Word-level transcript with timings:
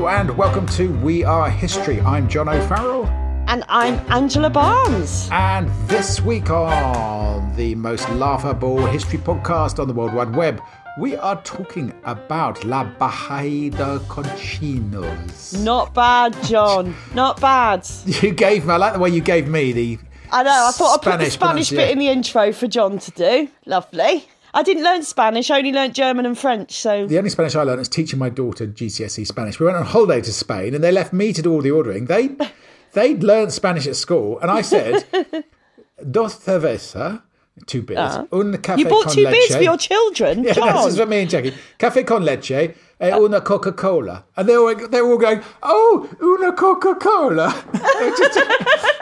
Hello 0.00 0.08
and 0.08 0.34
welcome 0.38 0.66
to 0.68 0.90
We 1.00 1.24
Are 1.24 1.50
History. 1.50 2.00
I'm 2.00 2.26
John 2.26 2.48
O'Farrell. 2.48 3.04
And 3.48 3.64
I'm 3.68 3.96
Angela 4.10 4.48
Barnes. 4.48 5.28
And 5.30 5.68
this 5.88 6.22
week 6.22 6.48
on 6.48 7.54
the 7.54 7.74
most 7.74 8.08
laughable 8.12 8.86
history 8.86 9.18
podcast 9.18 9.78
on 9.78 9.88
the 9.88 9.92
World 9.92 10.14
Wide 10.14 10.34
Web, 10.34 10.62
we 10.98 11.16
are 11.16 11.42
talking 11.42 11.92
about 12.04 12.64
La 12.64 12.84
Bahia 12.84 13.70
de 13.72 13.98
Conchinos. 14.08 15.62
Not 15.62 15.92
bad, 15.92 16.34
John. 16.44 16.96
Not 17.14 17.38
bad. 17.38 17.86
You 18.06 18.30
gave 18.30 18.64
me, 18.64 18.72
I 18.72 18.76
like 18.78 18.94
the 18.94 19.00
way 19.00 19.10
you 19.10 19.20
gave 19.20 19.48
me 19.48 19.72
the. 19.72 19.98
I 20.32 20.42
know, 20.42 20.66
I 20.66 20.70
thought 20.72 20.94
I'd 20.94 21.02
put 21.02 21.22
the 21.22 21.30
Spanish 21.30 21.68
Spanish 21.68 21.70
bit 21.70 21.90
in 21.90 21.98
the 21.98 22.08
intro 22.08 22.54
for 22.54 22.66
John 22.66 22.98
to 23.00 23.10
do. 23.10 23.48
Lovely. 23.66 24.26
I 24.52 24.62
didn't 24.62 24.82
learn 24.82 25.02
Spanish, 25.02 25.50
I 25.50 25.58
only 25.58 25.72
learned 25.72 25.94
German 25.94 26.26
and 26.26 26.36
French, 26.36 26.72
so. 26.72 27.06
The 27.06 27.18
only 27.18 27.30
Spanish 27.30 27.54
I 27.54 27.62
learned 27.62 27.80
is 27.80 27.88
teaching 27.88 28.18
my 28.18 28.28
daughter 28.28 28.66
GCSE 28.66 29.26
Spanish. 29.26 29.60
We 29.60 29.66
went 29.66 29.78
on 29.78 29.84
holiday 29.86 30.20
to 30.20 30.32
Spain 30.32 30.74
and 30.74 30.82
they 30.82 30.92
left 30.92 31.12
me 31.12 31.32
to 31.32 31.42
do 31.42 31.52
all 31.52 31.62
the 31.62 31.70
ordering. 31.70 32.06
They 32.06 32.30
they'd 32.92 33.22
learned 33.22 33.52
Spanish 33.52 33.86
at 33.86 33.96
school 33.96 34.38
and 34.40 34.50
I 34.50 34.62
said, 34.62 35.04
dos 36.10 36.36
cerveza, 36.38 37.22
two 37.66 37.82
beers, 37.82 37.98
ah. 37.98 38.26
un 38.32 38.54
café. 38.54 38.78
You 38.78 38.88
bought 38.88 39.10
two 39.10 39.22
leche. 39.24 39.32
beers 39.32 39.56
for 39.56 39.62
your 39.62 39.76
children, 39.76 40.42
Yeah, 40.44 40.54
John. 40.54 40.74
this 40.76 40.94
is 40.94 40.98
for 40.98 41.06
me 41.06 41.20
and 41.22 41.30
Jackie. 41.30 41.54
Café 41.78 42.06
con 42.06 42.24
leche 42.24 42.74
e 43.00 43.12
una 43.14 43.40
Coca 43.40 43.72
Cola. 43.72 44.24
And 44.36 44.48
they 44.48 44.56
were, 44.58 44.74
they 44.88 45.00
were 45.00 45.12
all 45.12 45.18
going, 45.18 45.42
oh, 45.62 46.08
una 46.22 46.52
Coca 46.52 46.94
Cola. 46.96 47.48
they, 47.72 48.10
were 48.10 48.16
just- 48.16 48.38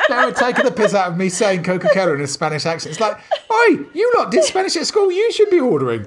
they 0.09 0.25
were 0.25 0.33
taking 0.33 0.65
the 0.65 0.71
piss 0.71 0.95
out 0.95 1.13
of 1.13 1.17
me 1.19 1.29
saying 1.29 1.65
Coca 1.65 1.89
Cola 1.93 2.15
in 2.15 2.21
a 2.21 2.27
Spanish 2.27 2.65
accent. 2.65 2.93
It's 2.93 3.01
like, 3.01 3.17
oi, 3.51 3.85
you 3.95 4.13
lot 4.17 4.31
did 4.31 4.45
Spanish 4.45 4.77
at 4.77 4.87
school. 4.87 5.11
You 5.11 5.33
should 5.33 5.51
be 5.51 5.61
ordering. 5.61 6.07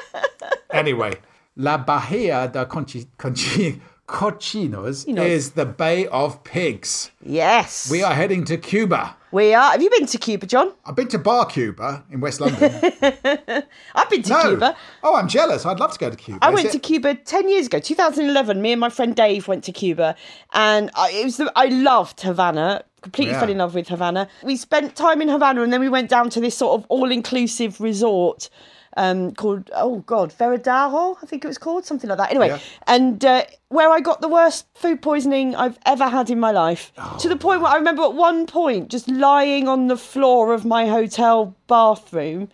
anyway, 0.70 1.14
La 1.56 1.76
Bahia 1.78 2.48
de 2.52 2.64
Conchi, 2.66 3.06
Conchi, 3.18 3.80
Cochinos 4.08 5.06
know. 5.06 5.22
is 5.22 5.52
the 5.52 5.64
Bay 5.66 6.06
of 6.08 6.42
Pigs. 6.44 7.10
yes. 7.24 7.90
We 7.90 8.02
are 8.02 8.14
heading 8.14 8.44
to 8.46 8.56
Cuba. 8.56 9.16
We 9.32 9.54
are. 9.54 9.72
Have 9.72 9.82
you 9.82 9.88
been 9.90 10.06
to 10.06 10.18
Cuba, 10.18 10.46
John? 10.46 10.72
I've 10.84 10.94
been 10.94 11.08
to 11.08 11.18
Bar 11.18 11.46
Cuba 11.46 12.04
in 12.10 12.20
West 12.20 12.40
London. 12.40 12.60
I've 13.94 14.10
been 14.10 14.22
to 14.24 14.28
No. 14.30 14.42
Cuba. 14.42 14.76
Oh, 15.02 15.16
I'm 15.16 15.26
jealous. 15.26 15.64
I'd 15.64 15.80
love 15.80 15.92
to 15.92 15.98
go 15.98 16.10
to 16.10 16.16
Cuba. 16.16 16.38
I 16.44 16.50
Is 16.50 16.54
went 16.54 16.66
it- 16.68 16.72
to 16.72 16.78
Cuba 16.78 17.14
10 17.14 17.48
years 17.48 17.66
ago, 17.66 17.78
2011. 17.78 18.60
Me 18.60 18.72
and 18.72 18.80
my 18.80 18.90
friend 18.90 19.16
Dave 19.16 19.48
went 19.48 19.64
to 19.64 19.72
Cuba 19.72 20.14
and 20.52 20.90
I, 20.94 21.10
it 21.12 21.24
was 21.24 21.38
the, 21.38 21.50
I 21.56 21.66
loved 21.66 22.20
Havana. 22.20 22.84
Completely 23.00 23.32
Yeah. 23.32 23.40
fell 23.40 23.48
in 23.50 23.58
love 23.58 23.74
with 23.74 23.88
Havana. 23.88 24.28
We 24.44 24.54
spent 24.56 24.94
time 24.94 25.20
in 25.22 25.28
Havana 25.28 25.62
and 25.62 25.72
then 25.72 25.80
we 25.80 25.88
went 25.88 26.08
down 26.10 26.30
to 26.30 26.40
this 26.40 26.56
sort 26.56 26.78
of 26.78 26.86
all-inclusive 26.88 27.80
resort 27.80 28.48
um, 28.96 29.32
called 29.32 29.70
oh 29.74 29.98
god 30.00 30.32
Varadero 30.38 31.16
I 31.22 31.26
think 31.26 31.44
it 31.44 31.48
was 31.48 31.58
called 31.58 31.84
something 31.84 32.08
like 32.08 32.18
that. 32.18 32.30
Anyway, 32.30 32.48
Yeah. 32.48 32.58
and 32.86 33.24
uh, 33.24 33.44
where 33.68 33.90
I 33.90 34.00
got 34.00 34.20
the 34.20 34.28
worst 34.28 34.66
food 34.74 35.00
poisoning 35.02 35.54
I've 35.56 35.78
ever 35.86 36.08
had 36.08 36.28
in 36.30 36.38
my 36.38 36.50
life 36.50 36.92
to 37.20 37.28
the 37.28 37.36
point 37.36 37.62
where 37.62 37.72
I 37.72 37.76
remember 37.76 38.02
at 38.02 38.14
one 38.14 38.46
point 38.46 38.88
just 38.90 39.08
lying 39.08 39.68
on 39.68 39.86
the 39.88 39.96
floor 39.96 40.52
of 40.52 40.64
my 40.64 40.86
hotel 40.86 41.54
bathroom 41.68 42.48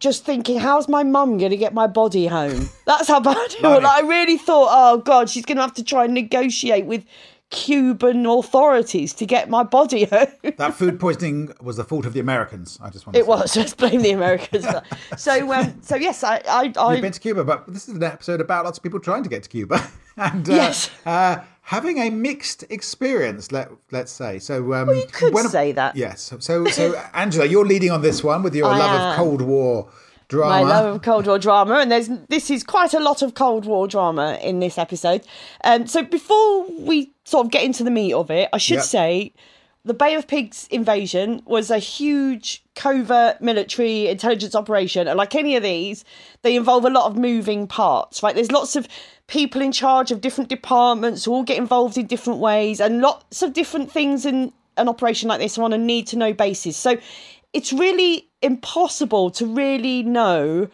just 0.00 0.24
thinking, 0.24 0.60
how's 0.60 0.88
my 0.88 1.02
mum 1.02 1.38
going 1.38 1.50
to 1.50 1.56
get 1.56 1.74
my 1.74 1.88
body 1.88 2.28
home? 2.28 2.68
That's 2.86 3.08
how 3.08 3.18
bad 3.18 3.36
it 3.36 3.60
was. 3.62 3.82
Like, 3.82 4.04
I 4.04 4.06
really 4.06 4.38
thought, 4.38 4.68
oh 4.70 4.98
God, 4.98 5.28
she's 5.28 5.44
going 5.44 5.56
to 5.56 5.62
have 5.62 5.74
to 5.74 5.82
try 5.82 6.04
and 6.04 6.14
negotiate 6.14 6.86
with 6.86 7.04
Cuban 7.50 8.26
authorities 8.26 9.14
to 9.14 9.24
get 9.24 9.48
my 9.48 9.62
body 9.62 10.04
home. 10.04 10.26
That 10.58 10.74
food 10.74 10.98
poisoning 11.00 11.52
was 11.62 11.76
the 11.76 11.84
fault 11.84 12.04
of 12.04 12.12
the 12.12 12.20
Americans. 12.20 12.78
I 12.82 12.90
just 12.90 13.06
want 13.06 13.14
to 13.14 13.20
It 13.20 13.26
was. 13.26 13.56
Let's 13.56 13.74
blame 13.74 14.02
the 14.02 14.10
Americans. 14.10 14.66
so, 15.16 15.52
um, 15.52 15.78
so 15.82 15.96
yes, 15.96 16.24
I, 16.24 16.42
I, 16.48 16.92
You've 16.92 17.00
been 17.02 17.12
to 17.12 17.20
Cuba, 17.20 17.44
but 17.44 17.72
this 17.72 17.88
is 17.88 17.94
an 17.96 18.02
episode 18.02 18.40
about 18.40 18.64
lots 18.64 18.78
of 18.78 18.82
people 18.82 19.00
trying 19.00 19.22
to 19.22 19.28
get 19.28 19.44
to 19.44 19.48
Cuba 19.48 19.88
and 20.16 20.48
uh, 20.48 20.52
Yes. 20.52 20.90
uh, 21.06 21.38
having 21.62 21.98
a 21.98 22.10
mixed 22.10 22.64
experience. 22.70 23.52
Let 23.52 23.70
let's 23.92 24.12
say 24.12 24.38
so. 24.40 24.74
Um, 24.74 24.90
you 24.90 25.06
could 25.10 25.36
say 25.48 25.72
that. 25.72 25.96
Yes. 25.96 26.32
So 26.40 26.66
so 26.66 27.00
Angela, 27.14 27.46
you're 27.46 27.66
leading 27.66 27.90
on 27.90 28.02
this 28.02 28.22
one 28.24 28.42
with 28.42 28.54
your 28.54 28.66
I 28.66 28.76
love 28.78 29.00
am. 29.00 29.10
of 29.10 29.16
Cold 29.16 29.40
War 29.42 29.88
drama. 30.28 30.48
my 30.50 30.60
love 30.62 30.96
of 30.96 31.02
Cold 31.02 31.26
War 31.26 31.38
drama, 31.38 31.74
and 31.76 31.90
there's 31.90 32.08
this 32.28 32.50
is 32.50 32.62
quite 32.62 32.94
a 32.94 33.00
lot 33.00 33.22
of 33.22 33.34
Cold 33.34 33.64
War 33.66 33.88
drama 33.88 34.38
in 34.42 34.60
this 34.60 34.78
episode. 34.78 35.22
Um, 35.64 35.86
so 35.86 36.02
before 36.02 36.66
we 36.70 37.12
sort 37.24 37.46
of 37.46 37.50
get 37.50 37.64
into 37.64 37.82
the 37.84 37.90
meat 37.90 38.12
of 38.12 38.30
it, 38.30 38.48
I 38.52 38.58
should 38.58 38.76
Yep. 38.76 38.84
say 38.84 39.32
the 39.84 39.94
Bay 39.94 40.14
of 40.14 40.26
Pigs 40.26 40.66
invasion 40.70 41.40
was 41.46 41.70
a 41.70 41.78
huge 41.78 42.62
covert 42.74 43.40
military 43.40 44.08
intelligence 44.08 44.54
operation, 44.54 45.08
and 45.08 45.16
like 45.16 45.34
any 45.34 45.56
of 45.56 45.62
these, 45.62 46.04
they 46.42 46.56
involve 46.56 46.84
a 46.84 46.90
lot 46.90 47.06
of 47.06 47.16
moving 47.16 47.66
parts. 47.66 48.22
Right, 48.22 48.34
there's 48.34 48.52
lots 48.52 48.76
of 48.76 48.86
people 49.28 49.60
in 49.62 49.72
charge 49.72 50.10
of 50.10 50.20
different 50.20 50.48
departments 50.50 51.24
who 51.24 51.32
all 51.32 51.42
get 51.42 51.58
involved 51.58 51.96
in 51.98 52.06
different 52.06 52.40
ways, 52.40 52.80
and 52.80 53.00
lots 53.00 53.42
of 53.42 53.52
different 53.52 53.90
things 53.90 54.26
in 54.26 54.52
an 54.76 54.88
operation 54.88 55.28
like 55.28 55.40
this 55.40 55.58
are 55.58 55.64
on 55.64 55.72
a 55.72 55.78
need 55.78 56.06
to 56.08 56.16
know 56.16 56.32
basis. 56.32 56.76
So 56.76 56.98
it's 57.52 57.72
really 57.72 58.27
impossible 58.42 59.30
to 59.32 59.46
really 59.46 60.02
know 60.02 60.68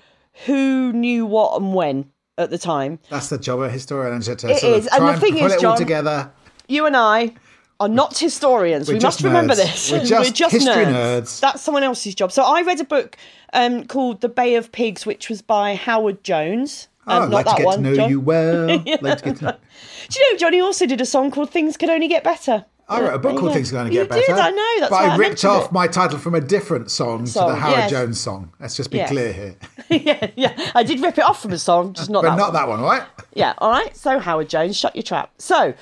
who 0.46 0.92
knew 0.92 1.26
what 1.26 1.60
and 1.60 1.74
when 1.74 2.10
at 2.38 2.50
the 2.50 2.58
time. 2.58 2.98
That's 3.10 3.28
the 3.28 3.38
job 3.38 3.60
of 3.60 3.66
a 3.66 3.70
historian. 3.70 4.20
To 4.20 4.32
It 4.32 4.62
is, 4.62 4.86
and 4.88 5.08
the 5.08 5.20
thing 5.20 5.38
is, 5.38 5.56
John, 5.60 5.76
together. 5.76 6.30
You 6.66 6.86
and 6.86 6.96
I 6.96 7.34
are 7.80 7.88
not 7.88 8.16
historians. 8.18 8.88
We're 8.88 8.94
we 8.94 9.00
just 9.00 9.22
must 9.22 9.24
remember 9.24 9.54
nerds. 9.54 9.90
this. 9.90 9.92
We're 9.92 10.24
just 10.32 10.52
history 10.52 10.84
nerds. 10.84 11.40
That's 11.40 11.62
someone 11.62 11.82
else's 11.82 12.14
job. 12.14 12.32
So 12.32 12.42
I 12.42 12.62
read 12.62 12.80
a 12.80 12.84
book 12.84 13.16
um, 13.52 13.86
called 13.86 14.20
The 14.20 14.28
Bay 14.28 14.54
of 14.54 14.72
Pigs, 14.72 15.06
which 15.06 15.28
was 15.28 15.42
by 15.42 15.74
Howard 15.74 16.24
Jones. 16.24 16.88
Oh, 17.06 17.16
Um, 17.16 17.22
I'd 17.24 17.30
not 17.30 17.46
like 17.46 17.46
to 17.46 17.54
get 17.56 17.66
one, 17.66 17.76
to 17.82 17.82
know 17.90 17.94
John. 17.96 18.10
you 18.10 18.20
well. 18.20 18.66
Like 19.02 19.18
to 19.18 19.24
get 19.24 19.36
to 19.36 19.44
know- 19.44 19.56
Do 20.08 20.18
you 20.20 20.32
know 20.32 20.38
Johnny 20.38 20.60
also 20.60 20.86
did 20.86 21.00
a 21.00 21.06
song 21.06 21.30
called 21.30 21.50
Things 21.50 21.76
Could 21.76 21.90
Only 21.90 22.08
Get 22.08 22.24
Better? 22.24 22.64
I 22.86 23.00
wrote 23.00 23.14
a 23.14 23.18
book 23.18 23.38
called 23.38 23.54
Things. 23.54 23.70
Are 23.72 23.76
Going 23.76 23.86
to 23.86 23.90
Get 23.90 24.02
You 24.02 24.08
Better. 24.08 24.20
did, 24.26 24.30
I 24.36 24.50
know. 24.50 24.80
That's 24.80 24.90
but 24.90 24.96
I 25.04 25.14
I 25.14 25.16
ripped 25.16 25.42
off 25.46 25.66
it. 25.66 25.72
my 25.72 25.86
title 25.86 26.18
from 26.18 26.34
a 26.34 26.40
different 26.40 26.90
song, 26.90 27.24
to 27.24 27.32
the 27.32 27.54
Howard 27.54 27.78
yes. 27.78 27.90
Jones 27.90 28.20
song. 28.20 28.52
Let's 28.60 28.76
just 28.76 28.90
be 28.90 28.98
Yes. 28.98 29.08
clear 29.10 29.32
here. 29.32 29.56
yeah, 29.88 30.30
yeah. 30.36 30.70
I 30.74 30.82
did 30.82 31.00
rip 31.00 31.16
it 31.16 31.24
off 31.24 31.40
from 31.40 31.52
a 31.52 31.58
song, 31.58 31.94
just 31.94 32.10
not 32.10 32.22
that. 32.24 32.36
But 32.36 32.36
that 32.52 32.52
not 32.52 32.68
one. 32.68 32.80
that 32.82 32.82
one, 32.86 32.98
right? 32.98 33.08
Yeah, 33.32 33.54
all 33.58 33.70
right. 33.70 33.96
So 33.96 34.18
Howard 34.18 34.50
Jones, 34.50 34.76
shut 34.76 34.94
your 34.94 35.02
trap. 35.02 35.30
So, 35.38 35.72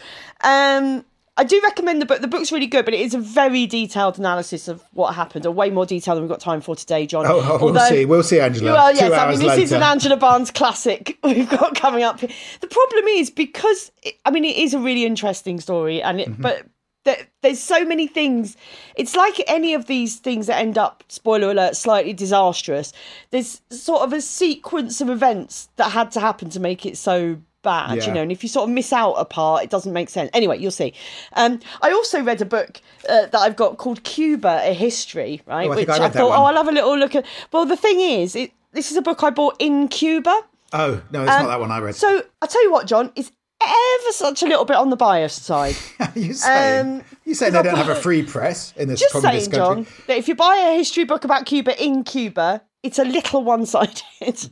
um, 0.44 1.04
I 1.38 1.44
do 1.44 1.59
recommend 1.65 2.03
the 2.03 2.06
book. 2.06 2.20
The 2.20 2.28
book's 2.28 2.53
really 2.53 2.66
good, 2.66 2.84
but 2.84 2.93
it 2.93 3.00
is 3.00 3.15
a 3.15 3.19
very 3.19 3.66
detailed 3.66 4.19
analysis 4.19 4.69
of 4.69 4.82
what 4.93 5.15
happened, 5.15 5.47
or 5.47 5.50
way 5.50 5.70
more 5.70 5.87
detail 5.87 6.15
than 6.15 6.22
we've 6.25 6.31
got 6.31 6.41
time 6.41 6.60
for 6.60 6.76
today, 6.76 7.06
John. 7.06 7.25
Oh, 7.26 7.41
oh, 7.60 7.65
we'll 7.72 7.81
see. 7.87 8.04
We'll 8.04 8.22
see, 8.22 8.38
Angela. 8.38 8.72
Well, 8.72 8.93
Two 8.93 8.98
yes, 8.98 9.12
I 9.12 9.31
mean 9.31 9.38
this 9.38 9.59
is 9.59 9.72
an. 9.72 9.82
Angela 9.82 10.16
Barnes 10.19 10.50
classic 10.50 11.19
we've 11.25 11.48
got 11.48 11.75
coming 11.75 12.03
up. 12.03 12.21
The 12.21 12.66
problem 12.69 13.04
is 13.09 13.31
because 13.31 13.91
it, 14.03 14.16
I 14.26 14.31
mean 14.31 14.44
it 14.44 14.56
is 14.56 14.75
a 14.75 14.78
really 14.78 15.06
interesting 15.06 15.59
story, 15.60 16.03
and 16.03 16.21
it 16.21 16.28
Mm-hmm. 16.28 16.42
but. 16.42 16.66
there- 17.04 17.26
There's 17.42 17.59
so 17.60 17.84
many 17.84 18.06
things. 18.06 18.56
It's 18.94 19.16
like 19.16 19.41
any 19.48 19.75
of 19.75 19.87
these 19.87 20.19
things 20.21 20.47
that 20.47 20.59
end 20.60 20.78
up, 20.78 21.03
spoiler 21.09 21.50
alert, 21.50 21.75
slightly 21.76 22.12
disastrous. 22.12 22.92
There's 23.32 23.60
sort 23.71 24.03
of 24.03 24.12
a 24.12 24.21
sequence 24.21 25.00
of 25.00 25.09
events 25.10 25.69
that 25.76 25.91
had 25.91 26.12
to 26.12 26.21
happen 26.21 26.48
to 26.50 26.60
make 26.60 26.87
it 26.87 26.97
so 26.97 27.38
bad, 27.62 27.96
Yeah. 27.96 28.06
you 28.06 28.12
know. 28.12 28.22
And 28.22 28.30
if 28.32 28.42
you 28.42 28.48
sort 28.48 28.68
of 28.68 28.74
miss 28.74 28.92
out 28.92 29.12
a 29.14 29.24
part, 29.24 29.64
it 29.64 29.70
doesn't 29.70 29.92
make 29.92 30.08
sense. 30.10 30.30
Anyway, 30.34 30.58
you'll 30.58 30.70
see. 30.70 30.92
Um, 31.34 31.60
I 31.80 31.90
also 31.92 32.22
read 32.22 32.40
a 32.42 32.44
book 32.44 32.80
uh, 33.08 33.26
that 33.26 33.36
I've 33.38 33.56
got 33.56 33.78
called 33.78 34.02
Cuba: 34.04 34.60
A 34.62 34.72
History, 34.74 35.42
right? 35.46 35.68
Oh, 35.68 35.72
I 35.72 35.76
Which 35.76 35.88
I 35.88 35.98
that 35.98 36.12
thought, 36.12 36.38
oh, 36.38 36.44
I'll 36.44 36.56
have 36.56 36.68
a 36.68 36.72
little 36.72 36.96
look 36.98 37.14
at. 37.14 37.24
Well, 37.52 37.64
the 37.64 37.76
thing 37.76 38.00
is, 38.00 38.36
it, 38.36 38.52
this 38.72 38.90
is 38.90 38.96
a 38.96 39.02
book 39.02 39.22
I 39.22 39.30
bought 39.30 39.56
in 39.58 39.88
Cuba. 39.88 40.34
Oh, 40.72 41.02
no, 41.10 41.20
it's 41.22 41.28
not 41.28 41.46
that 41.48 41.60
one 41.60 41.70
I 41.70 41.78
read. 41.80 41.90
Um, 41.90 41.94
So 41.94 42.22
I 42.40 42.46
tell 42.46 42.62
you 42.62 42.72
what, 42.72 42.86
John, 42.86 43.12
it's 43.14 43.30
ever 43.62 44.12
such 44.12 44.42
a 44.42 44.46
little 44.46 44.64
bit 44.64 44.76
on 44.76 44.90
the 44.90 44.96
biased 44.96 45.44
side. 45.44 45.76
you 46.14 46.32
say, 46.32 46.78
um, 46.80 47.02
you 47.24 47.34
say 47.34 47.50
they 47.50 47.62
don't 47.62 47.76
have 47.76 47.90
a 47.90 47.94
free 47.94 48.22
press 48.22 48.72
in 48.76 48.88
this 48.88 48.98
Just 49.00 49.12
saying, 49.20 49.50
country. 49.50 49.56
John, 49.56 49.86
that 50.06 50.16
if 50.16 50.28
you 50.28 50.34
buy 50.34 50.56
a 50.72 50.76
history 50.76 51.04
book 51.04 51.24
about 51.24 51.44
Cuba 51.46 51.80
in 51.82 52.02
Cuba, 52.04 52.62
it's 52.82 52.98
a 52.98 53.04
little 53.04 53.44
one-sided. 53.44 54.03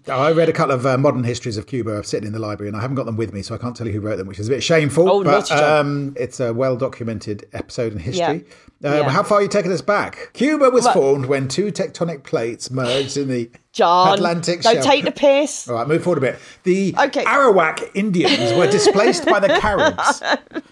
I 0.09 0.31
read 0.33 0.49
a 0.49 0.53
couple 0.53 0.75
of 0.75 0.87
uh, 0.87 0.97
modern 0.99 1.25
histories 1.25 1.57
of 1.57 1.67
Cuba 1.67 2.03
sitting 2.05 2.27
in 2.27 2.33
the 2.33 2.39
library, 2.39 2.69
and 2.69 2.77
I 2.77 2.81
haven't 2.81 2.95
got 2.97 3.07
them 3.07 3.16
with 3.16 3.33
me, 3.33 3.43
so 3.43 3.54
I 3.54 3.59
can't 3.59 3.75
tell 3.77 3.87
you 3.87 3.93
who 3.93 4.01
wrote 4.01 4.16
them, 4.16 4.27
which 4.28 4.39
is 4.39 4.47
a 4.49 4.51
bit 4.51 4.63
shameful. 4.63 5.09
Oh, 5.10 5.25
but 5.25 5.51
um, 5.51 6.15
it's 6.16 6.39
a 6.41 6.53
well 6.54 6.77
documented 6.77 7.49
episode 7.53 7.93
in 7.93 7.99
history. 7.99 8.45
Yeah. 8.81 8.91
Uh, 8.91 8.95
Yeah. 9.03 9.09
How 9.10 9.22
far 9.22 9.39
are 9.39 9.43
you 9.43 9.49
taking 9.49 9.72
us 9.72 9.83
back? 9.83 10.31
Cuba 10.33 10.71
was 10.71 10.87
formed 10.89 11.27
when 11.27 11.49
two 11.49 11.71
tectonic 11.72 12.22
plates 12.22 12.71
merged 12.71 13.16
in 13.16 13.28
the 13.28 13.51
John, 13.72 14.15
Atlantic 14.15 14.63
don't 14.63 14.75
shelf. 14.75 14.87
take 14.87 15.04
the 15.04 15.13
piss. 15.13 15.69
All 15.69 15.75
right, 15.77 15.87
move 15.87 16.03
forward 16.03 16.19
a 16.19 16.33
bit. 16.33 16.39
The 16.63 16.95
Okay. 16.99 17.25
Arawak 17.25 17.91
Indians 17.95 18.54
were 18.54 18.66
displaced 18.71 19.27
by 19.27 19.39
the 19.41 19.49
Caribs. 19.60 20.22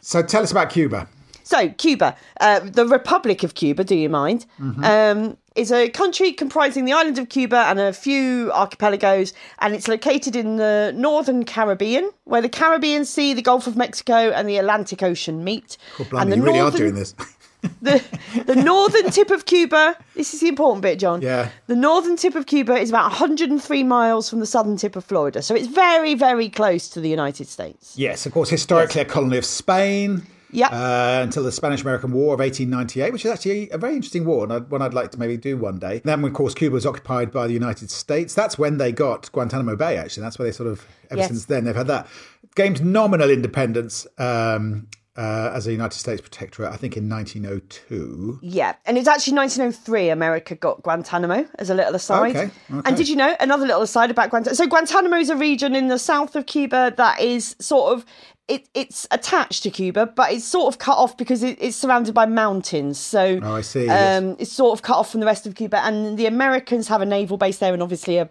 So 0.01 0.23
tell 0.23 0.43
us 0.43 0.51
about 0.51 0.71
Cuba. 0.71 1.07
So, 1.45 1.69
Cuba, 1.71 2.15
uh, 2.41 2.61
the 2.61 2.87
Republic 2.87 3.43
of 3.43 3.55
Cuba, 3.55 3.83
do 3.83 3.95
you 3.95 4.11
mind? 4.11 4.45
Mm-hmm. 4.61 4.85
Um, 4.85 5.37
is 5.59 5.73
a 5.73 5.89
country 5.91 6.33
comprising 6.33 6.85
the 6.85 6.93
island 6.93 7.19
of 7.19 7.29
Cuba 7.29 7.65
and 7.67 7.81
a 7.81 7.93
few 7.93 8.53
archipelagos, 8.53 9.33
and 9.59 9.75
it's 9.75 9.89
located 9.89 10.37
in 10.37 10.57
the 10.57 10.93
northern 10.95 11.45
Caribbean, 11.45 12.11
where 12.25 12.41
the 12.41 12.49
Caribbean 12.49 13.05
Sea, 13.05 13.35
the 13.35 13.43
Gulf 13.43 13.67
of 13.67 13.77
Mexico, 13.77 14.31
and 14.31 14.49
the 14.49 14.57
Atlantic 14.57 15.03
Ocean 15.03 15.43
meet. 15.43 15.77
Oh, 15.99 16.03
and 16.03 16.11
blimey, 16.11 16.31
the 16.31 16.37
you 16.37 16.43
really 16.45 16.61
are 16.61 16.71
doing 16.71 16.95
this. 16.95 17.15
the 17.83 18.03
the 18.47 18.55
northern 18.55 19.11
tip 19.11 19.33
of 19.33 19.47
Cuba. 19.47 19.97
This 20.15 20.33
is 20.33 20.41
the 20.41 20.49
important 20.49 20.83
bit, 20.83 21.01
John. 21.01 21.23
Yeah. 21.23 21.51
The 21.67 21.75
northern 21.75 22.17
tip 22.17 22.37
of 22.37 22.47
Cuba 22.47 22.75
is 22.75 22.89
about 22.91 23.11
103 23.11 23.83
miles 23.83 24.31
from 24.31 24.39
the 24.39 24.47
southern 24.47 24.77
tip 24.77 24.95
of 24.95 25.05
Florida, 25.05 25.43
so 25.43 25.57
it's 25.57 25.67
very, 25.67 26.15
very 26.15 26.49
close 26.49 26.89
to 26.91 27.01
the 27.01 27.09
United 27.09 27.49
States. 27.49 27.95
Yes, 27.99 28.27
of 28.27 28.33
course, 28.33 28.49
historically 28.49 29.01
a 29.01 29.05
colony 29.05 29.39
of 29.39 29.45
Spain. 29.45 30.25
Yep. 30.51 30.73
Uh, 30.73 31.21
until 31.23 31.43
the 31.43 31.53
Spanish 31.53 31.83
American 31.83 32.13
War 32.13 32.35
of 32.35 32.41
1898, 32.41 33.13
which 33.13 33.25
is 33.25 33.31
actually 33.31 33.69
a 33.71 33.79
very 33.79 33.95
interesting 33.95 34.25
war 34.25 34.45
and 34.45 34.53
I'd, 34.53 34.71
one 34.71 34.81
I'd 34.83 34.95
like 34.95 35.11
to 35.13 35.19
maybe 35.19 35.37
do 35.37 35.57
one 35.57 35.79
day. 35.79 36.01
Then, 36.05 36.25
of 36.25 36.33
course, 36.33 36.55
Cuba 36.55 36.75
was 36.75 36.87
occupied 36.87 37.31
by 37.31 37.47
the 37.47 37.53
United 37.53 37.91
States. 37.91 38.35
That's 38.35 38.59
when 38.59 38.79
they 38.79 38.93
got 38.93 39.31
Guantanamo 39.33 39.77
Bay, 39.77 39.97
actually. 39.97 40.23
That's 40.23 40.39
where 40.39 40.47
they 40.49 40.53
sort 40.53 40.71
of, 40.71 40.87
ever 41.11 41.21
Yes. 41.21 41.29
since 41.29 41.45
then, 41.45 41.65
they've 41.65 41.77
had 41.77 41.89
that. 41.89 42.07
Gained 42.55 42.85
nominal 42.85 43.31
independence 43.31 44.07
um, 44.19 44.87
uh, 45.19 45.51
as 45.53 45.67
a 45.67 45.73
United 45.73 45.99
States 45.99 46.21
protectorate, 46.21 46.73
I 46.73 46.77
think, 46.77 46.97
in 46.97 47.09
1902. 47.09 48.39
Yeah, 48.41 48.77
and 48.87 48.97
it's 48.97 49.09
actually 49.09 49.35
1903 49.35 50.11
America 50.11 50.55
got 50.55 50.83
Guantanamo 50.83 51.45
as 51.59 51.71
a 51.71 51.75
little 51.75 51.97
aside. 51.97 52.37
Okay, 52.37 52.51
okay. 52.73 52.89
And 52.89 52.97
did 52.97 53.09
you 53.09 53.17
know 53.17 53.35
another 53.41 53.67
little 53.67 53.83
aside 53.83 54.11
about 54.13 54.31
Guantanamo? 54.31 54.55
So 54.55 54.69
Guantanamo 54.69 55.17
is 55.17 55.29
a 55.29 55.37
region 55.37 55.75
in 55.75 55.89
the 55.89 55.99
south 55.99 56.37
of 56.37 56.47
Cuba 56.47 56.95
that 56.97 57.21
is 57.21 57.57
sort 57.59 57.93
of 57.93 58.07
it, 58.47 58.69
it's 58.73 59.07
attached 59.11 59.63
to 59.65 59.71
Cuba, 59.71 60.07
but 60.07 60.33
it's 60.33 60.45
sort 60.45 60.73
of 60.73 60.79
cut 60.79 60.97
off 60.97 61.17
because 61.17 61.43
it, 61.43 61.59
it's 61.61 61.77
surrounded 61.77 62.15
by 62.15 62.25
mountains. 62.25 62.99
So 62.99 63.41
Oh, 63.43 63.57
I 63.57 63.61
see, 63.61 63.85
yes. 63.85 64.23
Um, 64.23 64.37
it's 64.39 64.53
sort 64.53 64.79
of 64.79 64.83
cut 64.83 64.97
off 64.97 65.11
from 65.11 65.21
the 65.21 65.27
rest 65.27 65.47
of 65.47 65.55
Cuba, 65.55 65.81
and 65.85 66.17
the 66.17 66.27
Americans 66.27 66.89
have 66.89 67.03
a 67.03 67.07
naval 67.07 67.37
base 67.37 67.59
there, 67.59 67.75
and 67.75 67.83
obviously 67.83 68.17
a 68.17 68.31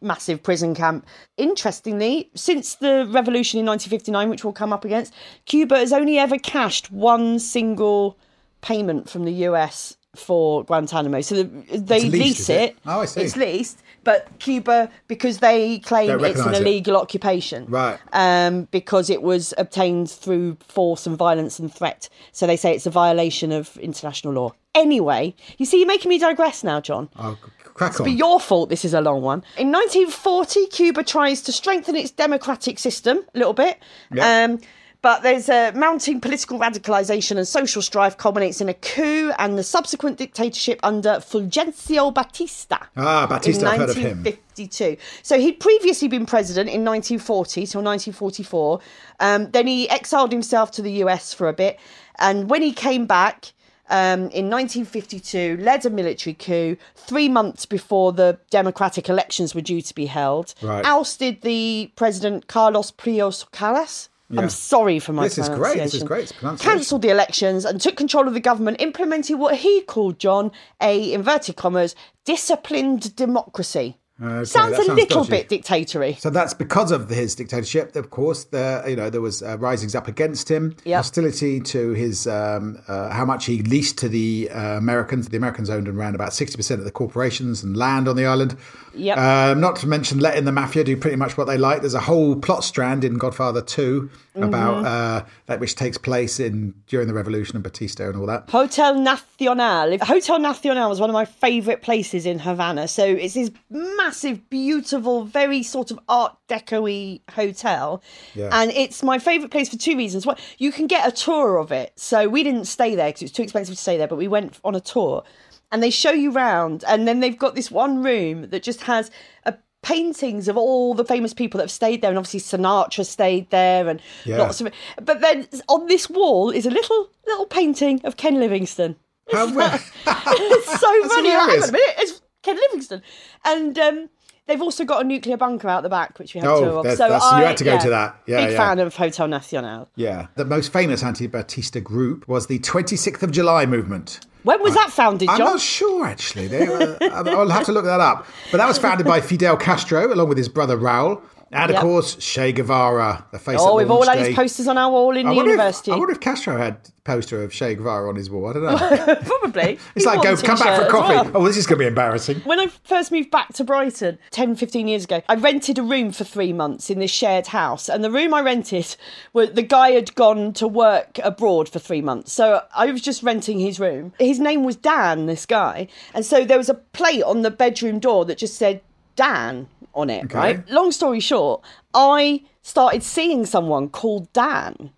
massive 0.00 0.42
prison 0.42 0.74
camp. 0.74 1.06
Interestingly, 1.36 2.30
since 2.34 2.74
the 2.76 3.06
revolution 3.10 3.58
in 3.60 3.66
1959, 3.66 4.28
which 4.28 4.44
we'll 4.44 4.52
come 4.52 4.72
up 4.72 4.84
against, 4.84 5.14
Cuba 5.46 5.78
has 5.78 5.92
only 5.92 6.18
ever 6.18 6.38
cashed 6.38 6.90
one 6.92 7.38
single 7.38 8.18
payment 8.60 9.08
from 9.08 9.24
the 9.24 9.32
US 9.48 9.96
for 10.16 10.64
Guantanamo. 10.64 11.20
So 11.20 11.36
the, 11.42 11.78
they 11.78 12.00
leased, 12.00 12.12
lease 12.12 12.48
it? 12.50 12.60
it. 12.70 12.76
Oh, 12.86 13.00
I 13.00 13.04
see. 13.04 13.20
It's 13.22 13.36
leased, 13.36 13.82
but 14.04 14.26
Cuba, 14.40 14.90
because 15.06 15.38
they 15.38 15.78
claim 15.78 16.10
it's 16.10 16.16
an 16.16 16.22
recognise 16.22 16.58
it. 16.60 16.62
illegal 16.62 16.96
occupation, 16.96 17.66
Right. 17.66 17.98
Um, 18.12 18.64
because 18.70 19.10
it 19.10 19.22
was 19.22 19.54
obtained 19.58 20.10
through 20.10 20.56
force 20.66 21.06
and 21.06 21.16
violence 21.16 21.58
and 21.58 21.72
threat. 21.72 22.08
So 22.32 22.46
they 22.46 22.56
say 22.56 22.74
it's 22.74 22.86
a 22.86 22.90
violation 22.90 23.52
of 23.52 23.76
international 23.76 24.32
law. 24.34 24.54
Anyway, 24.74 25.34
you 25.56 25.66
see, 25.66 25.78
you're 25.78 25.86
making 25.88 26.08
me 26.08 26.18
digress 26.18 26.62
now, 26.62 26.80
John. 26.80 27.08
Oh, 27.16 27.36
crack 27.78 28.00
on. 28.00 28.04
But 28.04 28.14
your 28.14 28.40
fault 28.40 28.68
this 28.68 28.84
is 28.84 28.94
a 28.94 29.00
long 29.00 29.22
one. 29.22 29.42
In 29.56 29.72
1940, 29.72 30.66
Cuba 30.66 31.02
tries 31.02 31.40
to 31.42 31.52
strengthen 31.52 31.96
its 31.96 32.10
democratic 32.10 32.78
system 32.78 33.24
a 33.34 33.38
little 33.38 33.54
bit. 33.54 33.78
Yeah. 34.12 34.44
Um, 34.44 34.60
but 35.00 35.22
there's 35.22 35.48
a 35.48 35.70
mounting 35.72 36.20
political 36.20 36.58
radicalization 36.58 37.36
and 37.36 37.46
social 37.46 37.82
strife 37.82 38.16
culminates 38.16 38.60
in 38.60 38.68
a 38.68 38.74
coup 38.74 39.32
and 39.38 39.56
the 39.56 39.62
subsequent 39.62 40.18
dictatorship 40.18 40.80
under 40.82 41.20
Fulgencio 41.20 42.12
Batista. 42.12 42.78
Ah, 42.96 43.26
Batista, 43.28 43.60
in 43.60 43.66
I've 43.68 43.78
heard 43.78 43.90
of 43.90 43.96
him. 43.96 44.24
1952. 44.24 44.96
So 45.22 45.38
he'd 45.38 45.60
previously 45.60 46.08
been 46.08 46.26
president 46.26 46.68
in 46.68 46.84
1940 46.84 47.66
till 47.66 47.82
1944. 47.82 48.80
Um, 49.20 49.50
then 49.52 49.68
he 49.68 49.88
exiled 49.88 50.32
himself 50.32 50.72
to 50.72 50.82
the 50.82 50.92
US 51.04 51.32
for 51.32 51.48
a 51.48 51.52
bit. 51.52 51.78
And 52.18 52.50
when 52.50 52.62
he 52.62 52.72
came 52.72 53.06
back, 53.06 53.52
um, 53.90 54.20
in 54.30 54.50
1952, 54.50 55.58
led 55.60 55.84
a 55.86 55.90
military 55.90 56.34
coup 56.34 56.76
three 56.94 57.28
months 57.28 57.66
before 57.66 58.12
the 58.12 58.38
democratic 58.50 59.08
elections 59.08 59.54
were 59.54 59.60
due 59.60 59.82
to 59.82 59.94
be 59.94 60.06
held. 60.06 60.54
Right. 60.62 60.84
Ousted 60.84 61.42
the 61.42 61.90
president 61.96 62.46
Carlos 62.46 62.90
Prios 62.90 63.50
Calas. 63.50 64.08
Yeah. 64.30 64.42
I'm 64.42 64.50
sorry 64.50 64.98
for 64.98 65.14
my 65.14 65.24
This 65.24 65.38
is 65.38 65.48
great, 65.48 65.78
this 65.78 65.94
is 65.94 66.02
great. 66.02 66.32
Cancelled 66.58 67.00
the 67.00 67.08
elections 67.08 67.64
and 67.64 67.80
took 67.80 67.96
control 67.96 68.28
of 68.28 68.34
the 68.34 68.40
government, 68.40 68.80
implementing 68.80 69.38
what 69.38 69.56
he 69.56 69.80
called, 69.82 70.18
John, 70.18 70.52
a 70.82 71.12
inverted 71.14 71.56
commas, 71.56 71.94
disciplined 72.24 73.16
democracy. 73.16 73.96
Okay, 74.20 74.44
sounds 74.44 74.76
a 74.78 74.92
little 74.94 75.22
dodgy. 75.22 75.30
bit 75.30 75.48
dictatory. 75.48 76.14
So 76.14 76.28
that's 76.30 76.52
because 76.52 76.90
of 76.90 77.08
his 77.08 77.36
dictatorship. 77.36 77.94
Of 77.94 78.10
course, 78.10 78.44
there 78.44 78.88
you 78.88 78.96
know 78.96 79.10
there 79.10 79.20
was 79.20 79.42
uh, 79.44 79.56
risings 79.58 79.94
up 79.94 80.08
against 80.08 80.50
him, 80.50 80.74
Yep. 80.84 80.96
hostility 80.96 81.60
to 81.60 81.92
his 81.92 82.26
um, 82.26 82.78
uh, 82.88 83.10
how 83.10 83.24
much 83.24 83.46
he 83.46 83.62
leased 83.62 83.96
to 83.98 84.08
the 84.08 84.50
uh, 84.52 84.76
Americans. 84.76 85.28
The 85.28 85.36
Americans 85.36 85.70
owned 85.70 85.86
and 85.86 85.96
ran 85.96 86.16
about 86.16 86.32
sixty 86.34 86.56
percent 86.56 86.80
of 86.80 86.84
the 86.84 86.90
corporations 86.90 87.62
and 87.62 87.76
land 87.76 88.08
on 88.08 88.16
the 88.16 88.26
island. 88.26 88.56
Yep. 88.98 89.18
Um, 89.18 89.60
not 89.60 89.76
to 89.76 89.86
mention 89.86 90.18
letting 90.18 90.44
the 90.44 90.52
mafia 90.52 90.84
do 90.84 90.96
pretty 90.96 91.16
much 91.16 91.36
what 91.36 91.46
they 91.46 91.56
like. 91.56 91.80
There's 91.80 91.94
a 91.94 92.00
whole 92.00 92.36
plot 92.36 92.64
strand 92.64 93.04
in 93.04 93.18
Godfather 93.18 93.62
Two 93.62 94.10
about 94.34 94.84
uh, 94.84 95.24
that 95.46 95.60
which 95.60 95.74
takes 95.74 95.98
place 95.98 96.38
in 96.38 96.74
during 96.86 97.08
the 97.08 97.14
revolution 97.14 97.56
and 97.56 97.62
Batista 97.62 98.08
and 98.08 98.16
all 98.16 98.26
that. 98.26 98.48
Hotel 98.50 98.94
Nacional. 98.94 99.98
Hotel 99.98 100.38
Nacional 100.38 100.88
was 100.88 101.00
one 101.00 101.10
of 101.10 101.14
my 101.14 101.24
favourite 101.24 101.82
places 101.82 102.26
in 102.26 102.38
Havana. 102.38 102.88
So 102.88 103.04
it's 103.04 103.34
this 103.34 103.50
massive, 103.70 104.48
beautiful, 104.50 105.24
very 105.24 105.62
sort 105.62 105.90
of 105.90 105.98
Art 106.08 106.36
Deco-y 106.48 107.20
hotel. 107.32 108.02
Yeah. 108.34 108.50
And 108.52 108.70
it's 108.72 109.02
my 109.02 109.18
favourite 109.18 109.50
place 109.50 109.68
for 109.68 109.76
two 109.76 109.96
reasons. 109.96 110.24
One, 110.24 110.36
you 110.58 110.72
can 110.72 110.86
get 110.86 111.06
a 111.06 111.12
tour 111.12 111.58
of 111.58 111.72
it. 111.72 111.92
So 111.96 112.28
we 112.28 112.42
didn't 112.42 112.66
stay 112.66 112.94
there 112.94 113.08
because 113.08 113.22
it 113.22 113.24
was 113.26 113.32
too 113.32 113.42
expensive 113.42 113.74
to 113.74 113.80
stay 113.80 113.96
there, 113.96 114.08
but 114.08 114.16
we 114.16 114.28
went 114.28 114.58
on 114.64 114.74
a 114.74 114.80
tour. 114.80 115.24
And 115.70 115.82
they 115.82 115.90
show 115.90 116.12
you 116.12 116.30
round, 116.30 116.82
and 116.88 117.06
then 117.06 117.20
they've 117.20 117.38
got 117.38 117.54
this 117.54 117.70
one 117.70 118.02
room 118.02 118.48
that 118.50 118.62
just 118.62 118.82
has 118.82 119.10
a 119.44 119.54
paintings 119.82 120.48
of 120.48 120.56
all 120.56 120.94
the 120.94 121.04
famous 121.04 121.32
people 121.34 121.58
that 121.58 121.64
have 121.64 121.70
stayed 121.70 122.00
there, 122.02 122.10
and 122.10 122.18
obviously 122.18 122.40
Sinatra 122.40 123.04
stayed 123.06 123.50
there, 123.50 123.86
and 123.88 124.00
Yeah. 124.24 124.38
lots 124.38 124.60
of. 124.60 124.72
But 125.00 125.20
then 125.20 125.46
on 125.68 125.86
this 125.86 126.08
wall 126.10 126.50
is 126.50 126.66
a 126.66 126.70
little 126.70 127.10
little 127.26 127.46
painting 127.46 128.00
of 128.04 128.16
Ken 128.16 128.40
Livingstone. 128.40 128.96
How, 129.30 129.46
It's 130.06 130.80
so 130.80 131.08
funny. 131.08 131.28
Hang 131.30 131.62
on 131.62 131.68
a 131.68 131.72
minute, 131.72 131.94
it's 131.98 132.20
Ken 132.42 132.56
Livingstone, 132.56 133.02
and 133.44 133.78
um, 133.78 134.08
they've 134.46 134.62
also 134.62 134.84
got 134.84 135.02
a 135.04 135.06
nuclear 135.06 135.36
bunker 135.36 135.68
out 135.68 135.82
the 135.82 135.88
back, 135.90 136.18
which 136.18 136.34
we 136.34 136.40
have 136.40 136.50
Oh, 136.50 136.82
that's- 136.82 136.96
so 136.98 137.08
that's- 137.08 137.22
you 137.32 137.36
I, 137.38 137.42
had 137.44 137.56
to 137.58 137.64
go 137.64 137.78
to 137.78 137.90
that. 137.90 138.16
Yeah, 138.26 138.44
big 138.46 138.52
yeah. 138.52 138.56
fan 138.56 138.78
of 138.78 138.96
Hotel 138.96 139.28
Nacional. 139.28 139.88
yeah, 139.96 140.28
the 140.36 140.44
most 140.46 140.72
famous 140.72 141.02
anti-Batista 141.02 141.80
group 141.80 142.26
was 142.26 142.46
the 142.46 142.58
26th 142.58 143.22
of 143.22 143.30
July 143.30 143.66
movement. 143.66 144.20
When 144.44 144.62
was 144.62 144.74
that 144.74 144.90
founded, 144.90 145.28
I'm 145.28 145.38
not 145.38 145.60
sure 145.60 146.06
actually. 146.06 146.46
They, 146.46 146.66
uh, 146.66 146.96
I'll 147.12 147.48
have 147.48 147.64
to 147.66 147.72
look 147.72 147.84
that 147.84 148.00
up. 148.00 148.26
But 148.50 148.58
that 148.58 148.66
was 148.66 148.78
founded 148.78 149.06
by 149.06 149.20
Fidel 149.20 149.56
Castro 149.56 150.12
along 150.12 150.28
with 150.28 150.38
his 150.38 150.48
brother 150.48 150.76
Raul, 150.76 151.20
and 151.52 151.70
of 151.70 151.74
Yep. 151.74 151.82
course 151.82 152.14
Che 152.16 152.52
Guevara, 152.52 153.26
the 153.32 153.38
face. 153.38 153.56
Oh, 153.60 153.76
we've 153.76 153.90
all 153.90 154.06
had 154.06 154.18
his 154.18 154.34
posters 154.36 154.68
on 154.68 154.76
our 154.78 154.90
wall 154.90 155.16
in 155.16 155.26
I 155.26 155.30
the 155.30 155.36
wonder, 155.36 155.50
if, 155.50 155.54
university. 155.56 155.92
I 155.92 155.96
wonder 155.96 156.12
if 156.12 156.20
Castro 156.20 156.56
had 156.58 156.74
a 156.74 157.00
poster 157.04 157.42
of 157.42 157.52
Che 157.52 157.74
Guevara 157.74 158.08
on 158.08 158.16
his 158.16 158.30
wall. 158.30 158.48
I 158.48 158.52
don't 158.52 158.62
know. 158.64 159.14
Probably. 159.24 159.78
It's 159.94 160.04
He 160.04 160.06
like, 160.06 160.22
go, 160.22 160.36
come 160.36 160.58
back 160.58 160.76
for 160.78 160.82
a 160.82 160.84
t-shirt 160.84 160.86
as 160.86 160.90
coffee. 160.92 161.30
well. 161.32 161.42
Oh, 161.42 161.46
this 161.46 161.56
is 161.56 161.66
going 161.66 161.78
to 161.78 161.82
be 161.84 161.88
embarrassing. 161.88 162.40
When 162.40 162.60
I 162.60 162.66
first 162.84 163.10
moved 163.10 163.30
back 163.30 163.52
to 163.54 163.64
Brighton 163.64 164.18
10, 164.30 164.56
15 164.56 164.88
years 164.88 165.04
ago, 165.04 165.22
I 165.28 165.34
rented 165.36 165.78
a 165.78 165.82
room 165.82 166.12
for 166.12 166.24
three 166.24 166.52
months 166.52 166.90
in 166.90 166.98
this 166.98 167.10
shared 167.10 167.46
house. 167.48 167.88
And 167.88 168.04
the 168.04 168.10
room 168.10 168.34
I 168.34 168.40
rented, 168.42 168.94
was, 169.32 169.52
the 169.52 169.62
guy 169.62 169.92
had 169.92 170.14
gone 170.14 170.52
to 170.54 170.68
work 170.68 171.18
abroad 171.24 171.68
for 171.68 171.78
three 171.78 172.02
months. 172.02 172.32
So 172.32 172.62
I 172.74 172.86
was 172.92 173.00
just 173.00 173.22
renting 173.22 173.58
his 173.58 173.80
room. 173.80 174.12
His 174.18 174.38
name 174.38 174.64
was 174.64 174.76
Dan, 174.76 175.26
this 175.26 175.46
guy. 175.46 175.88
And 176.14 176.26
so 176.26 176.44
there 176.44 176.58
was 176.58 176.68
a 176.68 176.74
plate 176.74 177.22
on 177.22 177.42
the 177.42 177.50
bedroom 177.50 177.98
door 178.00 178.24
that 178.26 178.38
just 178.38 178.56
said 178.56 178.82
Dan 179.16 179.66
on 179.98 180.08
it, 180.10 180.24
Okay. 180.24 180.38
right? 180.38 180.68
Long 180.70 180.92
story 180.92 181.20
short, 181.20 181.62
I 181.94 182.42
started 182.62 183.02
seeing 183.02 183.44
someone 183.46 183.88
called 183.88 184.32
Dan. 184.32 184.90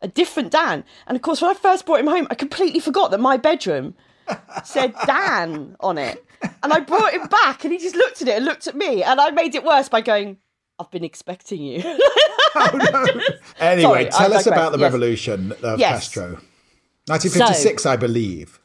A 0.00 0.06
different 0.08 0.50
Dan. 0.52 0.84
And 1.08 1.16
of 1.16 1.22
course, 1.22 1.40
when 1.42 1.50
I 1.50 1.54
first 1.54 1.84
brought 1.84 1.98
him 2.00 2.06
home, 2.06 2.28
I 2.30 2.34
completely 2.34 2.78
forgot 2.80 3.10
that 3.10 3.18
my 3.18 3.36
bedroom 3.36 3.94
said 4.64 4.94
Dan 5.06 5.74
on 5.80 5.98
it. 5.98 6.24
And 6.62 6.72
I 6.72 6.78
brought 6.80 7.12
him 7.12 7.26
back 7.26 7.64
and 7.64 7.72
he 7.72 7.78
just 7.80 7.96
looked 7.96 8.22
at 8.22 8.28
it 8.28 8.36
and 8.36 8.44
looked 8.44 8.68
at 8.68 8.76
me. 8.76 9.02
And 9.02 9.20
I 9.20 9.30
made 9.30 9.56
it 9.56 9.64
worse 9.64 9.88
by 9.88 10.00
going, 10.00 10.36
I've 10.78 10.90
been 10.90 11.04
expecting 11.04 11.62
you. 11.62 11.82
Oh, 12.60 13.20
anyway, 13.60 14.08
Sorry, 14.10 14.28
tell 14.28 14.32
us 14.34 14.46
about 14.46 14.72
the 14.72 14.78
Yes. 14.78 14.82
revolution 14.92 15.52
of 15.62 15.78
Yes. 15.78 16.04
Castro. 16.08 16.40
1956, 17.06 17.84
I 17.86 17.96
believe. 17.96 18.58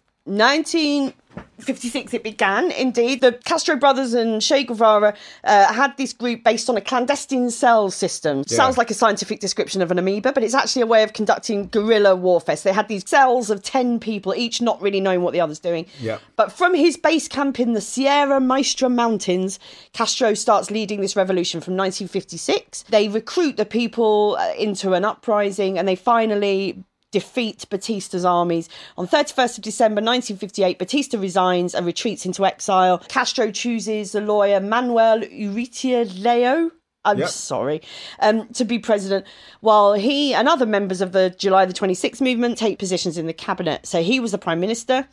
1956 1.64 2.14
it 2.14 2.24
began, 2.24 2.72
indeed. 2.72 3.22
The 3.22 3.34
Castro 3.46 3.76
brothers 3.76 4.14
and 4.14 4.42
Che 4.42 4.64
Guevara 4.64 5.16
uh, 5.44 5.74
had 5.74 5.96
this 5.98 6.12
group 6.12 6.44
based 6.44 6.70
on 6.70 6.76
a 6.76 6.82
clandestine 6.82 7.50
cell 7.50 7.90
system. 7.90 8.44
Sounds 8.44 8.78
like 8.78 8.92
a 8.92 8.94
scientific 8.94 9.40
description 9.40 9.82
of 9.82 9.90
an 9.90 9.98
amoeba, 9.98 10.34
but 10.34 10.44
it's 10.44 10.54
actually 10.54 10.82
a 10.82 10.88
way 10.88 11.04
of 11.04 11.14
conducting 11.14 11.68
guerrilla 11.68 12.16
warfare. 12.16 12.58
So 12.58 12.70
they 12.70 12.74
had 12.74 12.88
these 12.88 13.08
cells 13.08 13.50
of 13.50 13.64
10 13.64 14.00
people, 14.00 14.36
each 14.36 14.62
not 14.62 14.82
really 14.82 15.00
knowing 15.00 15.22
what 15.22 15.34
the 15.34 15.40
other's 15.40 15.60
doing. 15.60 15.86
Yeah. 16.00 16.20
But 16.36 16.52
from 16.52 16.74
his 16.74 16.98
base 16.98 17.28
camp 17.28 17.60
in 17.60 17.74
the 17.74 17.82
Sierra 17.82 18.40
Maestra 18.40 18.90
Mountains, 18.90 19.60
Castro 19.94 20.34
starts 20.34 20.70
leading 20.70 21.02
this 21.02 21.16
revolution 21.16 21.62
from 21.62 21.78
1956. 21.78 22.84
They 22.90 23.08
recruit 23.08 23.58
the 23.58 23.66
people 23.66 24.38
uh, 24.40 24.54
into 24.58 24.94
an 24.94 25.06
uprising 25.06 25.78
and 25.78 25.88
they 25.88 25.96
finally 25.96 26.84
defeat 27.14 27.66
Batista's 27.70 28.26
armies. 28.26 28.68
On 28.98 29.08
31st 29.08 29.60
of 29.60 29.64
December 29.64 30.02
1958, 30.02 30.78
Batista 30.78 31.18
resigns 31.18 31.74
and 31.74 31.86
retreats 31.86 32.26
into 32.26 32.46
exile. 32.46 32.98
Castro 33.08 33.52
chooses 33.52 34.12
the 34.12 34.20
lawyer 34.20 34.60
Manuel 34.60 35.22
Urrutia 35.22 36.22
Leo 36.22 36.72
I'm 37.06 37.20
Yep. 37.20 37.30
sorry, 37.30 37.82
um, 38.20 38.48
to 38.54 38.64
be 38.64 38.80
president, 38.80 39.26
while 39.60 39.92
he 39.94 40.34
and 40.34 40.48
other 40.48 40.66
members 40.66 41.02
of 41.02 41.12
the 41.12 41.36
July 41.38 41.66
the 41.66 41.74
26th 41.74 42.22
movement 42.22 42.58
take 42.58 42.80
positions 42.80 43.18
in 43.18 43.28
the 43.28 43.34
cabinet. 43.34 43.86
So 43.86 44.02
he 44.02 44.22
was 44.22 44.32
the 44.32 44.38
prime 44.38 44.62
minister. 44.62 45.06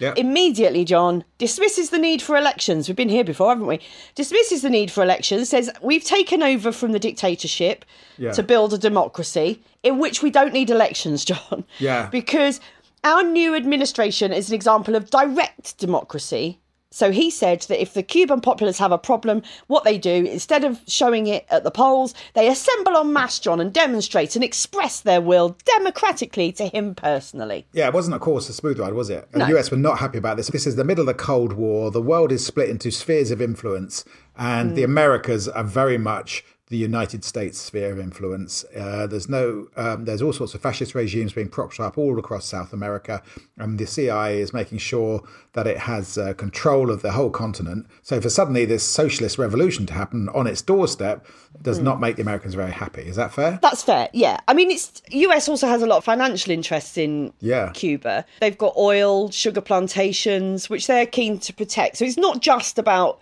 Yep. 0.00 0.18
Immediately, 0.18 0.84
John 0.84 1.24
dismisses 1.38 1.90
the 1.90 1.98
need 1.98 2.22
for 2.22 2.36
elections. 2.36 2.88
We've 2.88 2.96
been 2.96 3.08
here 3.08 3.24
before, 3.24 3.48
haven't 3.48 3.66
we? 3.66 3.80
Dismisses 4.14 4.62
the 4.62 4.70
need 4.70 4.90
for 4.90 5.02
elections, 5.02 5.48
says 5.48 5.70
we've 5.82 6.04
taken 6.04 6.42
over 6.42 6.72
from 6.72 6.92
the 6.92 6.98
dictatorship 6.98 7.84
Yeah. 8.16 8.32
to 8.32 8.42
build 8.42 8.72
a 8.72 8.78
democracy 8.78 9.62
in 9.82 9.98
which 9.98 10.22
we 10.22 10.30
don't 10.30 10.52
need 10.52 10.70
elections, 10.70 11.24
John. 11.30 11.64
Yeah. 11.78 12.08
Because 12.10 12.60
our 13.04 13.22
new 13.22 13.54
administration 13.54 14.32
is 14.32 14.48
an 14.48 14.54
example 14.54 14.94
of 14.94 15.10
direct 15.10 15.78
democracy. 15.78 16.58
So 16.90 17.10
he 17.10 17.30
said 17.30 17.62
that 17.62 17.80
if 17.80 17.92
the 17.92 18.02
Cuban 18.02 18.40
populace 18.40 18.78
have 18.78 18.92
a 18.92 18.98
problem, 18.98 19.42
what 19.66 19.84
they 19.84 19.98
do, 19.98 20.10
instead 20.10 20.64
of 20.64 20.80
showing 20.86 21.26
it 21.26 21.46
at 21.50 21.64
the 21.64 21.70
polls, 21.70 22.14
they 22.34 22.48
assemble 22.48 22.96
en 22.96 23.12
masse, 23.12 23.38
John, 23.38 23.60
and 23.60 23.72
demonstrate 23.72 24.34
and 24.34 24.44
express 24.44 25.00
their 25.00 25.20
will 25.20 25.56
democratically 25.64 26.50
to 26.52 26.66
him 26.66 26.94
personally. 26.94 27.66
Yeah, 27.72 27.88
it 27.88 27.94
wasn't, 27.94 28.14
of 28.14 28.20
course, 28.20 28.48
a 28.48 28.52
smooth 28.52 28.78
ride, 28.78 28.94
was 28.94 29.10
it? 29.10 29.28
And 29.32 29.42
The 29.42 29.58
US 29.58 29.70
were 29.70 29.76
not 29.76 29.98
happy 29.98 30.18
about 30.18 30.36
this. 30.36 30.48
This 30.48 30.66
is 30.66 30.76
the 30.76 30.84
middle 30.84 31.02
of 31.02 31.06
the 31.06 31.22
Cold 31.22 31.52
War. 31.52 31.90
The 31.90 32.02
world 32.02 32.32
is 32.32 32.44
split 32.44 32.70
into 32.70 32.90
spheres 32.90 33.30
of 33.30 33.42
influence, 33.42 34.04
and 34.36 34.70
hmm. 34.70 34.74
the 34.76 34.82
Americas 34.82 35.48
are 35.48 35.64
very 35.64 35.98
much 35.98 36.44
the 36.70 36.76
United 36.76 37.24
States 37.24 37.58
sphere 37.58 37.92
of 37.92 37.98
influence. 37.98 38.64
Uh, 38.76 39.06
there's 39.06 39.28
no, 39.28 39.68
um, 39.76 40.04
there's 40.04 40.20
all 40.20 40.32
sorts 40.32 40.54
of 40.54 40.60
fascist 40.60 40.94
regimes 40.94 41.32
being 41.32 41.48
propped 41.48 41.80
up 41.80 41.96
all 41.96 42.18
across 42.18 42.44
South 42.44 42.72
America, 42.72 43.22
and 43.56 43.78
the 43.78 43.86
CIA 43.86 44.40
is 44.40 44.52
making 44.52 44.78
sure 44.78 45.22
that 45.54 45.66
it 45.66 45.78
has 45.78 46.18
uh, 46.18 46.34
control 46.34 46.90
of 46.90 47.02
the 47.02 47.12
whole 47.12 47.30
continent. 47.30 47.86
So, 48.02 48.20
for 48.20 48.28
suddenly 48.28 48.64
this 48.64 48.84
socialist 48.84 49.38
revolution 49.38 49.86
to 49.86 49.94
happen 49.94 50.28
on 50.30 50.46
its 50.46 50.60
doorstep 50.62 51.26
does 51.62 51.78
not 51.80 52.00
make 52.00 52.16
the 52.16 52.22
Americans 52.22 52.54
very 52.54 52.70
happy. 52.72 53.02
Is 53.02 53.16
that 53.16 53.32
fair? 53.32 53.58
That's 53.62 53.82
fair, 53.82 54.08
yeah. 54.12 54.38
I 54.46 54.54
mean, 54.54 54.70
it's 54.70 55.02
US 55.10 55.48
also 55.48 55.66
has 55.66 55.82
a 55.82 55.86
lot 55.86 55.96
of 55.98 56.04
financial 56.04 56.52
interests 56.52 56.98
in 56.98 57.32
Yeah. 57.40 57.70
Cuba. 57.72 58.24
They've 58.40 58.58
got 58.58 58.76
oil, 58.76 59.30
sugar 59.30 59.60
plantations, 59.62 60.68
which 60.68 60.86
they're 60.86 61.06
keen 61.06 61.38
to 61.38 61.52
protect. 61.54 61.96
So 61.96 62.04
it's 62.04 62.16
not 62.18 62.40
just 62.40 62.78
about 62.78 63.20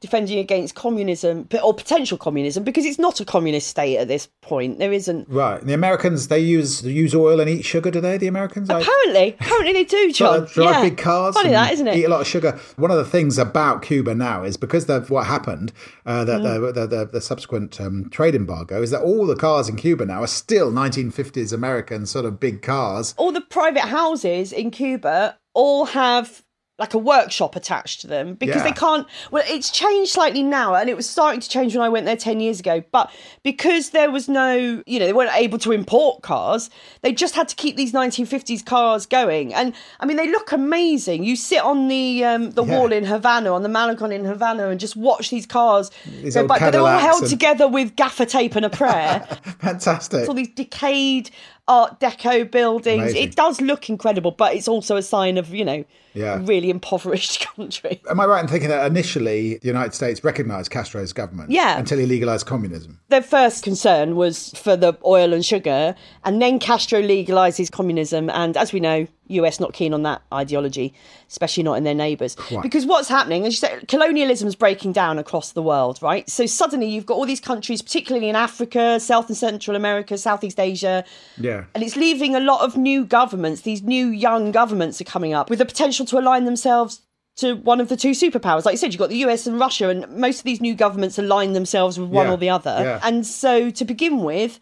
defending 0.00 0.38
against 0.38 0.74
communism 0.74 1.48
or 1.62 1.74
potential 1.74 2.16
communism 2.16 2.62
because 2.64 2.84
it's 2.84 2.98
not 2.98 3.18
a 3.20 3.24
communist 3.24 3.66
state 3.68 3.96
at 3.96 4.06
this 4.08 4.28
point. 4.42 4.78
There 4.78 4.92
isn't. 4.92 5.28
Right. 5.28 5.60
And 5.60 5.68
the 5.68 5.74
Americans, 5.74 6.28
they 6.28 6.38
use 6.38 6.82
use 6.84 7.14
oil 7.14 7.40
and 7.40 7.50
eat 7.50 7.64
sugar, 7.64 7.90
do 7.90 8.00
they? 8.00 8.16
The 8.18 8.28
Americans? 8.28 8.70
I- 8.70 8.80
Apparently, 8.80 9.36
apparently 9.40 9.72
they 9.72 9.84
do, 9.84 10.12
John. 10.12 10.38
Drive, 10.40 10.52
drive 10.52 10.74
yeah. 10.76 10.82
big 10.82 10.98
cars. 10.98 11.34
Funny 11.34 11.50
that, 11.50 11.72
isn't 11.72 11.88
it? 11.88 11.96
Eat 11.96 12.04
a 12.04 12.08
lot 12.08 12.20
of 12.20 12.26
sugar. 12.26 12.58
One 12.76 12.90
of 12.90 12.96
the 12.96 13.04
things 13.04 13.38
about 13.38 13.82
Cuba 13.82 14.14
now 14.14 14.44
is 14.44 14.56
because 14.56 14.88
of 14.88 15.10
what 15.10 15.26
happened, 15.26 15.72
uh, 16.06 16.24
the, 16.24 16.38
Mm. 16.38 16.42
the, 16.74 16.80
the, 16.80 16.86
the, 16.86 17.04
the 17.06 17.20
subsequent 17.20 17.80
um, 17.80 18.08
trade 18.10 18.34
embargo, 18.34 18.80
is 18.82 18.90
that 18.92 19.02
all 19.02 19.26
the 19.26 19.34
cars 19.36 19.68
in 19.68 19.76
Cuba 19.76 20.04
now 20.06 20.22
are 20.22 20.26
still 20.28 20.70
1950s 20.70 21.52
American 21.52 22.06
sort 22.06 22.24
of 22.24 22.38
big 22.38 22.62
cars. 22.62 23.14
All 23.16 23.32
the 23.32 23.40
private 23.40 23.82
houses 23.82 24.52
in 24.52 24.70
Cuba 24.70 25.38
all 25.54 25.86
have 25.86 26.44
like 26.78 26.94
a 26.94 26.98
workshop 26.98 27.56
attached 27.56 28.00
to 28.02 28.06
them 28.06 28.34
because 28.34 28.56
Yeah. 28.56 28.62
they 28.62 28.72
can't 28.72 29.06
well 29.32 29.42
it's 29.48 29.68
changed 29.70 30.12
slightly 30.12 30.42
now 30.44 30.74
and 30.76 30.88
it 30.88 30.96
was 30.96 31.08
starting 31.10 31.40
to 31.40 31.48
change 31.48 31.74
when 31.74 31.84
I 31.84 31.88
went 31.88 32.06
there 32.06 32.16
10 32.16 32.38
years 32.38 32.60
ago 32.60 32.84
but 32.92 33.10
because 33.42 33.90
there 33.90 34.10
was 34.10 34.28
no 34.28 34.82
you 34.86 34.98
know 35.00 35.06
they 35.06 35.12
weren't 35.12 35.34
able 35.34 35.58
to 35.58 35.72
import 35.72 36.22
cars 36.22 36.70
they 37.02 37.12
just 37.12 37.34
had 37.34 37.48
to 37.48 37.56
keep 37.56 37.76
these 37.76 37.92
1950s 37.92 38.64
cars 38.64 39.06
going 39.06 39.52
and 39.52 39.74
I 39.98 40.06
mean 40.06 40.16
they 40.16 40.30
look 40.30 40.52
amazing 40.52 41.24
you 41.24 41.34
sit 41.34 41.62
on 41.62 41.88
the 41.88 42.24
um, 42.24 42.52
the 42.52 42.64
Yeah. 42.64 42.78
wall 42.78 42.92
in 42.92 43.04
Havana 43.04 43.52
on 43.52 43.62
the 43.64 43.68
Malecon 43.68 44.12
in 44.12 44.24
Havana 44.24 44.68
and 44.68 44.78
just 44.78 44.94
watch 44.96 45.30
these 45.30 45.46
cars 45.46 45.90
These 46.22 46.34
go 46.34 46.46
by, 46.46 46.60
but 46.60 46.70
they're 46.70 46.80
all 46.80 46.86
held 46.98 47.22
and- 47.22 47.30
together 47.30 47.66
with 47.66 47.96
gaffer 47.96 48.24
tape 48.24 48.54
and 48.54 48.64
a 48.64 48.70
prayer 48.70 49.26
Fantastic. 49.60 50.28
all 50.28 50.34
these 50.34 50.48
decayed 50.54 51.30
art 51.68 52.00
deco 52.00 52.50
buildings 52.50 53.02
Amazing. 53.02 53.22
it 53.22 53.36
does 53.36 53.60
look 53.60 53.88
incredible 53.88 54.30
but 54.32 54.54
it's 54.56 54.66
also 54.68 54.96
a 54.96 55.02
sign 55.02 55.38
of 55.38 55.50
you 55.54 55.64
know 55.64 55.84
Yeah. 56.14 56.40
really 56.44 56.70
impoverished 56.70 57.46
country 57.56 58.00
Am 58.10 58.18
I 58.18 58.24
right 58.26 58.40
in 58.42 58.48
thinking 58.48 58.70
that 58.70 58.86
initially 58.90 59.58
the 59.58 59.66
United 59.68 59.94
States 59.94 60.24
recognized 60.24 60.70
Castro's 60.70 61.12
government? 61.12 61.50
Yeah. 61.50 61.78
Until 61.78 61.98
he 61.98 62.06
legalized 62.06 62.46
communism. 62.46 62.98
their 63.10 63.22
first 63.22 63.62
concern 63.62 64.16
was 64.16 64.50
for 64.64 64.74
the 64.76 64.96
oil 65.04 65.32
and 65.32 65.44
sugar 65.44 65.94
and 66.24 66.40
then 66.42 66.58
castro 66.58 67.00
legalizes 67.02 67.70
communism 67.70 68.30
and 68.30 68.56
as 68.56 68.72
we 68.72 68.80
know 68.80 69.06
us 69.28 69.60
not 69.60 69.72
keen 69.72 69.92
on 69.94 70.02
that 70.02 70.22
ideology 70.32 70.92
especially 71.28 71.62
not 71.62 71.74
in 71.74 71.84
their 71.84 71.94
neighbours 71.94 72.36
because 72.62 72.86
what's 72.86 73.08
happening 73.08 73.44
as 73.46 73.52
you 73.54 73.58
say 73.58 73.78
colonialism's 73.88 74.54
breaking 74.54 74.92
down 74.92 75.18
across 75.18 75.52
the 75.52 75.62
world 75.62 75.98
right 76.02 76.28
so 76.30 76.46
suddenly 76.46 76.88
you've 76.88 77.06
got 77.06 77.14
all 77.14 77.26
these 77.26 77.40
countries 77.40 77.82
particularly 77.82 78.28
in 78.28 78.36
africa 78.36 78.98
south 78.98 79.28
and 79.28 79.36
central 79.36 79.76
america 79.76 80.16
southeast 80.16 80.58
asia 80.58 81.04
Yeah. 81.36 81.64
And 81.74 81.82
it's 81.84 81.96
leaving 81.96 82.34
a 82.34 82.40
lot 82.40 82.62
of 82.64 82.76
new 82.76 83.04
governments, 83.04 83.60
these 83.62 83.82
new 83.82 84.06
young 84.08 84.50
governments 84.52 85.00
are 85.00 85.04
coming 85.04 85.32
up 85.34 85.50
with 85.50 85.58
the 85.58 85.64
potential 85.66 86.04
to 86.06 86.18
align 86.18 86.44
themselves 86.44 87.00
to 87.36 87.54
one 87.54 87.80
of 87.80 87.88
the 87.88 87.96
two 87.96 88.10
superpowers. 88.10 88.64
Like 88.64 88.72
you 88.72 88.78
said, 88.78 88.92
you've 88.92 88.98
got 88.98 89.10
the 89.10 89.18
US 89.26 89.46
and 89.46 89.60
Russia, 89.60 89.88
and 89.90 90.08
most 90.08 90.38
of 90.38 90.44
these 90.44 90.60
new 90.60 90.74
governments 90.74 91.18
align 91.18 91.52
themselves 91.52 91.98
with 91.98 92.08
one 92.10 92.26
Yeah, 92.26 92.32
or 92.32 92.36
the 92.36 92.50
other. 92.50 92.76
yeah. 92.82 93.00
And 93.04 93.24
so 93.24 93.70
to 93.70 93.84
begin 93.84 94.20
with, 94.24 94.58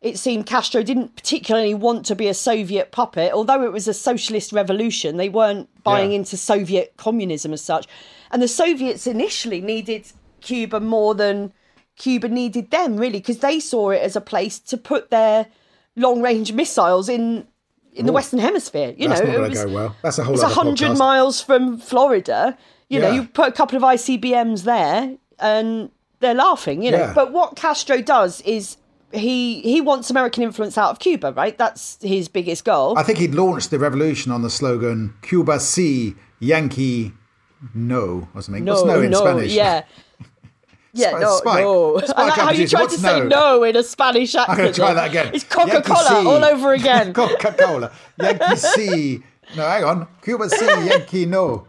it 0.00 0.18
seemed 0.18 0.46
Castro 0.46 0.82
didn't 0.82 1.16
particularly 1.16 1.74
want 1.74 2.06
to 2.06 2.14
be 2.14 2.28
a 2.28 2.34
Soviet 2.34 2.92
puppet, 2.92 3.32
although 3.32 3.64
it 3.64 3.72
was 3.72 3.88
a 3.88 3.94
socialist 3.94 4.52
revolution. 4.52 5.16
They 5.16 5.28
weren't 5.28 5.68
buying 5.82 6.12
Yeah. 6.12 6.18
into 6.18 6.36
Soviet 6.36 6.94
communism 6.96 7.52
as 7.52 7.62
such. 7.62 7.86
And 8.30 8.40
the 8.42 8.48
Soviets 8.48 9.06
initially 9.06 9.60
needed 9.60 10.06
Cuba 10.40 10.78
more 10.80 11.14
than 11.14 11.52
Cuba 11.96 12.28
needed 12.28 12.70
them, 12.70 12.96
really, 12.96 13.18
because 13.18 13.38
they 13.38 13.58
saw 13.58 13.90
it 13.90 14.00
as 14.02 14.14
a 14.14 14.20
place 14.20 14.60
to 14.60 14.76
put 14.76 15.10
their 15.10 15.46
long 15.96 16.22
range 16.22 16.52
missiles 16.52 17.08
in 17.08 17.46
in 17.92 18.06
the 18.06 18.12
Western 18.12 18.38
Hemisphere. 18.38 18.94
You 18.96 19.08
That's 19.08 19.20
know, 19.22 19.44
it 19.44 19.48
was 19.48 19.64
go 19.64 19.72
well. 19.72 19.96
That's 20.02 20.18
a 20.18 20.22
whole 20.24 20.34
it's 20.34 20.44
hundred 20.44 20.96
miles 20.96 21.40
from 21.40 21.78
Florida. 21.78 22.56
You 22.88 23.00
know, 23.00 23.10
you 23.10 23.24
put 23.24 23.48
a 23.48 23.52
couple 23.52 23.76
of 23.76 23.82
ICBMs 23.82 24.62
there, 24.62 25.16
and 25.40 25.90
they're 26.20 26.34
laughing. 26.34 26.82
You 26.82 26.92
know, 26.92 26.98
Yeah. 26.98 27.12
but 27.14 27.32
what 27.32 27.56
Castro 27.56 28.00
does 28.00 28.40
is 28.42 28.76
he 29.12 29.60
he 29.62 29.80
wants 29.80 30.10
American 30.10 30.42
influence 30.42 30.76
out 30.76 30.90
of 30.90 30.98
Cuba, 30.98 31.32
right? 31.32 31.56
That's 31.56 31.98
his 32.02 32.28
biggest 32.28 32.64
goal. 32.64 32.98
I 32.98 33.02
think 33.02 33.18
he'd 33.18 33.34
launched 33.34 33.70
the 33.70 33.78
revolution 33.78 34.32
on 34.32 34.42
the 34.42 34.50
slogan 34.50 35.14
Cuba 35.22 35.60
si, 35.60 36.14
Yankee 36.40 37.12
no, 37.74 38.28
or 38.34 38.42
something. 38.42 38.64
What's 38.64 38.84
no 38.84 39.00
in 39.00 39.14
Spanish? 39.14 39.52
Yeah. 39.52 39.84
Yeah, 40.94 41.10
no, 41.18 41.36
Spike. 41.36 41.60
no. 41.60 41.98
Spike 41.98 42.16
I 42.16 42.24
like 42.24 42.32
how 42.32 42.50
you 42.50 42.66
tried 42.66 42.80
what's 42.80 42.94
to 42.94 43.00
say 43.00 43.20
no? 43.20 43.28
no 43.28 43.62
in 43.62 43.76
a 43.76 43.82
Spanish 43.84 44.34
accent. 44.34 44.50
I'm 44.50 44.56
going 44.56 44.72
to 44.72 44.80
try 44.80 44.94
that 44.94 45.10
again. 45.10 45.30
It's 45.34 45.44
Coca 45.44 45.82
Cola 45.82 46.24
all 46.26 46.44
over 46.44 46.72
again. 46.72 47.12
Coca 47.14 47.52
Cola. 47.56 47.92
Yankee 48.20 48.56
C. 48.56 49.22
No, 49.54 49.68
hang 49.68 49.84
on. 49.84 50.08
Cuba 50.22 50.48
C. 50.48 50.64
Yankee 50.64 51.26
no. 51.26 51.68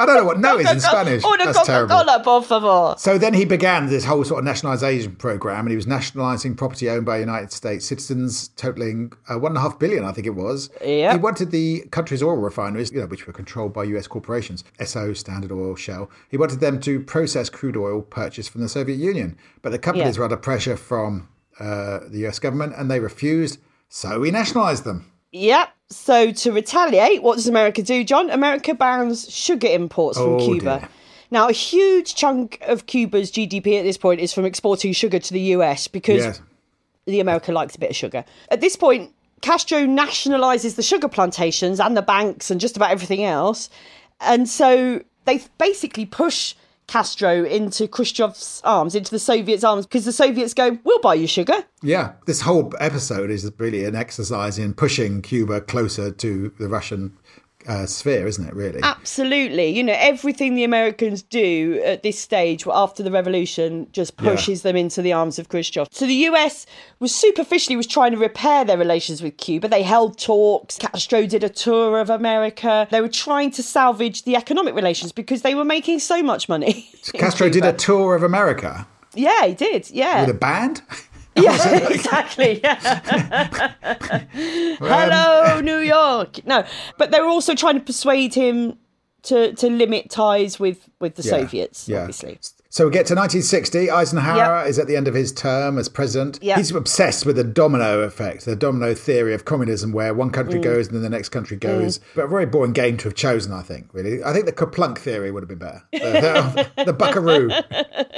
I 0.00 0.06
don't 0.06 0.16
know 0.16 0.24
what 0.24 0.40
no 0.40 0.58
is 0.58 0.70
in 0.70 0.80
Spanish. 0.80 1.22
Una 1.24 1.44
That's 1.52 1.66
terrible. 1.66 2.02
Por 2.24 2.42
favor. 2.42 2.94
So 2.96 3.18
then 3.18 3.34
he 3.34 3.44
began 3.44 3.86
this 3.86 4.04
whole 4.04 4.24
sort 4.24 4.38
of 4.38 4.44
nationalisation 4.46 5.14
program, 5.16 5.60
and 5.60 5.70
he 5.70 5.76
was 5.76 5.86
nationalising 5.86 6.54
property 6.56 6.88
owned 6.88 7.04
by 7.04 7.18
United 7.18 7.52
States 7.52 7.84
citizens, 7.84 8.48
totaling 8.56 9.12
uh, 9.28 9.38
one 9.38 9.52
and 9.52 9.58
a 9.58 9.60
half 9.60 9.78
billion, 9.78 10.04
I 10.04 10.12
think 10.12 10.26
it 10.26 10.34
was. 10.34 10.70
Yep. 10.82 11.12
He 11.12 11.18
wanted 11.18 11.50
the 11.50 11.84
country's 11.90 12.22
oil 12.22 12.36
refineries, 12.36 12.90
you 12.90 13.00
know, 13.00 13.06
which 13.06 13.26
were 13.26 13.34
controlled 13.34 13.74
by 13.74 13.84
U.S. 13.84 14.06
corporations, 14.06 14.64
SO, 14.82 15.12
Standard 15.12 15.52
Oil, 15.52 15.76
Shell. 15.76 16.10
He 16.30 16.38
wanted 16.38 16.60
them 16.60 16.80
to 16.80 17.00
process 17.00 17.50
crude 17.50 17.76
oil 17.76 18.00
purchased 18.00 18.48
from 18.50 18.62
the 18.62 18.68
Soviet 18.70 18.96
Union, 18.96 19.36
but 19.60 19.70
the 19.70 19.78
companies 19.78 20.16
Yeah. 20.16 20.20
were 20.20 20.24
under 20.24 20.36
pressure 20.38 20.76
from 20.78 21.28
uh, 21.58 22.00
the 22.08 22.20
U.S. 22.20 22.38
government, 22.38 22.72
and 22.76 22.90
they 22.90 23.00
refused. 23.00 23.58
So 23.90 24.22
he 24.22 24.30
nationalised 24.30 24.84
them. 24.84 25.12
Yep. 25.32 25.68
So 25.90 26.30
to 26.32 26.52
retaliate, 26.52 27.22
what 27.22 27.34
does 27.36 27.48
America 27.48 27.82
do, 27.82 28.04
John? 28.04 28.30
America 28.30 28.74
bans 28.74 29.28
sugar 29.32 29.66
imports 29.68 30.18
from 30.18 30.34
Oh, 30.34 30.38
Cuba. 30.38 30.78
dear. 30.80 30.88
Now, 31.32 31.48
a 31.48 31.52
huge 31.52 32.14
chunk 32.14 32.58
of 32.62 32.86
Cuba's 32.86 33.30
GDP 33.30 33.78
at 33.78 33.82
this 33.82 33.96
point 33.98 34.20
is 34.20 34.32
from 34.32 34.44
exporting 34.44 34.92
sugar 34.92 35.18
to 35.18 35.32
the 35.32 35.40
US 35.56 35.88
because 35.88 36.24
Yes. 36.24 36.40
the 37.06 37.20
America 37.20 37.52
likes 37.52 37.74
a 37.74 37.78
bit 37.78 37.90
of 37.90 37.96
sugar. 37.96 38.24
At 38.50 38.60
this 38.60 38.76
point, 38.76 39.12
Castro 39.40 39.80
nationalizes 39.80 40.76
the 40.76 40.82
sugar 40.82 41.08
plantations 41.08 41.80
and 41.80 41.96
the 41.96 42.02
banks 42.02 42.50
and 42.50 42.60
just 42.60 42.76
about 42.76 42.90
everything 42.90 43.24
else. 43.24 43.68
And 44.20 44.48
so 44.48 45.02
they 45.24 45.40
basically 45.58 46.04
push 46.06 46.54
Castro 46.90 47.44
into 47.44 47.86
Khrushchev's 47.86 48.60
arms, 48.64 48.96
into 48.96 49.12
the 49.12 49.20
Soviets' 49.20 49.62
arms, 49.62 49.86
because 49.86 50.04
the 50.04 50.12
Soviets 50.12 50.52
go, 50.52 50.76
we'll 50.82 50.98
buy 50.98 51.14
you 51.14 51.28
sugar. 51.28 51.54
Yeah, 51.82 52.14
this 52.26 52.40
whole 52.40 52.74
episode 52.80 53.30
is 53.30 53.48
really 53.58 53.84
an 53.84 53.94
exercise 53.94 54.58
in 54.58 54.74
pushing 54.74 55.22
Cuba 55.22 55.60
closer 55.60 56.10
to 56.10 56.52
the 56.58 56.68
Russian 56.68 57.16
uh, 57.66 57.86
sphere, 57.86 58.26
isn't 58.26 58.46
it? 58.46 58.54
Really? 58.54 58.80
Absolutely. 58.82 59.68
You 59.68 59.82
know, 59.82 59.96
everything 59.96 60.54
the 60.54 60.64
Americans 60.64 61.22
do 61.22 61.80
at 61.84 62.02
this 62.02 62.18
stage 62.18 62.66
after 62.66 63.02
the 63.02 63.10
revolution 63.10 63.86
just 63.92 64.16
pushes 64.16 64.62
them 64.62 64.76
into 64.76 65.02
the 65.02 65.12
arms 65.12 65.38
of 65.38 65.48
Khrushchev. 65.48 65.88
So 65.90 66.06
the 66.06 66.14
US 66.14 66.66
was 66.98 67.14
superficially 67.14 67.76
was 67.76 67.86
trying 67.86 68.12
to 68.12 68.18
repair 68.18 68.64
their 68.64 68.78
relations 68.78 69.22
with 69.22 69.36
Cuba. 69.36 69.68
They 69.68 69.82
held 69.82 70.18
talks. 70.18 70.78
Castro 70.78 71.26
did 71.26 71.44
a 71.44 71.48
tour 71.48 72.00
of 72.00 72.10
America. 72.10 72.88
They 72.90 73.00
were 73.00 73.08
trying 73.08 73.50
to 73.52 73.62
salvage 73.62 74.24
the 74.24 74.36
economic 74.36 74.74
relations 74.74 75.12
because 75.12 75.42
they 75.42 75.54
were 75.54 75.64
making 75.64 75.98
so 76.00 76.22
much 76.22 76.48
money. 76.48 76.90
Castro 77.14 77.48
did 77.48 77.64
a 77.64 77.72
tour 77.72 78.14
of 78.14 78.22
America. 78.22 78.86
Yeah, 79.14 79.46
he 79.46 79.54
did. 79.54 79.90
Yeah. 79.90 80.20
With 80.22 80.36
a 80.36 80.38
band? 80.38 80.82
Yeah, 81.36 81.88
exactly. 81.90 82.60
Yeah. 82.62 82.76
Hello, 84.78 85.56
um, 85.58 85.64
New 85.64 85.78
York. 85.78 86.44
No, 86.44 86.64
but 86.98 87.10
they 87.10 87.20
were 87.20 87.28
also 87.28 87.54
trying 87.54 87.74
to 87.74 87.80
persuade 87.80 88.34
him 88.34 88.78
to 89.22 89.52
to 89.54 89.68
limit 89.68 90.10
ties 90.10 90.58
with 90.58 90.88
with 91.00 91.14
the 91.16 91.22
Yeah, 91.22 91.30
Soviets. 91.30 91.88
yeah. 91.88 92.00
Obviously. 92.00 92.38
So 92.72 92.84
we 92.86 92.92
get 92.92 93.04
to 93.06 93.16
1960. 93.16 93.90
Eisenhower 93.90 94.60
Yep. 94.60 94.68
is 94.68 94.78
at 94.78 94.86
the 94.86 94.94
end 94.94 95.08
of 95.08 95.14
his 95.14 95.32
term 95.32 95.76
as 95.76 95.88
president. 95.88 96.38
Yep. 96.40 96.56
He's 96.58 96.70
obsessed 96.70 97.26
with 97.26 97.34
the 97.34 97.42
domino 97.42 98.02
effect, 98.02 98.44
the 98.44 98.54
domino 98.54 98.94
theory 98.94 99.34
of 99.34 99.44
communism, 99.44 99.90
where 99.90 100.14
one 100.14 100.30
country 100.30 100.60
Mm. 100.60 100.62
goes 100.62 100.86
and 100.86 100.94
then 100.94 101.02
the 101.02 101.10
next 101.10 101.30
country 101.30 101.56
goes. 101.56 101.98
But 102.14 102.26
a 102.26 102.28
very 102.28 102.46
boring 102.46 102.72
game 102.72 102.96
to 102.98 103.08
have 103.08 103.16
chosen, 103.16 103.52
I 103.52 103.62
think, 103.62 103.88
really. 103.92 104.22
I 104.22 104.32
think 104.32 104.46
the 104.46 104.52
KerPlunk 104.52 104.98
theory 104.98 105.32
would 105.32 105.42
have 105.42 105.48
been 105.48 105.58
better. 105.58 105.82
The, 105.92 106.68
the, 106.76 106.84
the 106.84 106.92
buckaroo. 106.92 107.50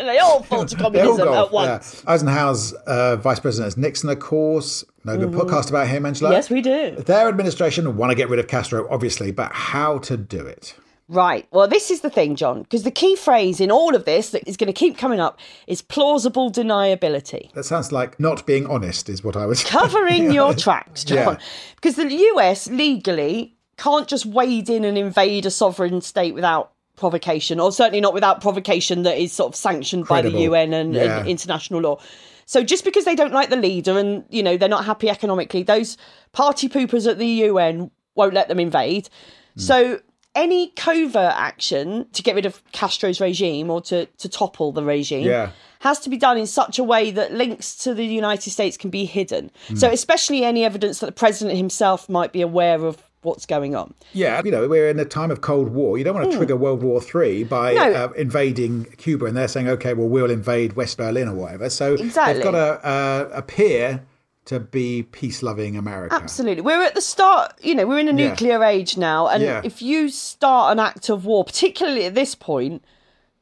They 0.03 0.19
all 0.19 0.43
fall 0.43 0.65
to 0.67 0.75
They 0.77 0.83
all 0.85 0.91
communism 1.17 1.29
at 1.29 1.53
once. 1.53 2.03
Yeah. 2.05 2.13
Eisenhower's 2.13 2.73
uh, 2.87 3.17
vice 3.17 3.39
president 3.39 3.69
is 3.69 3.77
Nixon, 3.77 4.11
of 4.11 4.19
course. 4.19 4.85
No 5.05 5.17
good 5.17 5.31
podcast 5.31 5.71
about 5.71 5.87
him, 5.89 6.05
Angela. 6.05 6.31
Mm-hmm. 6.31 6.35
Yes, 6.37 6.51
we 6.51 6.61
do. 6.61 6.91
Their 7.03 7.29
administration 7.29 7.97
want 7.97 8.11
to 8.11 8.17
get 8.17 8.29
rid 8.29 8.39
of 8.41 8.49
Castro, 8.49 8.87
obviously, 8.91 9.31
but 9.31 9.53
how 9.53 9.99
to 9.99 10.17
do 10.17 10.45
it? 10.45 10.75
Right. 11.13 11.47
Well, 11.51 11.69
this 11.69 11.91
is 11.91 12.01
the 12.01 12.09
thing, 12.09 12.37
John, 12.37 12.63
because 12.63 12.85
the 12.85 12.91
key 12.91 13.17
phrase 13.17 13.61
in 13.61 13.71
all 13.71 13.95
of 13.95 14.07
this 14.07 14.31
that 14.31 14.49
is 14.49 14.57
going 14.57 14.69
to 14.69 14.73
keep 14.73 14.97
coming 14.97 15.21
up 15.21 15.39
is 15.67 15.83
plausible 15.83 16.51
deniability. 16.51 17.53
That 17.53 17.65
sounds 17.65 17.93
like 17.93 18.19
not 18.19 18.47
being 18.47 18.67
honest, 18.67 19.11
is 19.11 19.23
what 19.23 19.37
I 19.37 19.45
was 19.45 19.63
Covering 19.65 20.33
your 20.33 20.55
tracks, 20.55 21.05
John. 21.05 21.19
Yeah. 21.19 21.39
Because 21.75 21.97
the 21.97 22.11
US 22.35 22.69
legally 22.69 23.55
can't 23.77 24.09
just 24.09 24.25
wade 24.25 24.71
in 24.71 24.85
and 24.85 24.97
invade 24.97 25.45
a 25.45 25.51
sovereign 25.51 26.01
state 26.01 26.33
without 26.35 26.73
provocation, 26.97 27.61
or 27.61 27.73
certainly 27.73 28.01
not 28.01 28.15
without 28.15 28.41
provocation 28.41 29.03
that 29.03 29.19
is 29.19 29.33
sort 29.33 29.53
of 29.53 29.57
sanctioned 29.57 30.07
by 30.09 30.23
the 30.23 30.31
UN 30.31 30.73
and, 30.73 30.95
Yeah. 30.95 31.19
and 31.21 31.29
international 31.29 31.81
law. 31.83 31.99
So 32.47 32.63
just 32.63 32.85
because 32.85 33.05
they 33.05 33.15
don't 33.15 33.33
like 33.35 33.51
the 33.51 33.57
leader 33.57 33.99
and 33.99 34.25
you 34.31 34.43
know 34.43 34.57
they're 34.57 34.69
not 34.69 34.85
happy 34.87 35.11
economically, 35.11 35.63
those 35.63 35.99
party 36.33 36.69
poopers 36.71 37.07
at 37.07 37.19
the 37.19 37.27
UN 37.27 37.91
won't 38.15 38.33
let 38.35 38.49
them 38.49 38.61
invade. 38.61 39.09
Hmm. 39.57 39.61
So 39.61 40.01
any 40.35 40.69
covert 40.77 41.35
action 41.37 42.07
to 42.13 42.23
get 42.23 42.35
rid 42.35 42.47
of 42.47 42.63
Castro's 42.73 43.21
regime 43.21 43.71
or 43.71 43.81
to, 43.83 44.07
to 44.07 44.29
topple 44.29 44.73
the 44.73 44.83
regime 44.83 45.27
Yeah. 45.27 45.51
has 45.81 45.99
to 46.01 46.11
be 46.11 46.17
done 46.17 46.39
in 46.39 46.47
such 46.47 46.79
a 46.79 46.85
way 46.85 47.11
that 47.11 47.33
links 47.33 47.77
to 47.85 47.93
the 47.95 48.05
United 48.07 48.51
States 48.51 48.77
can 48.77 48.89
be 48.91 49.05
hidden. 49.05 49.51
So 49.75 49.91
especially 49.91 50.45
any 50.45 50.65
evidence 50.65 51.01
that 51.01 51.07
the 51.07 51.13
president 51.13 51.57
himself 51.59 52.09
might 52.09 52.33
be 52.33 52.41
aware 52.41 52.83
of 52.85 53.03
what's 53.23 53.47
going 53.47 53.77
on. 53.77 53.95
Yeah, 54.15 54.41
you 54.45 54.51
know, 54.51 54.67
we're 54.67 54.89
in 54.89 54.99
a 54.99 55.05
time 55.05 55.31
of 55.31 55.43
Cold 55.43 55.69
War. 55.69 55.97
You 55.97 56.03
don't 56.03 56.15
want 56.15 56.31
to 56.33 56.37
trigger 56.37 56.57
World 56.57 56.83
War 56.83 57.01
Three 57.01 57.45
by 57.45 57.71
Hmm. 57.73 57.77
No. 57.77 57.93
uh, 57.93 58.09
invading 58.17 58.87
Cuba, 58.97 59.27
and 59.27 59.37
they're 59.37 59.47
saying, 59.47 59.69
okay, 59.69 59.95
well, 59.95 60.09
we'll 60.09 60.31
invade 60.31 60.73
West 60.73 60.97
Berlin 60.99 61.29
or 61.29 61.35
whatever. 61.35 61.71
So 61.71 61.95
Exactly. 61.95 62.35
they've 62.35 62.43
got 62.43 62.51
to 62.53 62.85
uh, 62.87 63.29
appear 63.33 64.03
to 64.47 64.59
be 64.59 65.05
peace-loving 65.05 65.77
America. 65.77 66.15
Absolutely. 66.15 66.63
We're 66.63 66.83
at 66.83 66.95
the 66.95 67.01
start, 67.01 67.53
you 67.63 67.75
know, 67.75 67.87
we're 67.87 68.01
in 68.01 68.09
a 68.09 68.13
Yeah. 68.13 68.29
nuclear 68.29 68.65
age 68.65 68.97
now. 68.97 69.29
And 69.29 69.43
Yeah. 69.43 69.61
if 69.65 69.81
you 69.81 70.09
start 70.09 70.73
an 70.73 70.81
act 70.81 71.09
of 71.09 71.25
war, 71.25 71.45
particularly 71.45 72.05
at 72.07 72.15
this 72.15 72.35
point, 72.35 72.85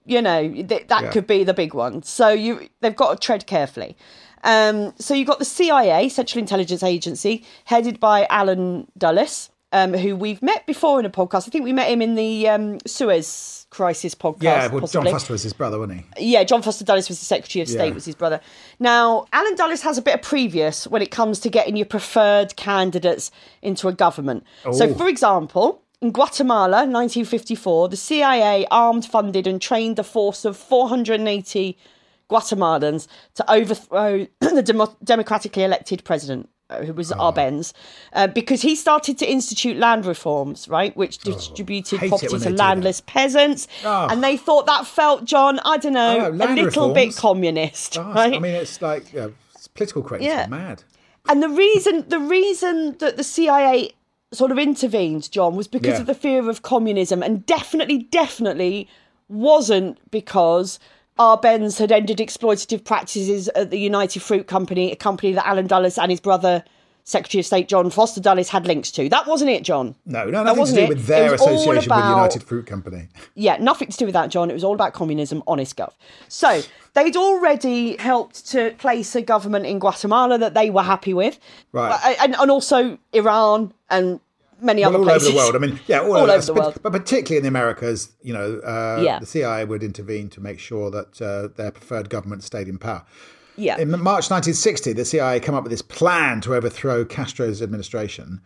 you 0.04 0.20
know, 0.20 0.42
th- 0.52 0.88
that 0.88 1.02
Yeah. 1.04 1.10
could 1.10 1.26
be 1.26 1.42
the 1.44 1.54
big 1.54 1.72
one. 1.74 2.02
So 2.02 2.28
you 2.30 2.68
they've 2.80 2.94
got 2.96 3.12
to 3.12 3.26
tread 3.26 3.46
carefully. 3.46 3.96
Um, 4.44 4.94
so 4.98 5.12
you've 5.14 5.26
got 5.28 5.38
the 5.38 5.44
CIA, 5.44 6.08
Central 6.08 6.40
Intelligence 6.40 6.82
Agency, 6.82 7.44
headed 7.64 8.00
by 8.00 8.26
Allen 8.30 8.86
Dulles, 8.96 9.50
um, 9.72 9.94
who 9.94 10.16
we've 10.16 10.42
met 10.42 10.66
before 10.66 10.98
in 11.00 11.06
a 11.06 11.10
podcast. 11.10 11.46
I 11.46 11.50
think 11.50 11.64
we 11.64 11.72
met 11.72 11.88
him 11.90 12.02
in 12.02 12.14
the 12.14 12.48
um, 12.48 12.78
Suez 12.86 13.66
Crisis 13.70 14.14
podcast. 14.14 14.42
Yeah, 14.42 14.66
well, 14.68 14.86
John. 14.86 15.04
Foster 15.06 15.32
was 15.32 15.42
his 15.44 15.52
brother, 15.52 15.78
wasn't 15.78 16.04
he? 16.16 16.32
Yeah, 16.32 16.42
John 16.44 16.60
Foster 16.62 16.84
Dulles 16.84 17.08
was 17.08 17.20
the 17.20 17.24
Secretary 17.24 17.62
of 17.62 17.68
State, 17.68 17.88
Yeah. 17.88 17.94
was 17.94 18.04
his 18.04 18.16
brother. 18.16 18.40
Now, 18.80 19.26
Allen 19.32 19.54
Dulles 19.54 19.82
has 19.82 19.96
a 19.96 20.02
bit 20.02 20.14
of 20.16 20.22
previous 20.22 20.86
when 20.88 21.02
it 21.02 21.10
comes 21.10 21.38
to 21.40 21.48
getting 21.48 21.76
your 21.76 21.86
preferred 21.86 22.56
candidates 22.56 23.30
into 23.62 23.86
a 23.88 23.92
government. 23.92 24.44
So, 24.72 24.92
for 24.94 25.08
example, 25.08 25.82
in 26.00 26.10
Guatemala, 26.12 26.78
1954, 26.78 27.88
the 27.90 27.96
CIA 27.96 28.66
armed, 28.70 29.04
funded, 29.04 29.46
and 29.46 29.60
trained 29.60 29.98
a 29.98 30.02
force 30.04 30.44
of 30.44 30.56
480 30.56 31.76
Guatemalans 32.28 33.06
to 33.34 33.50
overthrow 33.52 34.26
the 34.40 34.62
demo- 34.62 34.96
democratically 35.04 35.62
elected 35.64 36.04
president. 36.04 36.48
Uh, 36.70 36.82
Who 36.84 36.92
was 36.94 37.10
Arbenz, 37.12 37.72
uh, 38.12 38.26
because 38.28 38.62
he 38.62 38.74
started 38.76 39.18
to 39.18 39.26
institute 39.30 39.76
land 39.76 40.06
reforms, 40.06 40.68
right, 40.68 40.96
which 40.96 41.18
distributed 41.18 41.98
hate 42.00 42.06
it 42.06 42.08
property 42.10 42.38
to 42.38 42.50
landless 42.50 43.00
peasants, 43.02 43.68
Oh. 43.84 44.06
and 44.10 44.22
they 44.24 44.36
thought 44.36 44.66
that 44.66 44.86
felt, 44.86 45.24
John, 45.24 45.58
I 45.64 45.76
don't 45.78 45.92
know, 45.94 46.26
Oh, 46.26 46.30
a 46.30 46.54
little 46.54 46.94
bit 46.94 47.16
communist, 47.16 47.96
right? 47.96 48.34
I 48.34 48.38
mean, 48.38 48.54
it's 48.54 48.80
like 48.80 49.12
it's 49.12 49.68
political 49.68 50.02
correctness 50.02 50.32
Yeah. 50.32 50.46
mad. 50.46 50.84
and 51.28 51.42
the 51.42 51.48
reason 51.50 52.04
the 52.08 52.18
reason 52.18 52.96
that 52.98 53.16
the 53.16 53.24
CIA 53.24 53.92
sort 54.32 54.52
of 54.52 54.58
intervened, 54.58 55.30
John, 55.30 55.56
was 55.56 55.66
because 55.68 55.94
Yeah. 55.96 56.00
of 56.02 56.06
the 56.06 56.14
fear 56.14 56.48
of 56.48 56.62
communism, 56.62 57.22
and 57.22 57.44
definitely, 57.46 57.98
definitely 57.98 58.88
wasn't 59.28 59.98
because 60.10 60.78
Arbenz 61.20 61.78
had 61.78 61.92
ended 61.92 62.16
exploitative 62.16 62.82
practices 62.82 63.48
at 63.48 63.70
the 63.70 63.78
United 63.78 64.22
Fruit 64.22 64.46
Company, 64.46 64.90
a 64.90 64.96
company 64.96 65.32
that 65.32 65.46
Allen 65.46 65.66
Dulles 65.66 65.98
and 65.98 66.10
his 66.10 66.20
brother. 66.20 66.64
Secretary 67.04 67.40
of 67.40 67.46
State 67.46 67.66
John 67.66 67.90
Foster 67.90 68.20
Dulles 68.20 68.50
had 68.50 68.66
links 68.66 68.90
to. 68.92 69.08
That 69.08 69.26
wasn't 69.26 69.50
it, 69.50 69.64
John. 69.64 69.96
No, 70.06 70.26
no, 70.26 70.44
nothing 70.44 70.54
to 70.54 70.60
wasn't 70.60 70.76
do 70.78 70.84
it. 70.84 70.88
with 70.90 71.06
their 71.06 71.34
association 71.34 71.74
with 71.76 71.84
the 71.86 71.94
United 71.96 72.42
Fruit 72.42 72.66
Company. 72.66 73.08
Yeah, 73.34 73.56
nothing 73.56 73.88
to 73.88 73.96
do 73.96 74.04
with 74.04 74.12
that, 74.12 74.28
John. 74.30 74.48
It 74.48 74.52
was 74.54 74.62
all 74.62 74.74
about 74.74 74.92
communism, 74.92 75.42
honest 75.46 75.76
gov. 75.76 75.92
So 76.28 76.60
they'd 76.92 77.16
already 77.16 77.96
helped 77.96 78.46
to 78.50 78.72
place 78.78 79.16
a 79.16 79.22
government 79.22 79.66
in 79.66 79.78
Guatemala 79.80 80.38
that 80.38 80.54
they 80.54 80.70
were 80.70 80.82
happy 80.82 81.12
with, 81.14 81.40
Right. 81.72 81.98
Uh, 82.04 82.14
and, 82.22 82.36
and 82.36 82.50
also 82.50 82.98
Iran 83.12 83.72
and 83.88 84.20
many 84.62 84.82
Well, 84.82 84.90
other 84.90 84.98
all 84.98 85.04
places. 85.04 85.28
over 85.28 85.32
the 85.32 85.36
world. 85.36 85.56
I 85.56 85.58
mean, 85.58 85.80
yeah, 85.86 86.00
all, 86.00 86.12
All 86.16 86.22
over, 86.22 86.32
over 86.32 86.42
the 86.46 86.52
but, 86.54 86.62
world. 86.62 86.78
But 86.82 86.92
particularly 86.92 87.36
in 87.38 87.42
the 87.42 87.48
Americas, 87.48 88.12
you 88.22 88.32
know, 88.32 88.60
uh, 88.64 89.00
Yeah. 89.04 89.18
the 89.18 89.26
CIA 89.26 89.64
would 89.64 89.82
intervene 89.82 90.28
to 90.30 90.40
make 90.40 90.58
sure 90.58 90.90
that 90.90 91.20
uh, 91.22 91.48
their 91.56 91.70
preferred 91.70 92.08
government 92.10 92.42
stayed 92.44 92.68
in 92.68 92.78
power. 92.78 93.04
yeah, 93.56 93.78
In 93.78 93.90
March 93.90 94.30
1960, 94.30 94.92
the 94.94 95.04
CIA 95.04 95.38
came 95.40 95.54
up 95.54 95.62
with 95.64 95.70
this 95.70 95.82
plan 95.82 96.40
to 96.42 96.54
overthrow 96.54 97.04
Castro's 97.04 97.60
administration. 97.62 98.40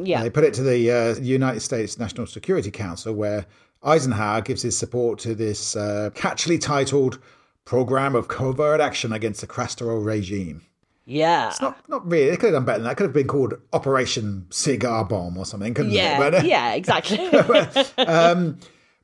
yeah, 0.00 0.22
They 0.22 0.30
put 0.30 0.44
it 0.44 0.54
to 0.54 0.62
the 0.62 0.90
uh, 0.90 1.14
United 1.20 1.60
States 1.60 1.98
National 1.98 2.26
Security 2.26 2.70
Council, 2.70 3.12
where 3.14 3.46
Eisenhower 3.82 4.42
gives 4.42 4.62
his 4.62 4.76
support 4.78 5.18
to 5.20 5.34
this 5.34 5.74
uh, 5.74 6.10
catchily 6.14 6.60
titled 6.60 7.18
Program 7.64 8.14
of 8.14 8.28
Covert 8.28 8.80
Action 8.80 9.12
Against 9.12 9.40
the 9.40 9.46
Castro 9.46 9.98
Regime. 9.98 10.62
Yeah, 11.10 11.48
It's 11.48 11.60
Not, 11.60 11.76
not 11.88 12.08
really. 12.10 12.30
They 12.30 12.36
could 12.36 12.46
have 12.52 12.54
done 12.54 12.64
better 12.64 12.78
than 12.78 12.84
that. 12.84 12.92
It 12.92 12.94
could 12.96 13.04
have 13.04 13.12
been 13.12 13.26
called 13.26 13.54
Operation 13.72 14.46
Cigar 14.50 15.04
Bomb 15.04 15.36
or 15.36 15.44
something, 15.44 15.74
couldn't 15.74 15.92
yeah, 15.92 16.16
it? 16.16 16.18
But, 16.18 16.34
uh, 16.36 16.42
yeah, 16.44 16.72
exactly. 16.74 17.18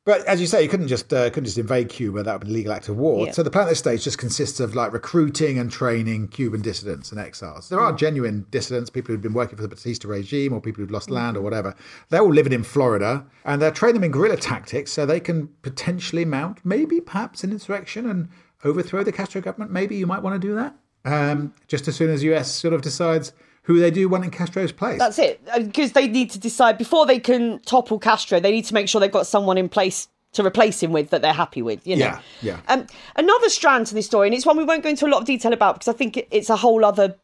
But 0.07 0.25
as 0.27 0.41
you 0.41 0.47
say, 0.47 0.63
you 0.63 0.69
couldn't 0.69 0.87
just 0.87 1.13
uh, 1.13 1.29
couldn't 1.31 1.47
just 1.47 1.59
invade 1.59 1.89
Cuba. 1.89 2.23
That 2.23 2.39
would 2.39 2.47
be 2.47 2.53
a 2.53 2.55
legal 2.55 2.73
act 2.73 2.89
of 2.89 2.97
war. 2.97 3.27
Yeah. 3.27 3.33
So 3.33 3.43
the 3.43 3.51
plan 3.51 3.65
at 3.65 3.71
this 3.71 3.81
stage 3.81 4.05
just 4.05 4.19
consists 4.19 4.61
of 4.61 4.77
like 4.77 4.93
recruiting 4.93 5.59
and 5.59 5.69
training 5.69 6.29
Cuban 6.29 6.63
dissidents 6.63 7.11
and 7.11 7.21
exiles. 7.21 7.69
There 7.71 7.81
are 7.81 7.93
Mm. 7.93 7.99
genuine 7.99 8.47
dissidents, 8.53 8.89
people 8.89 9.13
who've 9.13 9.21
been 9.21 9.33
working 9.33 9.57
for 9.57 9.63
the 9.63 9.69
Batista 9.69 10.07
regime 10.07 10.53
or 10.53 10.61
people 10.61 10.81
who've 10.81 10.93
lost 10.93 11.11
land 11.11 11.37
Mm. 11.37 11.41
or 11.41 11.43
whatever. 11.43 11.75
They're 12.11 12.21
all 12.23 12.33
living 12.33 12.53
in 12.53 12.63
Florida, 12.63 13.27
and 13.45 13.61
they're 13.61 13.73
training 13.73 13.95
them 13.95 14.05
in 14.05 14.13
guerrilla 14.13 14.37
tactics 14.37 14.93
so 14.93 15.07
they 15.07 15.19
can 15.19 15.49
potentially 15.63 16.25
mount, 16.25 16.61
maybe 16.65 17.01
perhaps 17.01 17.43
an 17.43 17.51
insurrection 17.51 18.09
and 18.09 18.29
overthrow 18.65 19.03
the 19.03 19.11
Castro 19.11 19.41
government. 19.41 19.73
Maybe 19.73 19.97
you 19.97 20.07
might 20.07 20.23
want 20.23 20.41
to 20.41 20.49
do 20.49 20.55
that. 20.55 20.77
Um, 21.07 21.55
just 21.69 21.87
as 21.89 21.97
soon 21.97 22.11
as 22.11 22.23
US 22.25 22.51
sort 22.51 22.75
of 22.75 22.83
decides 22.83 23.33
who 23.63 23.79
they 23.79 23.91
do 23.91 24.09
want 24.09 24.25
in 24.25 24.31
Castro's 24.31 24.73
place. 24.73 24.99
That's 24.99 25.19
it. 25.19 25.41
Because 25.57 25.93
they 25.93 26.07
need 26.07 26.31
to 26.31 26.39
decide 26.39 26.79
before 26.79 27.07
they 27.07 27.19
can 27.19 27.61
topple 27.61 27.99
Castro. 27.99 28.39
They 28.41 28.53
need 28.53 28.65
to 28.67 28.75
make 28.75 28.89
sure 28.89 29.01
they've 29.01 29.11
got 29.11 29.27
someone 29.27 29.57
in 29.57 29.69
place 29.69 30.09
to 30.33 30.45
replace 30.45 30.83
him 30.83 30.93
with 30.93 31.11
that 31.11 31.23
they're 31.23 31.33
happy 31.33 31.63
with. 31.63 31.87
You 31.87 31.97
know. 31.97 32.07
Yeah, 32.07 32.21
yeah. 32.43 32.61
Um, 32.69 32.87
another 33.17 33.49
strand 33.49 33.87
to 33.89 33.95
this 33.95 34.07
story, 34.07 34.29
and 34.29 34.35
it's 34.35 34.45
one 34.45 34.57
we 34.57 34.65
won't 34.65 34.83
go 34.83 34.91
into 34.91 35.07
a 35.07 35.09
lot 35.09 35.21
of 35.21 35.25
detail 35.25 35.53
about 35.53 35.77
because 35.77 35.89
I 35.89 35.97
think 35.97 36.27
it's 36.31 36.51
a 36.51 36.57
whole 36.57 36.85
other 36.85 37.17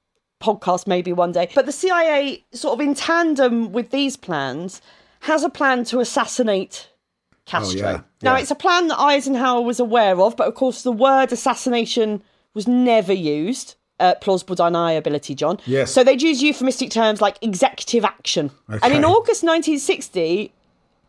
podcast 0.43 0.87
maybe 0.87 1.13
one 1.13 1.33
day. 1.33 1.49
But 1.55 1.67
the 1.67 1.73
CIA, 1.73 2.45
sort 2.53 2.75
of 2.75 2.81
in 2.81 2.95
tandem 2.95 3.73
with 3.73 3.91
these 3.91 4.17
plans, 4.17 4.81
has 5.21 5.45
a 5.45 5.51
plan 5.51 5.85
to 5.85 6.01
assassinate 6.01 6.89
Castro. 7.47 7.81
Oh, 7.81 7.91
yeah, 7.93 8.01
Now, 8.23 8.37
it's 8.37 8.51
a 8.51 8.57
plan 8.57 8.89
that 8.89 8.99
Eisenhower 8.99 9.63
was 9.63 9.81
aware 9.81 10.21
of, 10.21 10.37
but 10.37 10.49
of 10.49 10.55
course, 10.55 10.83
the 10.83 10.93
word 10.93 11.33
assassination 11.33 12.23
was 12.55 12.67
never 12.67 13.13
used. 13.13 13.75
Uh, 14.01 14.15
plausible 14.17 14.57
deniability, 14.57 15.37
John. 15.37 15.59
Yes. 15.65 15.93
So 15.93 16.03
they'd 16.03 16.21
use 16.21 16.43
euphemistic 16.43 16.91
terms 16.91 17.21
like 17.21 17.37
executive 17.41 18.05
action. 18.05 18.51
And 18.69 18.93
in 18.93 19.05
August 19.05 19.45
1960, 19.45 20.53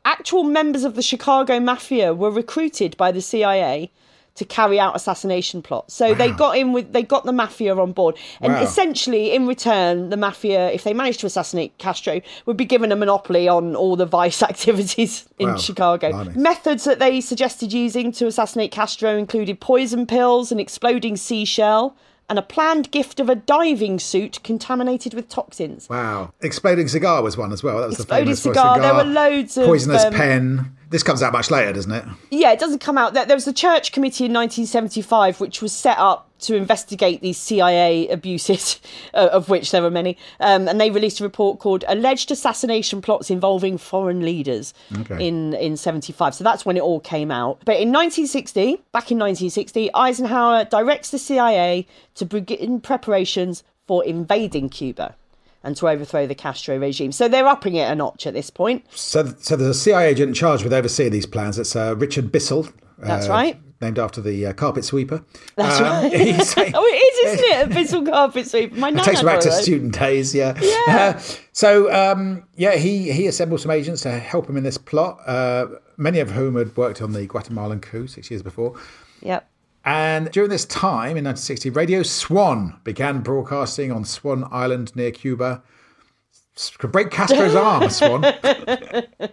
actual 0.05 0.43
members 0.43 0.83
of 0.83 0.95
the 0.95 1.01
Chicago 1.01 1.59
Mafia 1.59 2.13
were 2.13 2.29
recruited 2.29 2.95
by 2.97 3.11
the 3.11 3.21
CIA 3.21 3.89
to 4.35 4.45
carry 4.45 4.79
out 4.79 4.95
assassination 4.95 5.61
plots. 5.61 5.93
So 5.93 6.15
they 6.15 6.31
got 6.31 6.57
in 6.57 6.73
with 6.73 6.91
they 6.91 7.03
got 7.03 7.23
the 7.23 7.31
mafia 7.31 7.75
on 7.75 7.91
board, 7.91 8.17
and 8.41 8.53
Wow. 8.53 8.61
essentially 8.63 9.33
in 9.35 9.45
return, 9.45 10.09
the 10.09 10.17
mafia, 10.17 10.71
if 10.71 10.83
they 10.83 10.93
managed 10.93 11.19
to 11.19 11.27
assassinate 11.27 11.77
Castro, 11.77 12.19
would 12.47 12.57
be 12.57 12.65
given 12.65 12.91
a 12.91 12.95
monopoly 12.95 13.47
on 13.47 13.75
all 13.75 13.95
the 13.95 14.05
vice 14.07 14.41
activities 14.51 15.25
in 15.37 15.49
Wow. 15.49 15.57
Chicago. 15.57 16.09
Blimey. 16.11 16.33
Methods 16.35 16.83
that 16.85 16.97
they 16.99 17.21
suggested 17.21 17.71
using 17.73 18.11
to 18.13 18.25
assassinate 18.27 18.71
Castro 18.71 19.17
included 19.17 19.59
poison 19.59 20.05
pills, 20.07 20.51
an 20.51 20.59
exploding 20.59 21.15
seashell. 21.15 21.95
And 22.29 22.39
a 22.39 22.41
planned 22.41 22.89
gift 22.89 23.19
of 23.19 23.29
a 23.29 23.35
diving 23.35 23.99
suit 23.99 24.39
contaminated 24.43 25.13
with 25.13 25.27
toxins. 25.27 25.89
Wow. 25.89 26.31
Exploding 26.41 26.87
Cigar 26.87 27.21
was 27.21 27.37
one 27.37 27.51
as 27.51 27.61
well. 27.61 27.79
That 27.81 27.87
was 27.87 27.99
Exploding 27.99 28.29
the 28.29 28.35
famous 28.37 28.43
for 28.43 28.53
Cigar. 28.53 28.79
There 28.79 28.93
were 28.95 29.03
loads 29.03 29.57
of, 29.57 29.65
Poisonous 29.65 30.05
um, 30.05 30.13
Pen. 30.13 30.77
This 30.93 31.01
comes 31.01 31.23
out 31.23 31.33
much 31.33 31.49
later, 31.49 31.73
doesn't 31.73 31.91
it? 31.91 32.05
Yeah, 32.29 32.51
it 32.51 32.59
doesn't 32.59 32.77
come 32.77 32.99
out. 32.99 33.15
There 33.15 33.25
was 33.35 33.45
the 33.45 33.51
Church 33.51 33.91
Committee 33.91 34.25
in 34.25 34.31
1975, 34.31 35.39
which 35.39 35.59
was 35.59 35.71
set 35.73 35.97
up 35.97 36.29
to 36.41 36.55
investigate 36.55 37.21
these 37.21 37.35
CIA 37.35 38.07
abuses, 38.09 38.79
uh, 39.15 39.29
of 39.31 39.49
which 39.49 39.71
there 39.71 39.81
were 39.81 39.89
many. 39.89 40.19
Um, 40.39 40.67
and 40.67 40.79
they 40.79 40.91
released 40.91 41.19
a 41.19 41.23
report 41.23 41.57
called 41.57 41.83
"Alleged 41.87 42.29
Assassination 42.29 43.01
Plots 43.01 43.31
Involving 43.31 43.79
Foreign 43.79 44.21
Leaders" 44.21 44.75
Okay. 44.99 45.27
in 45.27 45.55
in 45.55 45.77
75. 45.77 46.35
So 46.35 46.43
that's 46.43 46.63
when 46.63 46.77
it 46.77 46.83
all 46.83 46.99
came 46.99 47.31
out. 47.31 47.57
But 47.65 47.77
in 47.77 47.91
1960, 47.91 48.75
back 48.91 49.09
in 49.09 49.17
1960, 49.17 49.89
Eisenhower 49.95 50.65
directs 50.65 51.09
the 51.09 51.17
CIA 51.17 51.87
to 52.13 52.23
begin 52.23 52.79
preparations 52.79 53.63
for 53.87 54.05
invading 54.05 54.69
Cuba. 54.69 55.15
And 55.63 55.77
to 55.77 55.87
overthrow 55.87 56.27
the 56.27 56.35
Castro 56.35 56.77
regime. 56.77 57.13
So 57.13 57.29
they're 57.29 57.47
upping 57.47 57.75
it 57.75 57.89
a 57.89 57.95
notch 57.95 58.27
at 58.27 58.33
this 58.33 58.49
point. 58.49 58.83
So, 58.91 59.33
so 59.39 59.55
there's 59.55 59.69
a 59.69 59.79
CIA 59.79 60.09
agent 60.09 60.35
charged 60.35 60.63
with 60.63 60.73
overseeing 60.73 61.11
these 61.13 61.25
plans. 61.25 61.57
It's 61.57 61.73
uh, 61.75 61.95
Richard 61.97 62.33
Bissell. 62.33 62.67
That's 62.97 63.27
uh, 63.27 63.31
right. 63.31 63.57
Named 63.81 63.97
after 63.97 64.19
the 64.19 64.45
uh, 64.47 64.53
carpet 64.53 64.83
sweeper. 64.83 65.23
That's 65.55 65.77
Um, 65.79 65.83
right. 65.83 66.11
oh, 66.75 66.85
it 66.85 66.95
is, 66.95 67.33
isn't 67.33 67.45
it? 67.45 67.65
A 67.65 67.73
Bissell 67.73 68.05
carpet 68.05 68.47
sweeper. 68.47 68.75
My 68.75 68.89
nan 68.91 69.05
takes 69.05 69.21
me 69.21 69.25
back 69.25 69.39
to 69.41 69.51
student 69.53 69.93
days. 69.97 70.35
Yeah. 70.35 70.57
Yeah. 70.61 71.15
Uh, 71.17 71.21
so 71.53 71.93
um, 71.93 72.45
yeah, 72.55 72.75
he 72.75 73.11
he 73.13 73.27
assembled 73.27 73.61
some 73.61 73.71
agents 73.71 74.01
to 74.01 74.11
help 74.19 74.49
him 74.49 74.57
in 74.57 74.63
this 74.63 74.77
plot. 74.77 75.19
Uh, 75.25 75.67
many 75.97 76.19
of 76.19 76.31
whom 76.31 76.55
had 76.57 76.75
worked 76.75 77.01
on 77.01 77.13
the 77.13 77.25
Guatemalan 77.25 77.79
coup 77.79 78.07
six 78.07 78.29
years 78.29 78.41
before. 78.43 78.75
Yep. 79.21 79.49
And 79.85 80.31
during 80.31 80.49
this 80.49 80.65
time 80.65 81.17
in 81.17 81.25
1960, 81.25 81.69
Radio 81.71 82.03
Swan 82.03 82.79
began 82.83 83.21
broadcasting 83.21 83.91
on 83.91 84.05
Swan 84.05 84.47
Island 84.51 84.95
near 84.95 85.11
Cuba. 85.11 85.61
Could 86.77 86.91
break 86.91 87.09
Castro's 87.09 87.55
arm, 87.55 87.89
Swan. 87.89 88.21
That 88.21 89.09
uh, 89.19 89.27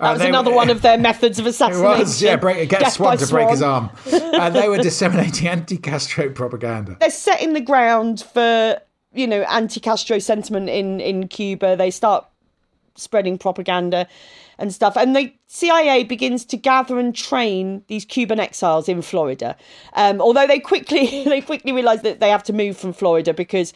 was 0.00 0.20
another 0.20 0.52
one 0.52 0.68
of 0.70 0.82
their 0.82 0.98
methods 0.98 1.38
of 1.38 1.46
It 1.46 1.50
assassination. 1.50 1.98
was, 1.98 2.22
yeah, 2.22 2.36
break, 2.36 2.68
get 2.68 2.80
Death 2.80 2.92
Swan 2.92 3.16
to 3.16 3.26
break 3.26 3.48
his 3.48 3.62
arm. 3.62 3.90
and 4.12 4.54
they 4.54 4.68
were 4.68 4.78
disseminating 4.78 5.48
anti 5.48 5.78
Castro 5.78 6.28
propaganda. 6.28 6.96
They're 7.00 7.10
setting 7.10 7.54
the 7.54 7.60
ground 7.60 8.20
for, 8.20 8.80
you 9.14 9.26
know, 9.26 9.42
anti-Castro 9.42 10.18
sentiment 10.18 10.68
in, 10.68 11.00
in 11.00 11.26
Cuba. 11.28 11.74
They 11.74 11.90
start 11.90 12.26
spreading 12.96 13.38
propaganda 13.38 14.06
and 14.58 14.72
stuff. 14.72 14.96
And 14.96 15.14
the 15.14 15.32
CIA 15.46 16.04
begins 16.04 16.44
to 16.46 16.56
gather 16.56 16.98
and 16.98 17.14
train 17.14 17.82
these 17.88 18.04
Cuban 18.04 18.40
exiles 18.40 18.88
in 18.88 19.02
Florida. 19.02 19.56
Um, 19.94 20.20
although 20.20 20.46
they 20.46 20.58
quickly 20.58 21.24
they 21.24 21.40
quickly 21.40 21.72
realise 21.72 22.02
that 22.02 22.20
they 22.20 22.30
have 22.30 22.42
to 22.44 22.52
move 22.52 22.76
from 22.76 22.92
Florida 22.92 23.32
because 23.32 23.72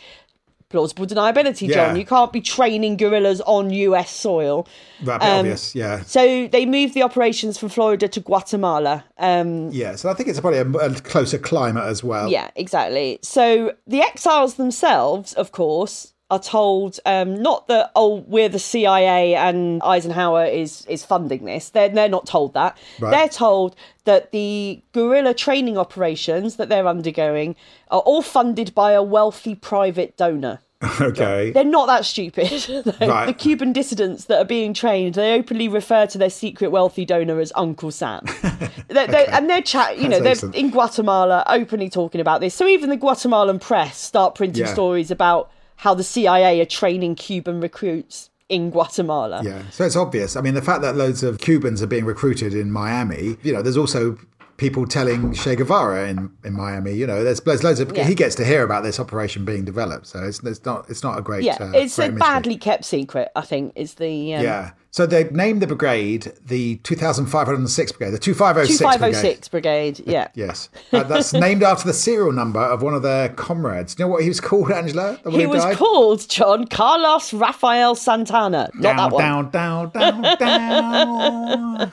plausible 0.69 1.07
deniability, 1.07 1.69
John. 1.69 1.95
Yeah. 1.95 1.95
You 1.95 2.07
can't 2.07 2.33
be 2.33 2.41
training 2.41 2.97
guerrillas 2.97 3.43
on 3.43 3.71
US 3.71 4.11
soil. 4.11 4.67
That'd 5.03 5.23
Um, 5.23 5.39
obvious, 5.41 5.75
yeah. 5.75 6.03
So 6.03 6.49
they 6.49 6.65
moved 6.65 6.95
the 6.95 7.03
operations 7.03 7.59
from 7.59 7.69
Florida 7.69 8.09
to 8.09 8.21
Guatemala. 8.21 9.05
Um, 9.19 9.71
Yeah, 9.71 9.97
so 9.97 10.09
I 10.09 10.15
think 10.15 10.31
it's 10.31 10.41
probably 10.41 10.61
a, 10.61 10.69
a 10.69 10.95
closer 10.95 11.37
climate 11.39 11.85
as 11.85 12.03
well. 12.03 12.31
yeah, 12.31 12.49
exactly. 12.57 13.19
So 13.23 13.75
the 13.87 14.01
exiles 14.01 14.55
themselves, 14.55 15.35
of 15.35 15.53
course, 15.53 16.12
are 16.33 16.39
told 16.39 16.99
um, 17.07 17.41
not 17.43 17.69
that 17.69 17.91
oh 17.95 18.25
we're 18.27 18.49
the 18.49 18.59
CIA 18.59 19.35
and 19.35 19.81
Eisenhower 19.83 20.45
is 20.47 20.85
is 20.87 21.05
funding 21.05 21.45
this. 21.45 21.71
They're 21.71 21.89
they're 21.89 22.09
not 22.19 22.27
told 22.27 22.55
that. 22.55 22.77
Right. 23.01 23.11
They're 23.13 23.29
told 23.29 23.77
that 24.05 24.33
the 24.33 24.83
guerrilla 24.93 25.35
training 25.35 25.77
operations 25.79 26.57
that 26.57 26.69
they're 26.69 26.89
undergoing 26.89 27.55
are 27.91 28.01
all 28.01 28.23
funded 28.23 28.75
by 28.75 28.93
a 28.93 29.03
wealthy 29.03 29.55
private 29.55 30.17
donor. 30.17 30.59
Okay. 31.01 31.53
They're 31.53 31.65
not 31.79 31.87
that 31.87 32.05
stupid. 32.05 32.49
The- 32.51 32.97
Right. 33.01 33.27
The 33.27 33.33
Cuban 33.35 33.73
dissidents 33.73 34.25
that 34.25 34.39
are 34.39 34.45
being 34.59 34.75
trained, 34.75 35.15
they 35.15 35.33
openly 35.39 35.69
refer 35.69 36.07
to 36.09 36.19
their 36.19 36.29
secret 36.31 36.71
wealthy 36.73 37.05
donor 37.05 37.39
as 37.39 37.53
Uncle 37.55 37.93
Sam. 37.93 38.25
They're- 38.89 39.07
they're- 39.07 39.29
And 39.31 39.49
they're 39.49 39.63
chat, 39.63 39.99
you 39.99 40.09
know, 40.09 40.19
they're 40.19 40.33
excellent. 40.33 40.57
in 40.57 40.71
Guatemala 40.71 41.45
openly 41.47 41.89
talking 41.89 42.21
about 42.21 42.41
this. 42.41 42.53
So 42.55 42.67
even 42.67 42.91
the 42.91 42.97
Guatemalan 42.97 43.61
press 43.61 43.97
start 44.01 44.35
printing 44.35 44.65
Yeah. 44.67 44.73
stories 44.73 45.13
about 45.13 45.51
how 45.77 45.95
the 45.95 46.05
CIA 46.05 46.61
are 46.61 46.65
training 46.65 47.15
Cuban 47.17 47.61
recruits 47.61 48.31
in 48.49 48.71
Guatemala. 48.71 49.43
Yeah, 49.43 49.63
so 49.71 49.85
it's 49.85 49.97
obvious. 49.97 50.37
I 50.37 50.41
mean, 50.43 50.55
the 50.55 50.63
fact 50.63 50.83
that 50.83 50.95
loads 50.97 51.23
of 51.23 51.39
Cubans 51.39 51.83
are 51.83 51.87
being 51.87 52.05
recruited 52.05 52.55
in 52.55 52.71
Miami, 52.71 53.37
you 53.43 53.53
know, 53.53 53.63
there's 53.63 53.77
also 53.79 54.19
people 54.59 54.87
telling 54.87 55.33
Che 55.33 55.57
Guevara 55.57 56.09
in, 56.09 56.31
in 56.45 56.53
Miami, 56.53 56.93
you 56.93 57.07
know, 57.07 57.25
there's, 57.25 57.41
there's 57.41 57.65
loads 57.65 57.81
of, 57.81 57.97
Yeah. 57.97 58.05
he 58.05 58.15
gets 58.15 58.35
to 58.37 58.45
hear 58.45 58.63
about 58.63 58.85
this 58.85 59.01
operation 59.01 59.45
being 59.45 59.65
developed. 59.65 60.07
So 60.07 60.23
it's, 60.23 60.41
it's 60.45 60.65
not, 60.65 60.89
it's 60.89 61.03
not 61.03 61.19
a 61.19 61.23
great, 61.23 61.43
Yeah, 61.43 61.57
uh, 61.59 61.73
it's 61.75 61.99
a 61.99 62.11
badly 62.11 62.57
kept 62.57 62.85
secret, 62.85 63.31
I 63.35 63.41
think, 63.41 63.73
is 63.75 63.95
the 63.95 64.35
um, 64.35 64.45
Yeah. 64.45 64.71
So 64.93 65.07
they 65.07 65.25
named 65.31 65.63
the 65.63 65.67
brigade 65.67 66.35
the 66.45 66.77
2506 66.77 67.93
Brigade, 67.93 68.11
the 68.11 68.19
2506 68.19 68.79
Brigade. 68.79 68.99
2506 68.99 69.49
Brigade. 69.49 70.03
Yeah. 70.07 70.29
Yes. 70.35 70.69
Uh, 70.93 71.03
that's 71.03 71.33
named 71.33 71.63
after 71.63 71.87
the 71.87 71.95
serial 71.95 72.33
number 72.33 72.61
of 72.61 72.83
one 72.83 72.95
of 72.95 73.03
their 73.03 73.31
comrades. 73.31 73.95
Do 73.95 74.03
you 74.03 74.07
know 74.07 74.13
what 74.13 74.23
he 74.23 74.29
was 74.29 74.41
called, 74.41 74.71
Angela? 74.71 75.19
He 75.31 75.43
who 75.43 75.49
was 75.49 75.63
died? 75.63 75.77
called 75.77 76.29
John 76.29 76.67
Carlos 76.67 77.33
Rafael 77.33 77.95
Santana. 77.95 78.71
Not 78.75 78.83
down, 78.83 78.97
that 78.97 79.13
one. 79.13 79.51
down, 79.51 79.91
down, 79.91 80.23
down, 80.23 80.39
down. 80.39 81.93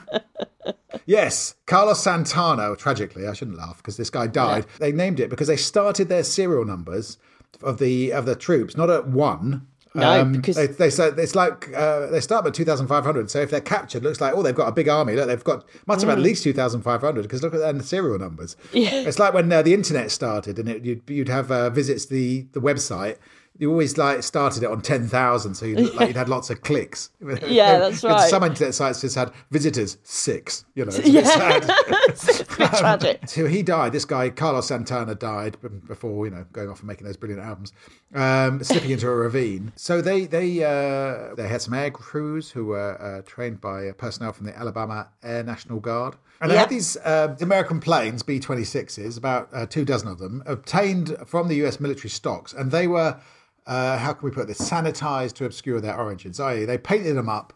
yes, 1.06 1.54
Carlos 1.66 2.02
Santana. 2.02 2.76
Tragically, 2.76 3.26
I 3.26 3.32
shouldn't 3.32 3.56
laugh 3.56 3.78
because 3.78 3.96
this 3.96 4.10
guy 4.10 4.26
died. 4.26 4.66
They 4.78 4.92
named 4.92 5.20
it 5.20 5.30
because 5.30 5.48
they 5.48 5.56
started 5.56 6.08
their 6.08 6.24
serial 6.24 6.64
numbers 6.64 7.18
of 7.62 7.78
the 7.78 8.12
of 8.12 8.26
the 8.26 8.36
troops 8.36 8.76
not 8.76 8.90
at 8.90 9.08
one. 9.08 9.66
No, 9.94 10.24
because- 10.24 10.56
they, 10.56 10.66
they 10.68 10.90
said 10.90 11.18
it's 11.18 11.34
like 11.34 11.68
uh, 11.76 12.06
they 12.06 12.20
start 12.20 12.46
at 12.46 12.54
2,500. 12.54 13.30
So 13.30 13.40
if 13.40 13.50
they're 13.50 13.60
captured, 13.60 14.02
looks 14.04 14.20
like 14.20 14.34
oh 14.34 14.42
they've 14.42 14.54
got 14.54 14.68
a 14.68 14.72
big 14.72 14.88
army. 14.88 15.14
Look, 15.16 15.26
they've 15.26 15.42
got 15.42 15.64
must 15.86 16.02
have 16.04 16.10
Mm. 16.10 16.18
at 16.18 16.18
least 16.20 16.44
2,500 16.44 17.22
because 17.22 17.42
look 17.42 17.54
at 17.54 17.60
their 17.60 17.82
serial 17.82 18.18
numbers. 18.18 18.56
Yeah. 18.72 18.90
It's 18.92 19.18
like 19.18 19.34
when 19.34 19.50
uh, 19.52 19.62
the 19.62 19.74
internet 19.74 20.10
started 20.10 20.58
and 20.58 20.68
it, 20.68 20.84
you'd, 20.84 21.02
you'd 21.08 21.28
have 21.28 21.50
uh, 21.50 21.70
visits 21.70 22.06
to 22.06 22.14
the 22.14 22.46
the 22.52 22.60
website. 22.60 23.16
You 23.60 23.70
always 23.70 23.98
like 23.98 24.22
started 24.22 24.62
it 24.62 24.70
on 24.70 24.80
10,000, 24.80 25.54
so 25.54 25.66
you 25.66 25.76
looked 25.76 25.94
like 25.94 26.08
you'd 26.08 26.16
had 26.16 26.28
lots 26.30 26.48
of 26.50 26.62
clicks. 26.62 27.10
Yeah, 27.46 27.78
that's 27.78 28.02
right. 28.02 28.28
Some 28.30 28.42
internet 28.42 28.74
sites 28.74 29.02
just 29.02 29.14
had 29.14 29.30
visitors 29.50 29.98
six. 30.02 30.64
You 30.74 30.86
know, 30.86 30.92
it's 30.94 31.06
Yeah. 31.06 31.22
sad. 31.24 31.64
it's 32.08 32.38
bit 32.38 32.48
tragic. 32.48 33.20
So 33.28 33.46
he 33.46 33.62
died. 33.62 33.92
This 33.92 34.06
guy, 34.06 34.30
Carlos 34.30 34.66
Santana, 34.68 35.14
died 35.14 35.58
before 35.86 36.24
you 36.26 36.30
know 36.32 36.46
going 36.52 36.70
off 36.70 36.78
and 36.80 36.88
making 36.88 37.06
those 37.06 37.18
brilliant 37.18 37.42
albums, 37.44 37.72
um, 38.14 38.64
slipping 38.64 38.90
into 38.92 39.06
a 39.08 39.14
ravine. 39.14 39.72
So 39.76 40.00
they 40.00 40.24
they 40.24 40.64
uh, 40.64 41.34
they 41.34 41.46
had 41.46 41.60
some 41.60 41.74
air 41.74 41.90
crews 41.90 42.50
who 42.50 42.64
were 42.66 42.96
uh, 43.00 43.22
trained 43.30 43.60
by 43.60 43.88
uh, 43.88 43.92
personnel 43.92 44.32
from 44.32 44.46
the 44.46 44.56
Alabama 44.58 45.08
Air 45.22 45.42
National 45.44 45.80
Guard, 45.80 46.16
and 46.40 46.50
they 46.50 46.54
Yeah. 46.54 46.60
had 46.60 46.70
these 46.70 46.96
uh, 46.96 47.36
American 47.42 47.78
planes, 47.80 48.22
B 48.22 48.40
twenty 48.40 48.64
sixes, 48.64 49.18
about 49.18 49.50
uh, 49.52 49.66
two 49.66 49.84
dozen 49.84 50.08
of 50.08 50.18
them, 50.18 50.42
obtained 50.46 51.14
from 51.26 51.48
the 51.48 51.56
U.S. 51.56 51.78
military 51.78 52.08
stocks, 52.10 52.54
and 52.54 52.70
they 52.70 52.86
were. 52.86 53.20
Uh, 53.66 53.98
how 53.98 54.12
can 54.12 54.28
we 54.28 54.34
put 54.34 54.48
this? 54.48 54.58
Sanitized 54.58 55.34
to 55.34 55.44
obscure 55.44 55.80
their 55.80 55.98
origins. 55.98 56.40
I.e., 56.40 56.64
they 56.64 56.78
painted 56.78 57.16
them 57.16 57.28
up 57.28 57.52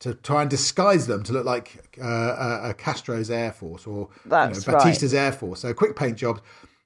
to 0.00 0.14
try 0.14 0.42
and 0.42 0.50
disguise 0.50 1.06
them 1.06 1.22
to 1.24 1.32
look 1.32 1.44
like 1.44 1.96
uh, 2.00 2.04
uh, 2.04 2.72
Castro's 2.74 3.30
Air 3.30 3.52
Force 3.52 3.86
or 3.86 4.08
you 4.24 4.30
know, 4.30 4.46
That's 4.46 4.66
right. 4.68 4.78
Batista's 4.78 5.14
Air 5.14 5.32
Force. 5.32 5.60
So 5.60 5.74
quick 5.74 5.96
paint 5.96 6.16
jobs. 6.16 6.40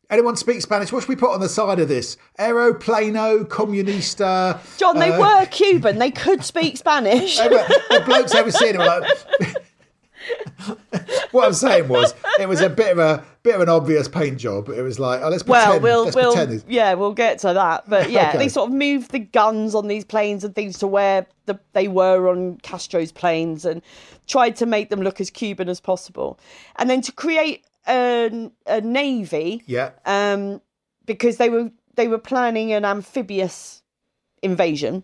Anyone 0.08 0.36
speak 0.36 0.60
Spanish? 0.60 0.92
What 0.92 1.00
should 1.02 1.08
we 1.08 1.16
put 1.16 1.30
on 1.30 1.40
the 1.40 1.48
side 1.48 1.78
of 1.78 1.88
this? 1.88 2.18
Aeroplano, 2.38 3.44
Comunista. 3.44 4.58
John, 4.78 4.98
they 4.98 5.10
uh, 5.10 5.18
were 5.18 5.46
Cuban. 5.46 5.98
They 5.98 6.10
could 6.10 6.44
speak 6.44 6.76
Spanish. 6.76 7.38
the 7.38 8.02
blokes 8.04 8.34
ever 8.34 8.50
seen 8.50 8.74
it 8.74 8.78
were 8.78 8.84
like. 8.84 9.56
what 11.32 11.46
I'm 11.46 11.52
saying 11.54 11.88
was, 11.88 12.14
it 12.38 12.48
was 12.48 12.60
a 12.60 12.70
bit 12.70 12.92
of 12.92 12.98
a 12.98 13.24
bit 13.42 13.54
of 13.56 13.60
an 13.60 13.68
obvious 13.68 14.06
paint 14.08 14.38
job. 14.38 14.68
It 14.68 14.82
was 14.82 14.98
like, 15.00 15.20
oh, 15.22 15.28
let's 15.28 15.42
pretend. 15.42 15.82
well, 15.82 16.04
we'll 16.06 16.12
we'll 16.14 16.34
pretend 16.34 16.64
yeah, 16.68 16.94
we'll 16.94 17.12
get 17.14 17.38
to 17.40 17.52
that. 17.52 17.88
But 17.88 18.10
yeah, 18.10 18.28
Okay. 18.30 18.38
they 18.38 18.48
sort 18.48 18.68
of 18.70 18.74
moved 18.74 19.10
the 19.10 19.18
guns 19.18 19.74
on 19.74 19.88
these 19.88 20.04
planes 20.04 20.44
and 20.44 20.54
things 20.54 20.78
to 20.78 20.86
where 20.86 21.26
the, 21.46 21.58
they 21.72 21.88
were 21.88 22.28
on 22.28 22.58
Castro's 22.58 23.10
planes 23.12 23.64
and 23.64 23.82
tried 24.28 24.54
to 24.56 24.66
make 24.66 24.90
them 24.90 25.00
look 25.02 25.20
as 25.20 25.30
Cuban 25.30 25.68
as 25.68 25.80
possible. 25.80 26.38
And 26.76 26.88
then 26.88 27.00
to 27.02 27.12
create 27.12 27.64
a, 27.88 28.50
a 28.66 28.80
navy, 28.80 29.62
Yeah. 29.66 29.90
um, 30.06 30.60
because 31.06 31.38
they 31.38 31.48
were 31.50 31.70
they 31.96 32.08
were 32.08 32.18
planning 32.18 32.72
an 32.72 32.84
amphibious 32.84 33.82
invasion. 34.42 35.02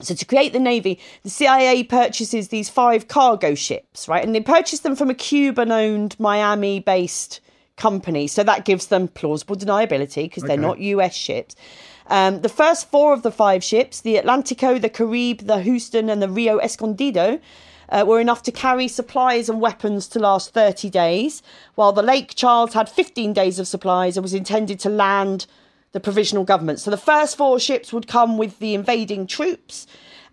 So 0.00 0.14
to 0.14 0.24
create 0.24 0.52
the 0.52 0.60
navy, 0.60 1.00
the 1.24 1.30
CIA 1.30 1.82
purchases 1.82 2.48
these 2.48 2.68
five 2.68 3.08
cargo 3.08 3.56
ships, 3.56 4.06
right? 4.06 4.24
And 4.24 4.32
they 4.32 4.40
purchase 4.40 4.80
them 4.80 4.94
from 4.94 5.10
a 5.10 5.14
Cuban-owned 5.14 6.18
Miami-based 6.20 7.40
company. 7.76 8.28
So 8.28 8.44
that 8.44 8.64
gives 8.64 8.86
them 8.86 9.08
plausible 9.08 9.56
deniability 9.56 10.24
because 10.24 10.44
they're 10.44 10.56
not 10.56 10.78
US 10.78 11.14
ships. 11.14 11.56
Um, 12.06 12.42
the 12.42 12.48
first 12.48 12.90
four 12.90 13.12
of 13.12 13.22
the 13.22 13.32
five 13.32 13.64
ships, 13.64 14.00
the 14.00 14.16
Atlantico, 14.16 14.80
the 14.80 14.88
Caribe, 14.88 15.40
the 15.40 15.60
Houston, 15.60 16.08
and 16.08 16.22
the 16.22 16.28
Rio 16.28 16.58
Escondido, 16.58 17.40
uh, 17.88 18.04
were 18.06 18.20
enough 18.20 18.42
to 18.44 18.52
carry 18.52 18.86
supplies 18.86 19.48
and 19.48 19.60
weapons 19.60 20.06
to 20.08 20.18
last 20.18 20.52
30 20.52 20.90
days, 20.90 21.42
while 21.74 21.92
the 21.92 22.02
Lake 22.02 22.34
Charles 22.34 22.74
had 22.74 22.88
15 22.88 23.32
days 23.32 23.58
of 23.58 23.66
supplies 23.66 24.16
and 24.16 24.22
was 24.22 24.34
intended 24.34 24.78
to 24.80 24.88
land 24.88 25.46
the 25.92 26.00
provisional 26.00 26.44
government. 26.44 26.80
So 26.80 26.90
the 26.90 26.96
first 26.96 27.36
four 27.36 27.58
ships 27.58 27.92
would 27.92 28.06
come 28.06 28.36
with 28.38 28.58
the 28.58 28.74
invading 28.74 29.26
troops, 29.26 29.86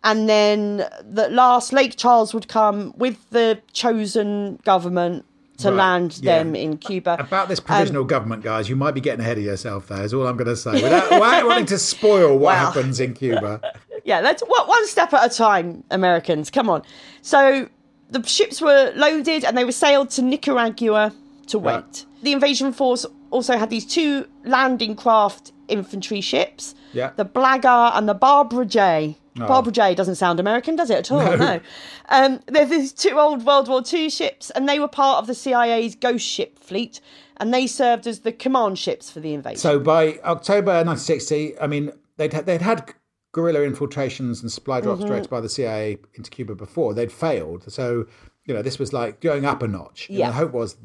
and 0.03 0.27
then 0.29 0.85
the 1.03 1.29
last 1.29 1.73
Lake 1.73 1.95
Charles 1.97 2.33
would 2.33 2.47
come 2.47 2.93
with 2.97 3.29
the 3.29 3.59
chosen 3.73 4.59
government 4.63 5.25
to 5.57 5.69
Right, 5.69 5.77
land 5.77 6.19
yeah. 6.21 6.39
them 6.39 6.53
in 6.53 6.77
Cuba. 6.77 7.15
About 7.17 7.47
this 7.47 7.59
um, 7.59 7.65
provisional 7.65 8.03
government, 8.03 8.43
guys, 8.43 8.67
you 8.67 8.75
might 8.75 8.91
be 8.93 8.99
getting 8.99 9.21
ahead 9.21 9.37
of 9.37 9.43
yourself 9.45 9.87
there, 9.87 10.03
is 10.03 10.13
all 10.13 10.27
I'm 10.27 10.35
going 10.35 10.47
to 10.49 10.55
say. 10.57 10.73
Without, 10.73 11.09
without 11.09 11.45
wanting 11.47 11.65
to 11.67 11.77
spoil 11.79 12.33
what 12.37 12.55
Wow. 12.55 12.65
happens 12.65 12.99
in 12.99 13.13
Cuba. 13.13 13.61
Yeah, 14.03 14.19
let's 14.19 14.43
one 14.43 14.67
one 14.67 14.85
step 14.85 15.11
at 15.13 15.31
a 15.31 15.35
time, 15.35 15.83
Americans. 15.89 16.51
Come 16.51 16.69
on. 16.69 16.83
So 17.23 17.67
the 18.11 18.21
ships 18.21 18.61
were 18.61 18.93
loaded 18.95 19.43
and 19.43 19.57
they 19.57 19.65
were 19.65 19.71
sailed 19.71 20.11
to 20.11 20.21
Nicaragua 20.21 21.11
to 21.47 21.57
wait. 21.57 21.73
Right. 21.73 22.05
The 22.21 22.31
invasion 22.31 22.71
force 22.71 23.07
also 23.31 23.57
had 23.57 23.69
these 23.69 23.85
two 23.85 24.27
landing 24.43 24.95
craft 24.95 25.51
infantry 25.67 26.21
ships. 26.21 26.75
Yeah. 26.93 27.11
The 27.15 27.25
Blagar 27.25 27.91
and 27.95 28.07
the 28.07 28.13
Barbara 28.13 28.65
J. 28.65 29.17
Barbara 29.35 29.73
J 29.73 29.95
doesn't 29.95 30.15
sound 30.15 30.39
American, 30.39 30.77
does 30.77 30.89
it 30.89 30.97
at 30.99 31.11
all? 31.11 31.35
No. 31.37 31.59
Um, 32.07 32.39
they're 32.47 32.65
these 32.65 32.93
two 32.93 33.19
old 33.19 33.45
World 33.45 33.67
War 33.67 33.81
II 33.91 34.09
ships, 34.09 34.49
and 34.51 34.69
they 34.69 34.79
were 34.79 34.87
part 34.87 35.17
of 35.19 35.27
the 35.27 35.35
CIA's 35.35 35.93
Ghost 35.95 36.25
Ship 36.25 36.57
fleet, 36.57 37.01
and 37.37 37.53
they 37.53 37.67
served 37.67 38.07
as 38.07 38.21
the 38.21 38.31
command 38.31 38.79
ships 38.79 39.09
for 39.11 39.19
the 39.19 39.33
invasion. 39.33 39.57
So 39.59 39.77
by 39.77 40.19
October 40.23 40.71
1960, 40.85 41.59
I 41.59 41.67
mean, 41.67 41.91
they'd 42.15 42.31
had, 42.31 42.45
they'd 42.45 42.61
had 42.61 42.93
guerrilla 43.33 43.63
infiltrations 43.63 44.41
and 44.41 44.49
supply 44.49 44.79
drops 44.79 44.99
Mm-hmm. 45.01 45.09
directed 45.09 45.29
by 45.29 45.41
the 45.41 45.49
CIA 45.49 45.97
into 46.13 46.29
Cuba 46.31 46.55
before. 46.55 46.93
They'd 46.93 47.11
failed. 47.11 47.69
So, 47.69 48.05
you 48.45 48.53
know, 48.53 48.61
this 48.61 48.79
was 48.79 48.93
like 48.93 49.19
going 49.19 49.43
up 49.43 49.61
a 49.61 49.67
notch. 49.67 50.07
And 50.07 50.17
Yeah. 50.19 50.27
the 50.27 50.33
hope 50.35 50.53
was, 50.53 50.77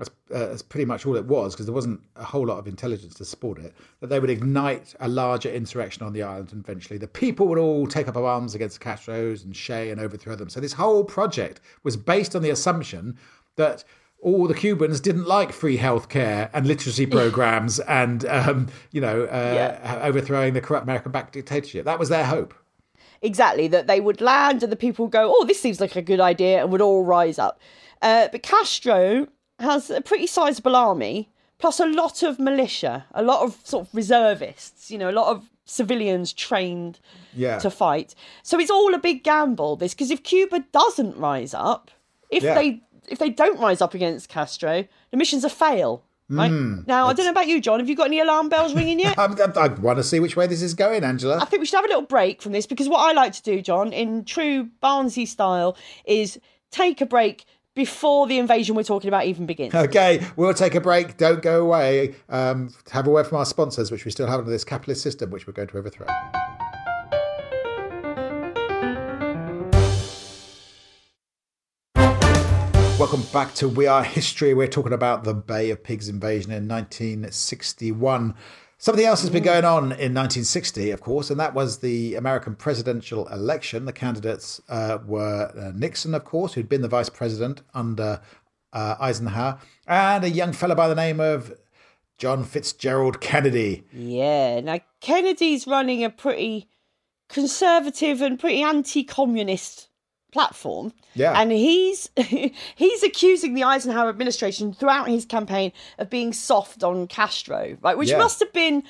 that's, 0.00 0.10
uh, 0.34 0.48
that's 0.48 0.62
pretty 0.62 0.86
much 0.86 1.04
all 1.04 1.14
it 1.16 1.26
was, 1.26 1.54
because 1.54 1.66
there 1.66 1.74
wasn't 1.74 2.00
a 2.16 2.24
whole 2.24 2.46
lot 2.46 2.58
of 2.58 2.66
intelligence 2.66 3.14
to 3.14 3.24
support 3.24 3.58
it, 3.58 3.74
that 4.00 4.08
they 4.08 4.18
would 4.18 4.30
ignite 4.30 4.94
a 5.00 5.08
larger 5.08 5.50
insurrection 5.50 6.04
on 6.04 6.12
the 6.12 6.22
island 6.22 6.52
and 6.52 6.64
eventually 6.64 6.98
the 6.98 7.06
people 7.06 7.46
would 7.48 7.58
all 7.58 7.86
take 7.86 8.08
up 8.08 8.16
arms 8.16 8.54
against 8.54 8.80
Castros 8.80 9.44
and 9.44 9.54
Che 9.54 9.90
and 9.90 10.00
overthrow 10.00 10.34
them. 10.34 10.48
So 10.48 10.60
this 10.60 10.72
whole 10.72 11.04
project 11.04 11.60
was 11.82 11.96
based 11.96 12.34
on 12.34 12.42
the 12.42 12.50
assumption 12.50 13.18
that 13.56 13.84
all 14.22 14.46
the 14.46 14.54
Cubans 14.54 15.00
didn't 15.00 15.26
like 15.26 15.52
free 15.52 15.78
healthcare 15.78 16.50
and 16.52 16.66
literacy 16.66 17.06
programs 17.18 17.80
and 17.80 18.24
um, 18.26 18.68
you 18.92 19.00
know 19.00 19.24
uh, 19.24 20.00
overthrowing 20.02 20.54
the 20.54 20.60
corrupt 20.60 20.84
American-backed 20.84 21.32
dictatorship. 21.32 21.84
That 21.84 21.98
was 21.98 22.08
their 22.08 22.24
hope. 22.24 22.54
Exactly, 23.22 23.68
that 23.68 23.86
they 23.86 24.00
would 24.00 24.20
land 24.20 24.62
and 24.62 24.72
the 24.72 24.76
people 24.76 25.06
would 25.06 25.12
go, 25.12 25.30
oh, 25.34 25.44
this 25.44 25.60
seems 25.60 25.80
like 25.80 25.94
a 25.94 26.02
good 26.02 26.20
idea, 26.20 26.62
and 26.62 26.72
would 26.72 26.80
all 26.80 27.04
rise 27.04 27.38
up. 27.38 27.60
Uh, 28.00 28.28
but 28.32 28.42
Castro 28.42 29.26
has 29.60 29.90
a 29.90 30.00
pretty 30.00 30.26
sizable 30.26 30.76
army, 30.76 31.28
plus 31.58 31.80
a 31.80 31.86
lot 31.86 32.22
of 32.22 32.38
militia, 32.38 33.04
a 33.12 33.22
lot 33.22 33.42
of 33.44 33.58
sort 33.64 33.86
of 33.88 33.94
reservists, 33.94 34.90
you 34.90 34.98
know, 34.98 35.10
a 35.10 35.12
lot 35.12 35.28
of 35.28 35.48
civilians 35.64 36.32
trained 36.32 36.98
Yeah. 37.34 37.58
to 37.58 37.70
fight. 37.70 38.14
So 38.42 38.58
it's 38.58 38.70
all 38.70 38.94
a 38.94 38.98
big 38.98 39.22
gamble, 39.22 39.76
this, 39.76 39.94
because 39.94 40.10
if 40.10 40.22
Cuba 40.22 40.64
doesn't 40.72 41.16
rise 41.16 41.54
up, 41.54 41.90
if 42.30 42.42
Yeah. 42.42 42.54
they 42.54 42.82
if 43.08 43.18
they 43.18 43.30
don't 43.30 43.58
rise 43.58 43.80
up 43.80 43.92
against 43.92 44.28
Castro, 44.28 44.84
the 45.10 45.16
mission's 45.16 45.42
a 45.42 45.48
fail. 45.50 46.04
Right 46.28 46.48
Hmm, 46.48 46.82
now, 46.86 47.08
I 47.08 47.12
don't 47.12 47.24
know 47.26 47.32
about 47.32 47.48
you, 47.48 47.60
John. 47.60 47.80
Have 47.80 47.88
you 47.88 47.96
got 47.96 48.06
any 48.06 48.20
alarm 48.20 48.48
bells 48.48 48.72
ringing 48.72 49.00
yet? 49.00 49.14
I'm, 49.18 49.32
I, 49.40 49.46
I 49.62 49.66
want 49.66 49.96
to 49.98 50.04
see 50.04 50.20
which 50.20 50.36
way 50.36 50.46
this 50.46 50.62
is 50.62 50.74
going, 50.74 51.02
Angela. 51.02 51.38
I 51.38 51.44
think 51.44 51.58
we 51.58 51.66
should 51.66 51.74
have 51.78 51.84
a 51.86 51.88
little 51.88 52.02
break 52.02 52.40
from 52.40 52.52
this 52.52 52.66
because 52.68 52.88
what 52.88 53.00
I 53.00 53.10
like 53.12 53.32
to 53.32 53.42
do, 53.42 53.60
John, 53.62 53.92
in 53.92 54.24
true 54.24 54.68
Barnesy 54.80 55.26
style, 55.26 55.76
is 56.04 56.38
take 56.70 57.00
a 57.00 57.06
break 57.06 57.46
before 57.80 58.26
the 58.26 58.38
invasion 58.38 58.76
we're 58.76 58.82
talking 58.82 59.08
about 59.08 59.24
even 59.24 59.46
begins. 59.46 59.74
Okay, 59.74 60.22
we'll 60.36 60.52
take 60.52 60.74
a 60.74 60.80
break. 60.82 61.16
Don't 61.16 61.40
go 61.40 61.62
away. 61.62 62.14
Um, 62.28 62.74
have 62.90 63.06
a 63.06 63.10
word 63.10 63.26
from 63.26 63.38
our 63.38 63.46
sponsors, 63.46 63.90
which 63.90 64.04
we 64.04 64.10
still 64.10 64.26
have 64.26 64.40
under 64.40 64.50
this 64.50 64.64
capitalist 64.64 65.02
system, 65.02 65.30
which 65.30 65.46
we're 65.46 65.54
going 65.54 65.68
to 65.68 65.78
overthrow. 65.78 66.06
Welcome 72.98 73.22
back 73.32 73.54
to 73.54 73.66
We 73.66 73.86
Are 73.86 74.04
History. 74.04 74.52
We're 74.52 74.66
talking 74.66 74.92
about 74.92 75.24
the 75.24 75.32
Bay 75.32 75.70
of 75.70 75.82
Pigs 75.82 76.10
invasion 76.10 76.52
in 76.52 76.68
1961. 76.68 78.34
Something 78.82 79.04
else 79.04 79.20
has 79.20 79.28
been 79.28 79.42
going 79.42 79.66
on 79.66 79.82
in 79.92 80.14
1960, 80.14 80.90
of 80.90 81.02
course, 81.02 81.28
and 81.28 81.38
that 81.38 81.52
was 81.52 81.80
the 81.80 82.14
American 82.14 82.54
presidential 82.54 83.28
election. 83.28 83.84
The 83.84 83.92
candidates 83.92 84.58
uh, 84.70 84.96
were 85.04 85.52
uh, 85.54 85.72
Nixon, 85.76 86.14
of 86.14 86.24
course, 86.24 86.54
who'd 86.54 86.66
been 86.66 86.80
the 86.80 86.88
vice 86.88 87.10
president 87.10 87.60
under 87.74 88.22
uh, 88.72 88.96
Eisenhower, 88.98 89.60
and 89.86 90.24
a 90.24 90.30
young 90.30 90.54
fellow 90.54 90.74
by 90.74 90.88
the 90.88 90.94
name 90.94 91.20
of 91.20 91.52
John 92.16 92.42
Fitzgerald 92.42 93.20
Kennedy. 93.20 93.84
Yeah. 93.92 94.60
Now 94.60 94.80
Kennedy's 95.02 95.66
running 95.66 96.02
a 96.02 96.08
pretty 96.08 96.70
conservative 97.28 98.22
and 98.22 98.40
pretty 98.40 98.62
anti-communist 98.62 99.89
platform. 100.32 100.92
Yeah. 101.14 101.38
And 101.40 101.50
he's 101.52 102.10
he's 102.16 103.02
accusing 103.02 103.54
the 103.54 103.64
Eisenhower 103.64 104.08
administration 104.08 104.72
throughout 104.72 105.08
his 105.08 105.24
campaign 105.24 105.72
of 105.98 106.10
being 106.10 106.32
soft 106.32 106.82
on 106.84 107.06
Castro, 107.06 107.76
right? 107.82 107.96
Which 107.98 108.10
Yeah. 108.10 108.18
must 108.18 108.40
have 108.40 108.52
been 108.52 108.82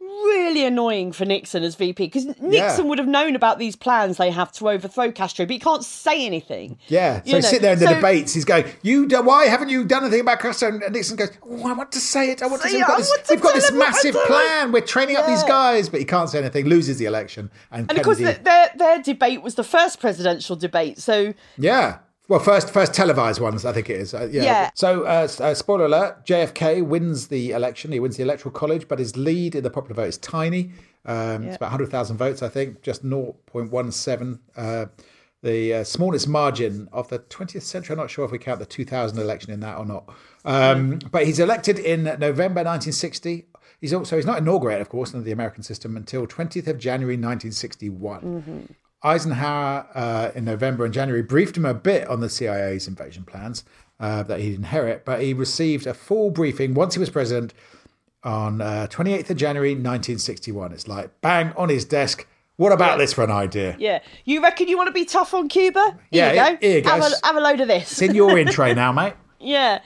really 0.00 0.64
annoying 0.64 1.12
for 1.12 1.24
Nixon 1.24 1.62
as 1.62 1.74
VP 1.74 2.06
because 2.06 2.24
Nixon 2.26 2.50
Yeah. 2.52 2.80
would 2.80 2.98
have 2.98 3.06
known 3.08 3.36
about 3.36 3.58
these 3.58 3.76
plans 3.76 4.16
they 4.16 4.30
have 4.30 4.50
to 4.52 4.68
overthrow 4.70 5.12
Castro, 5.12 5.44
but 5.44 5.52
he 5.52 5.58
can't 5.58 5.84
say 5.84 6.24
anything. 6.24 6.78
Yeah, 6.88 7.18
so 7.18 7.22
You 7.26 7.34
he's 7.36 7.44
know, 7.44 7.48
sitting 7.50 7.62
there 7.62 7.72
in 7.74 7.78
the 7.78 7.86
so- 7.86 7.94
debates. 7.94 8.32
He's 8.34 8.44
going, 8.44 8.64
"You, 8.82 9.06
do, 9.06 9.22
why 9.22 9.46
haven't 9.46 9.68
you 9.68 9.84
done 9.84 10.02
anything 10.04 10.20
about 10.22 10.40
Castro?" 10.40 10.68
And 10.68 10.92
Nixon 10.92 11.16
goes, 11.16 11.30
"Oh, 11.48 11.68
I 11.68 11.72
want 11.74 11.92
to 11.92 12.00
say 12.00 12.30
it. 12.30 12.42
I 12.42 12.46
want 12.46 12.62
to 12.62 12.68
Say 12.68 12.76
we've 12.78 12.86
got 12.86 12.98
this, 12.98 13.12
we've 13.28 13.40
got 13.40 13.54
this 13.54 13.68
him 13.70 13.76
what 13.78 13.86
I'm 13.86 13.90
massive 13.92 14.14
plan. 14.26 14.72
We're 14.72 14.80
training 14.80 15.16
up 15.16 15.26
these 15.26 15.42
guys." 15.44 15.88
But 15.88 16.00
he 16.00 16.06
can't 16.06 16.28
say 16.30 16.38
anything. 16.38 16.66
Loses 16.66 16.98
the 16.98 17.04
election, 17.04 17.50
and, 17.70 17.88
And 17.90 17.98
of 17.98 18.04
course, 18.04 18.18
the, 18.18 18.38
their 18.42 18.70
their 18.76 19.02
debate 19.02 19.42
was 19.42 19.54
the 19.56 19.64
first 19.64 20.00
presidential 20.00 20.56
debate, 20.56 20.98
so 20.98 21.34
yeah. 21.58 21.98
Well, 22.30 22.38
first, 22.38 22.70
first 22.70 22.94
televised 22.94 23.40
ones, 23.40 23.64
I 23.64 23.72
think 23.72 23.90
it 23.90 23.96
is. 24.00 24.14
Uh, 24.14 24.28
yeah. 24.30 24.42
Yeah. 24.44 24.70
So, 24.74 25.02
uh, 25.02 25.26
uh, 25.40 25.52
spoiler 25.52 25.86
alert: 25.86 26.24
JFK 26.24 26.86
wins 26.86 27.26
the 27.26 27.50
election. 27.50 27.90
He 27.90 27.98
wins 27.98 28.16
the 28.18 28.22
electoral 28.22 28.52
college, 28.52 28.86
but 28.86 29.00
his 29.00 29.16
lead 29.16 29.56
in 29.56 29.64
the 29.64 29.70
popular 29.70 29.96
vote 29.96 30.08
is 30.10 30.18
tiny. 30.18 30.70
Um, 31.04 31.42
It's 31.42 31.56
about 31.56 31.72
100,000 31.72 32.16
votes, 32.18 32.40
I 32.40 32.48
think, 32.48 32.82
just 32.82 33.04
0.17. 33.04 34.38
Uh, 34.56 34.86
the 35.42 35.74
uh, 35.74 35.84
smallest 35.84 36.28
margin 36.28 36.88
of 36.92 37.08
the 37.08 37.18
20th 37.18 37.62
century. 37.62 37.94
I'm 37.94 37.98
not 37.98 38.10
sure 38.10 38.24
if 38.26 38.30
we 38.30 38.38
count 38.38 38.60
the 38.60 38.66
2000 38.66 39.18
election 39.18 39.50
in 39.52 39.58
that 39.60 39.76
or 39.78 39.84
not. 39.86 40.04
Um, 40.44 41.00
But 41.10 41.26
he's 41.26 41.40
elected 41.40 41.80
in 41.80 42.04
November 42.04 42.62
1960. 42.62 43.46
He's 43.80 43.92
also 43.92 44.14
he's 44.16 44.26
not 44.26 44.38
inaugurated, 44.38 44.82
of 44.82 44.88
course, 44.88 45.14
under 45.14 45.24
the 45.24 45.32
American 45.32 45.64
system 45.64 45.96
until 45.96 46.26
20th 46.28 46.68
of 46.68 46.78
January 46.78 47.16
1961. 47.16 48.76
Eisenhower 49.02 49.86
uh, 49.94 50.30
in 50.34 50.44
November 50.44 50.84
and 50.84 50.92
January 50.94 51.22
briefed 51.22 51.56
him 51.56 51.64
a 51.64 51.74
bit 51.74 52.06
on 52.08 52.20
the 52.20 52.28
CIA's 52.28 52.86
invasion 52.86 53.24
plans 53.24 53.64
uh, 53.98 54.22
that 54.24 54.40
he'd 54.40 54.54
inherit, 54.54 55.04
but 55.04 55.20
he 55.22 55.32
received 55.34 55.86
a 55.86 55.94
full 55.94 56.30
briefing 56.30 56.74
once 56.74 56.94
he 56.94 57.00
was 57.00 57.10
president 57.10 57.54
on 58.22 58.60
uh, 58.60 58.86
28th 58.90 59.30
of 59.30 59.36
January 59.36 59.70
1961. 59.70 60.72
It's 60.72 60.86
like 60.88 61.20
bang 61.20 61.52
on 61.56 61.68
his 61.68 61.84
desk. 61.84 62.26
What 62.56 62.72
about 62.72 62.98
this 62.98 63.14
for 63.14 63.24
an 63.24 63.30
idea? 63.30 63.74
yeah. 63.78 64.00
You 64.26 64.42
reckon 64.42 64.68
you 64.68 64.76
want 64.76 64.88
to 64.88 64.92
be 64.92 65.06
tough 65.06 65.32
on 65.32 65.48
Cuba? 65.48 65.98
Here 66.10 66.26
Yeah, 66.34 66.50
you 66.50 66.56
go. 66.56 66.58
here 66.60 66.76
you 66.76 66.82
go. 66.82 66.90
Have, 66.90 67.12
a, 67.12 67.26
have 67.26 67.36
a 67.36 67.40
load 67.40 67.60
of 67.60 67.68
this. 67.68 67.90
It's 67.92 68.02
in 68.02 68.14
your 68.14 68.38
in 68.38 68.48
tray 68.48 68.74
now, 68.74 68.92
mate. 68.92 69.14
yeah. 69.40 69.80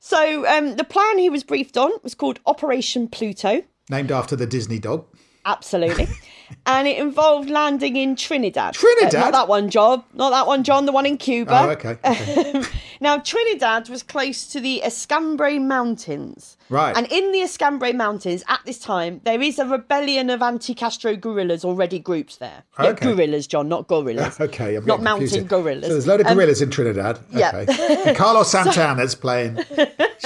So 0.00 0.46
um, 0.46 0.76
the 0.76 0.84
plan 0.84 1.16
he 1.18 1.30
was 1.30 1.42
briefed 1.42 1.78
on 1.78 1.90
was 2.02 2.14
called 2.14 2.38
Operation 2.44 3.08
Pluto. 3.08 3.62
Named 3.88 4.12
after 4.12 4.36
the 4.36 4.46
Disney 4.46 4.78
dog. 4.78 5.06
Absolutely. 5.46 6.06
and 6.66 6.86
it 6.86 6.98
involved 6.98 7.48
landing 7.48 7.96
in 7.96 8.16
Trinidad. 8.16 8.74
Trinidad? 8.74 9.14
Uh, 9.14 9.20
not 9.20 9.32
that 9.32 9.48
one, 9.48 9.70
John. 9.70 10.04
Not 10.14 10.30
that 10.30 10.46
one, 10.46 10.64
John. 10.64 10.86
The 10.86 10.92
one 10.92 11.06
in 11.06 11.16
Cuba. 11.16 11.60
Oh, 11.62 11.70
okay. 11.70 11.96
okay. 12.04 12.62
Now, 13.00 13.18
Trinidad 13.18 13.88
was 13.88 14.02
close 14.02 14.48
to 14.48 14.60
the 14.60 14.82
Escambray 14.82 15.60
Mountains. 15.60 16.57
Right. 16.70 16.96
And 16.96 17.06
in 17.10 17.32
the 17.32 17.40
Escambray 17.40 17.92
Mountains, 17.92 18.44
at 18.48 18.60
this 18.66 18.78
time, 18.78 19.20
there 19.24 19.40
is 19.40 19.58
a 19.58 19.64
rebellion 19.66 20.28
of 20.30 20.42
anti 20.42 20.74
Castro 20.74 21.16
guerrillas 21.16 21.64
already 21.64 21.98
grouped 21.98 22.38
there. 22.40 22.64
Yeah, 22.78 22.88
Okay. 22.90 23.06
guerrillas, 23.06 23.46
John, 23.46 23.68
not 23.68 23.86
gorillas. 23.88 24.38
Okay, 24.48 24.74
I'm 24.76 24.84
Not 24.84 25.02
mountain 25.02 25.46
gorillas. 25.46 25.86
So 25.86 25.92
there's 25.92 26.06
a 26.06 26.08
load 26.08 26.20
of 26.20 26.26
Um, 26.26 26.34
gorillas 26.34 26.60
in 26.62 26.70
Trinidad. 26.70 27.18
yeah. 27.30 27.56
Okay. 27.68 28.02
And 28.08 28.16
Carlos 28.16 28.50
Santana's 28.54 29.14
playing. 29.14 29.58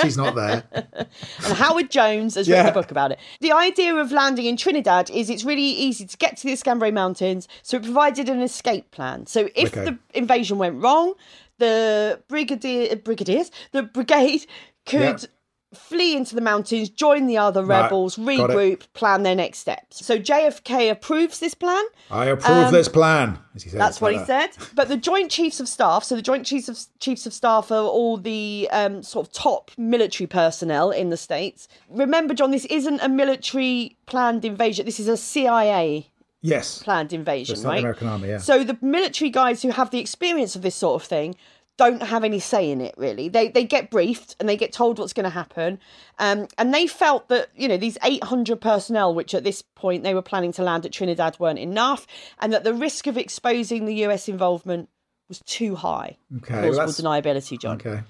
She's 0.00 0.16
not 0.16 0.34
there. 0.34 0.64
and 0.72 1.52
Howard 1.54 1.90
Jones 1.90 2.34
has 2.34 2.48
written 2.48 2.66
a 2.66 2.72
book 2.72 2.90
about 2.90 3.12
it. 3.12 3.18
The 3.40 3.52
idea 3.52 3.94
of 3.94 4.10
landing 4.10 4.46
in 4.46 4.56
Trinidad 4.56 5.10
is 5.10 5.30
it's 5.30 5.44
really 5.44 5.62
easy 5.62 6.06
to 6.06 6.16
get 6.16 6.36
to 6.38 6.44
the 6.46 6.52
Escambray 6.52 6.90
Mountains, 6.90 7.46
so 7.62 7.76
it 7.76 7.84
provided 7.84 8.28
an 8.28 8.40
escape 8.40 8.90
plan. 8.90 9.26
So 9.26 9.48
if 9.54 9.76
Okay. 9.76 9.84
the 9.84 9.98
invasion 10.14 10.58
went 10.58 10.82
wrong, 10.82 11.14
the 11.58 12.20
brigadier, 12.28 12.96
brigadiers, 12.96 13.50
the 13.72 13.82
brigade 13.82 14.46
could 14.86 15.00
Yeah. 15.22 15.28
Flee 15.74 16.16
into 16.16 16.34
the 16.34 16.40
mountains, 16.40 16.90
join 16.90 17.26
the 17.26 17.38
other 17.38 17.64
Right, 17.64 17.82
rebels, 17.82 18.16
regroup, 18.16 18.82
plan 18.94 19.22
their 19.22 19.34
next 19.34 19.58
steps. 19.58 20.04
So 20.04 20.18
JFK 20.18 20.90
approves 20.90 21.38
this 21.40 21.54
plan. 21.54 21.82
I 22.10 22.26
approve 22.26 22.70
this 22.70 22.88
plan. 22.88 23.38
As 23.54 23.62
he 23.62 23.70
says, 23.70 23.74
Um, 23.74 23.78
That's 23.78 24.00
what 24.00 24.12
he 24.12 24.18
that. 24.18 24.54
said. 24.54 24.66
But 24.74 24.88
the 24.88 24.96
Joint 24.96 25.30
Chiefs 25.30 25.60
of 25.60 25.68
Staff, 25.68 26.04
so 26.04 26.14
the 26.16 26.22
Joint 26.22 26.44
Chiefs 26.46 26.68
of 26.68 26.78
Chiefs 27.00 27.26
of 27.26 27.32
Staff 27.32 27.70
are 27.70 27.84
all 27.84 28.16
the 28.16 28.68
um, 28.70 29.02
sort 29.02 29.26
of 29.26 29.32
top 29.32 29.70
military 29.76 30.26
personnel 30.26 30.90
in 30.90 31.10
the 31.10 31.16
states. 31.16 31.68
Remember, 31.88 32.34
John, 32.34 32.50
this 32.50 32.64
isn't 32.66 33.00
a 33.00 33.08
military 33.08 33.96
planned 34.06 34.44
invasion. 34.44 34.84
This 34.86 35.00
is 35.00 35.08
a 35.08 35.16
CIA 35.16 36.08
Yes. 36.44 36.82
planned 36.82 37.12
invasion, 37.12 37.52
It's 37.54 37.62
not 37.62 37.68
the 37.68 37.72
right? 37.74 37.78
American 37.80 38.08
Army, 38.08 38.28
yeah. 38.28 38.38
So 38.38 38.64
the 38.64 38.76
military 38.80 39.30
guys 39.30 39.62
who 39.62 39.70
have 39.70 39.90
the 39.90 40.00
experience 40.00 40.56
of 40.56 40.62
this 40.62 40.74
sort 40.74 41.00
of 41.00 41.06
thing 41.06 41.36
don't 41.78 42.02
have 42.02 42.22
any 42.22 42.38
say 42.38 42.70
in 42.70 42.80
it 42.80 42.94
really. 42.96 43.28
They 43.28 43.48
they 43.48 43.64
get 43.64 43.90
briefed 43.90 44.36
and 44.38 44.48
they 44.48 44.56
get 44.56 44.72
told 44.72 44.98
what's 44.98 45.12
going 45.12 45.24
to 45.24 45.30
happen. 45.30 45.78
Um, 46.18 46.46
and 46.58 46.72
they 46.72 46.86
felt 46.86 47.28
that 47.28 47.48
you 47.56 47.68
know 47.68 47.76
these 47.76 47.98
800 48.02 48.60
personnel, 48.60 49.14
which 49.14 49.34
at 49.34 49.44
this 49.44 49.62
point 49.62 50.02
they 50.02 50.14
were 50.14 50.22
planning 50.22 50.52
to 50.52 50.62
land 50.62 50.84
at 50.86 50.92
Trinidad, 50.92 51.38
weren't 51.38 51.58
enough, 51.58 52.06
and 52.40 52.52
that 52.52 52.64
the 52.64 52.74
risk 52.74 53.06
of 53.06 53.16
exposing 53.16 53.86
the 53.86 53.94
US 54.06 54.28
involvement 54.28 54.88
was 55.28 55.40
too 55.46 55.74
high. 55.76 56.18
Okay, 56.38 56.54
well, 56.54 56.72
Plausible 56.72 57.08
that's- 57.08 57.22
deniability, 57.24 57.58
John. 57.58 57.76
Okay. 57.76 58.02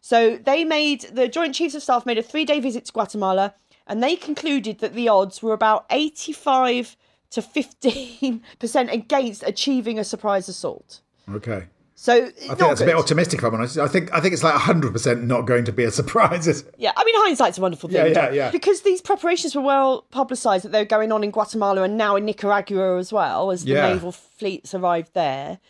So 0.00 0.36
they 0.36 0.64
made 0.64 1.02
the 1.12 1.28
Joint 1.28 1.54
Chiefs 1.54 1.74
of 1.74 1.82
Staff 1.82 2.04
made 2.04 2.18
a 2.18 2.22
three 2.22 2.44
day 2.44 2.60
visit 2.60 2.84
to 2.86 2.92
Guatemala, 2.92 3.54
and 3.86 4.02
they 4.02 4.16
concluded 4.16 4.80
that 4.80 4.92
the 4.94 5.08
odds 5.08 5.42
were 5.42 5.52
about 5.54 5.86
85 5.90 6.96
to 7.30 7.40
15 7.42 8.42
percent 8.58 8.90
against 8.90 9.42
achieving 9.44 9.98
a 9.98 10.04
surprise 10.04 10.48
assault. 10.48 11.00
Okay. 11.32 11.66
So 11.96 12.12
I 12.26 12.30
think 12.30 12.58
that's 12.58 12.80
a 12.80 12.84
bit 12.84 12.96
optimistic, 12.96 13.38
if 13.38 13.44
I'm 13.44 13.54
honest. 13.54 13.78
I 13.78 13.86
think 13.86 14.12
I 14.12 14.20
think 14.20 14.34
it's 14.34 14.42
like 14.42 14.54
100% 14.54 15.22
not 15.22 15.42
going 15.42 15.64
to 15.64 15.72
be 15.72 15.84
a 15.84 15.90
surprise. 16.00 16.46
is 16.48 16.62
it? 16.62 16.74
Yeah, 16.76 16.92
I 16.96 17.04
mean 17.04 17.14
hindsight's 17.18 17.58
a 17.58 17.60
wonderful 17.60 17.88
thing. 17.88 18.12
Yeah, 18.12 18.28
yeah, 18.28 18.30
yeah. 18.32 18.50
Because 18.50 18.82
these 18.82 19.00
preparations 19.00 19.54
were 19.54 19.62
well 19.62 20.02
publicised 20.10 20.64
that 20.64 20.72
they 20.72 20.80
were 20.80 20.84
going 20.86 21.12
on 21.12 21.22
in 21.22 21.30
Guatemala 21.30 21.82
and 21.82 21.96
now 21.96 22.16
in 22.16 22.24
Nicaragua 22.24 22.98
as 22.98 23.12
well 23.12 23.50
as 23.52 23.64
the 23.64 23.72
Yeah. 23.72 23.88
naval 23.92 24.12
fleets 24.12 24.74
arrived 24.74 25.14
there. 25.14 25.60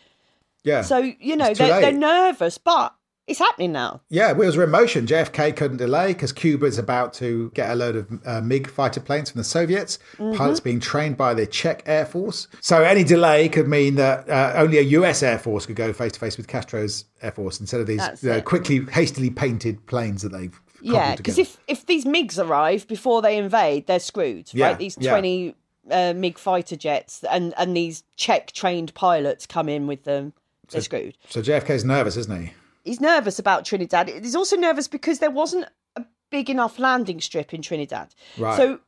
Yeah. 0.63 0.81
So 0.83 0.99
you 0.99 1.37
know 1.37 1.53
they're, 1.53 1.81
they're 1.81 1.93
nervous, 1.93 2.57
but 2.59 2.95
it's 3.27 3.39
happening 3.39 3.73
now. 3.73 4.03
Yeah, 4.11 4.33
wheels 4.33 4.57
were 4.57 4.65
in 4.65 4.71
motion. 4.71 5.07
JFK 5.07 5.57
couldn't 5.57 5.79
delay 5.79 6.09
because 6.09 6.33
Cuba 6.33 6.67
is 6.67 6.79
about 6.79 7.15
to 7.15 7.51
get 7.55 7.71
a 7.71 7.75
load 7.75 7.97
of 7.97 8.21
uh, 8.27 8.41
MiG 8.43 8.69
fighter 8.69 9.01
planes 9.01 9.31
from 9.31 9.39
the 9.39 9.45
Soviets. 9.45 9.99
Mm-hmm. 10.19 10.37
Pilots 10.37 10.61
being 10.61 10.79
trained 10.79 11.17
by 11.17 11.33
the 11.33 11.47
Czech 11.47 11.83
Air 11.87 12.05
Force. 12.05 12.49
So 12.61 12.83
any 12.83 13.03
delay 13.03 13.49
could 13.49 13.67
mean 13.67 13.95
that 13.95 14.29
uh, 14.29 14.53
only 14.57 14.79
a 14.79 14.83
US 14.83 15.23
Air 15.23 15.39
Force 15.39 15.65
could 15.65 15.77
go 15.77 15.93
face 15.93 16.13
to 16.13 16.21
face 16.21 16.37
with 16.37 16.49
Castro's 16.49 17.07
Air 17.23 17.33
Force 17.33 17.61
instead 17.61 17.81
of 17.81 17.87
these 17.87 18.03
you 18.23 18.29
know, 18.29 18.43
quickly, 18.43 18.85
hastily 18.93 19.31
painted 19.31 19.87
planes 19.87 20.21
that 20.21 20.33
they've 20.33 20.61
Yeah, 20.83 21.17
because 21.17 21.39
if 21.39 21.57
if 21.67 21.87
these 21.87 22.05
MiGs 22.05 22.39
arrive 22.45 22.87
before 22.87 23.23
they 23.23 23.39
invade, 23.39 23.87
they're 23.87 24.01
screwed, 24.01 24.53
Yeah, 24.53 24.69
right? 24.69 24.79
These 24.79 24.99
yeah. 25.01 25.11
twenty 25.13 25.55
uh, 25.91 26.13
MiG 26.15 26.39
fighter 26.39 26.77
jets 26.77 27.25
and 27.31 27.55
and 27.57 27.75
these 27.75 28.05
Czech 28.17 28.53
trained 28.53 28.93
pilots 28.93 29.47
come 29.47 29.71
in 29.71 29.87
with 29.87 30.05
them, 30.05 30.35
they're 30.69 30.83
screwed. 30.83 31.17
So 31.31 31.41
JFK's 31.41 31.87
nervous, 31.87 32.19
isn't 32.19 32.43
he? 32.43 32.53
He's 32.85 33.01
nervous 33.01 33.39
about 33.39 33.65
Trinidad. 33.65 34.09
He's 34.09 34.37
also 34.37 34.57
nervous 34.57 34.89
because 34.89 35.19
there 35.19 35.31
wasn't 35.31 35.67
a 35.97 36.05
big 36.31 36.51
enough 36.51 36.79
landing 36.79 37.21
strip 37.21 37.53
in 37.55 37.63
Trinidad. 37.63 38.15
Right. 38.39 38.57
So 38.57 38.81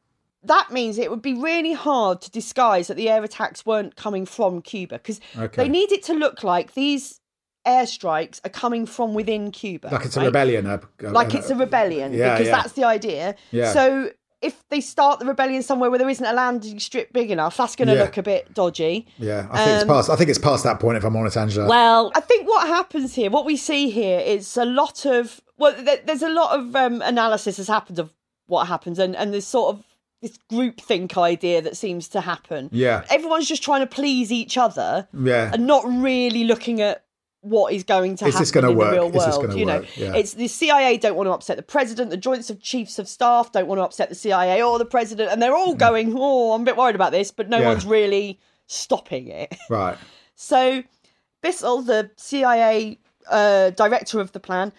that 0.45 0.71
means 0.71 0.99
it 0.99 1.11
would 1.11 1.23
be 1.23 1.35
really 1.35 1.73
hard 1.73 2.21
to 2.23 2.31
disguise 2.31 2.89
that 2.89 2.95
the 2.97 3.09
air 3.09 3.25
attacks 3.25 3.65
weren't 3.67 3.97
coming 3.97 4.27
from 4.27 4.63
Cuba 4.63 4.99
because 4.99 5.21
Okay. 5.37 5.63
they 5.65 5.69
need 5.69 5.91
it 5.93 6.03
to 6.05 6.13
look 6.15 6.45
like 6.45 6.75
these 6.75 7.21
airstrikes 7.67 8.41
are 8.45 8.51
coming 8.51 8.87
from 8.87 9.15
within 9.15 9.51
Cuba. 9.51 9.89
Like 9.91 10.05
it's 10.07 10.17
a 10.17 10.21
rebellion. 10.25 10.67
uh, 10.67 10.79
uh, 11.03 11.11
like 11.11 11.35
uh, 11.35 11.39
it's 11.39 11.51
a 11.51 11.57
rebellion 11.57 12.13
yeah, 12.13 12.35
because 12.35 12.47
yeah. 12.47 12.53
that's 12.63 12.73
the 12.73 12.85
idea. 12.85 13.35
Yeah. 13.51 13.73
So 13.73 14.11
if 14.47 14.69
they 14.69 14.81
start 14.81 15.19
the 15.21 15.27
rebellion 15.27 15.63
somewhere 15.63 15.91
where 15.91 15.99
there 15.99 16.09
isn't 16.09 16.25
a 16.25 16.33
landing 16.33 16.79
strip 16.79 17.13
big 17.13 17.31
enough, 17.31 17.57
that's 17.57 17.77
going 17.77 17.89
to 17.89 17.95
Yeah. 17.95 18.03
look 18.05 18.17
a 18.17 18.23
bit 18.23 18.53
dodgy. 18.55 19.07
Yeah, 19.19 19.47
I 19.51 19.57
think 19.65 19.71
it's 19.75 19.83
Um, 19.83 19.89
past. 19.89 20.11
I 20.11 20.17
think 20.17 20.31
it's 20.31 20.39
past 20.39 20.65
that 20.65 20.81
point. 20.81 20.97
If 20.97 21.05
I'm 21.05 21.17
honest, 21.17 21.37
Angela. 21.37 21.69
Well, 21.69 22.13
I 22.15 22.21
think 22.21 22.47
what 22.49 22.67
happens 22.67 23.15
here, 23.15 23.31
what 23.31 23.45
we 23.45 23.57
see 23.57 23.91
here, 23.91 24.19
is 24.21 24.57
a 24.57 24.65
lot 24.65 25.05
of 25.07 25.41
well, 25.59 25.75
there, 25.79 25.99
there's 26.05 26.23
a 26.23 26.29
lot 26.29 26.59
of 26.59 26.77
um, 26.77 27.01
analysis 27.03 27.57
has 27.57 27.69
happened 27.69 27.99
of 27.99 28.13
what 28.47 28.67
happens, 28.67 28.99
and 28.99 29.17
and 29.17 29.33
there's 29.33 29.47
sort 29.47 29.75
of 29.77 29.85
this 30.23 30.39
groupthink 30.53 31.17
idea 31.19 31.61
that 31.63 31.77
seems 31.77 32.09
to 32.09 32.21
happen. 32.23 32.69
Yeah. 32.73 33.05
everyone's 33.11 33.47
just 33.49 33.63
trying 33.63 33.81
to 33.81 33.87
please 33.87 34.33
each 34.33 34.57
other 34.59 35.09
yeah, 35.19 35.51
and 35.53 35.67
not 35.67 35.85
really 35.87 36.45
looking 36.45 36.81
at 36.81 37.05
what 37.49 37.73
is 37.73 37.85
going 37.85 38.17
to 38.17 38.27
Is 38.27 38.35
happen 38.35 38.43
this 38.43 38.51
gonna 38.51 38.71
in 38.71 38.77
work? 38.77 38.91
the 38.91 38.97
real 38.97 39.07
Is 39.17 39.25
this 39.27 39.39
world. 39.39 39.55
you 39.59 39.67
know. 39.67 39.85
Yeah. 39.97 40.15
it's 40.15 40.35
the 40.35 40.49
CIA 40.49 40.97
don't 40.99 41.15
want 41.17 41.27
to 41.29 41.33
upset 41.33 41.57
the 41.57 41.63
president, 41.63 42.11
the 42.11 42.17
Joints 42.17 42.51
of 42.51 42.61
Chiefs 42.61 42.99
of 42.99 43.09
Staff 43.09 43.53
don't 43.53 43.67
want 43.67 43.79
to 43.79 43.85
upset 43.85 44.09
the 44.09 44.15
CIA 44.15 44.63
or 44.63 44.79
the 44.79 44.85
president, 44.85 45.31
and 45.31 45.41
they're 45.41 45.55
all 45.55 45.75
going, 45.75 46.15
"Oh, 46.17 46.53
I'm 46.53 46.63
a 46.63 46.65
bit 46.65 46.77
worried 46.77 46.95
about 46.95 47.13
this," 47.13 47.31
but 47.31 47.49
no 47.49 47.59
Yeah. 47.59 47.69
one's 47.69 47.87
really 47.87 48.41
stopping 48.67 49.29
it. 49.29 49.57
right. 49.71 49.97
So 50.35 50.83
Bissell, 51.43 51.83
the 51.83 52.11
CIA 52.17 52.99
uh, 53.31 53.71
director 53.71 54.21
of 54.21 54.33
the 54.33 54.41
plan, 54.41 54.73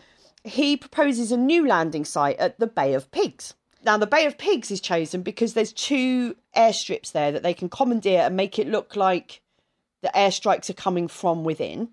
he 0.44 0.78
proposes 0.78 1.32
a 1.32 1.38
new 1.38 1.68
landing 1.68 2.06
site 2.06 2.38
at 2.38 2.60
the 2.60 2.68
Bay 2.68 2.94
of 2.94 3.10
Pigs. 3.12 3.54
Now, 3.84 3.98
the 3.98 4.08
Bay 4.08 4.26
of 4.26 4.38
Pigs 4.38 4.72
is 4.72 4.82
chosen 4.82 5.22
because 5.22 5.54
there's 5.54 5.72
two 5.72 6.36
airstrips 6.56 7.12
there 7.12 7.32
that 7.32 7.44
they 7.44 7.54
can 7.54 7.70
commandeer 7.70 8.22
and 8.22 8.36
make 8.36 8.60
it 8.60 8.68
look 8.68 8.96
like 8.96 9.42
the 10.02 10.12
airstrikes 10.16 10.70
are 10.70 10.74
coming 10.74 11.08
from 11.08 11.44
within. 11.44 11.90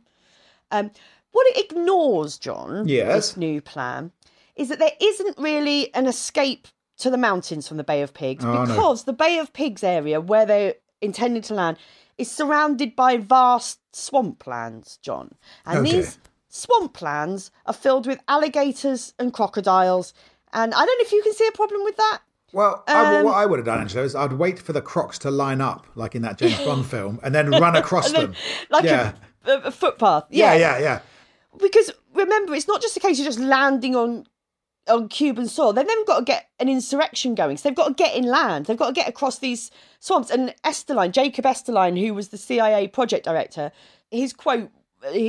Um, 0.70 0.90
what 1.33 1.46
it 1.48 1.64
ignores, 1.70 2.38
John, 2.38 2.87
Yes. 2.88 3.12
this 3.14 3.37
new 3.37 3.61
plan, 3.61 4.12
is 4.57 4.68
that 4.68 4.79
there 4.79 4.92
isn't 5.00 5.37
really 5.38 5.92
an 5.94 6.07
escape 6.07 6.68
to 6.98 7.11
the 7.11 7.16
mountains 7.18 7.66
from 7.66 7.77
the 7.77 7.85
Bay 7.85 8.03
of 8.03 8.14
Pigs 8.14 8.44
Oh, 8.44 8.53
no. 8.53 8.66
because 8.66 9.05
the 9.05 9.12
Bay 9.12 9.38
of 9.38 9.53
Pigs 9.53 9.83
area 9.83 10.20
where 10.20 10.46
they're 10.46 10.74
intending 11.00 11.42
to 11.42 11.55
land 11.55 11.77
is 12.18 12.31
surrounded 12.31 12.94
by 12.94 13.16
vast 13.16 13.81
swamplands, 13.92 15.00
John. 15.00 15.35
And 15.66 15.81
Okay. 15.81 15.90
these 15.96 16.18
swamplands 16.50 17.50
are 17.66 17.72
filled 17.74 18.07
with 18.07 18.20
alligators 18.29 19.12
and 19.18 19.33
crocodiles. 19.33 20.14
And 20.53 20.72
I 20.72 20.79
don't 20.87 20.98
know 20.98 21.03
if 21.05 21.12
you 21.12 21.22
can 21.22 21.35
see 21.35 21.46
a 21.48 21.53
problem 21.53 21.83
with 21.85 21.96
that. 21.96 22.20
Well, 22.53 22.85
I, 22.87 23.16
Um, 23.18 23.24
what 23.24 23.35
I 23.35 23.46
would 23.46 23.59
have 23.59 23.66
done, 23.66 23.81
Angela, 23.81 24.05
is 24.05 24.14
I'd 24.14 24.35
wait 24.35 24.61
for 24.61 24.72
the 24.72 24.81
crocs 24.81 25.18
to 25.20 25.31
line 25.33 25.61
up, 25.61 25.87
like 25.96 26.14
in 26.14 26.22
that 26.22 26.38
James 26.38 26.61
Bond 26.64 26.87
film, 26.90 27.18
and 27.24 27.35
then 27.35 27.50
run 27.50 27.74
across 27.74 28.12
them. 28.12 28.35
Like 28.70 28.85
yeah. 28.85 29.11
a, 29.11 29.14
a, 29.46 29.59
a 29.64 29.70
footpath. 29.70 30.24
yeah, 30.30 30.54
Yeah, 30.54 30.78
yeah, 30.78 30.83
yeah. 30.83 31.00
Because 31.59 31.90
remember, 32.14 32.54
it's 32.54 32.68
not 32.68 32.83
just 32.83 32.96
a 32.96 33.00
case 33.00 33.18
of 33.18 33.24
just 33.24 33.38
landing 33.38 33.94
on 33.94 34.26
on 34.88 35.09
Cuban 35.09 35.48
soil. 35.48 35.72
They've 35.72 35.87
then 35.87 36.04
got 36.04 36.18
to 36.18 36.24
get 36.24 36.50
an 36.61 36.68
insurrection 36.68 37.35
going. 37.35 37.57
So 37.57 37.68
they've 37.68 37.76
got 37.76 37.88
to 37.88 37.94
get 37.94 38.14
inland. 38.14 38.66
They've 38.66 38.76
got 38.76 38.88
to 38.88 38.92
get 38.92 39.09
across 39.09 39.38
these 39.38 39.70
swamps. 39.98 40.30
And 40.30 40.54
Esterline, 40.62 41.12
Jacob 41.12 41.46
Esterline, 41.46 41.98
who 41.98 42.12
was 42.12 42.28
the 42.28 42.37
CIA 42.37 42.88
project 42.88 43.24
director, 43.24 43.72
his 44.11 44.33
quote 44.33 44.70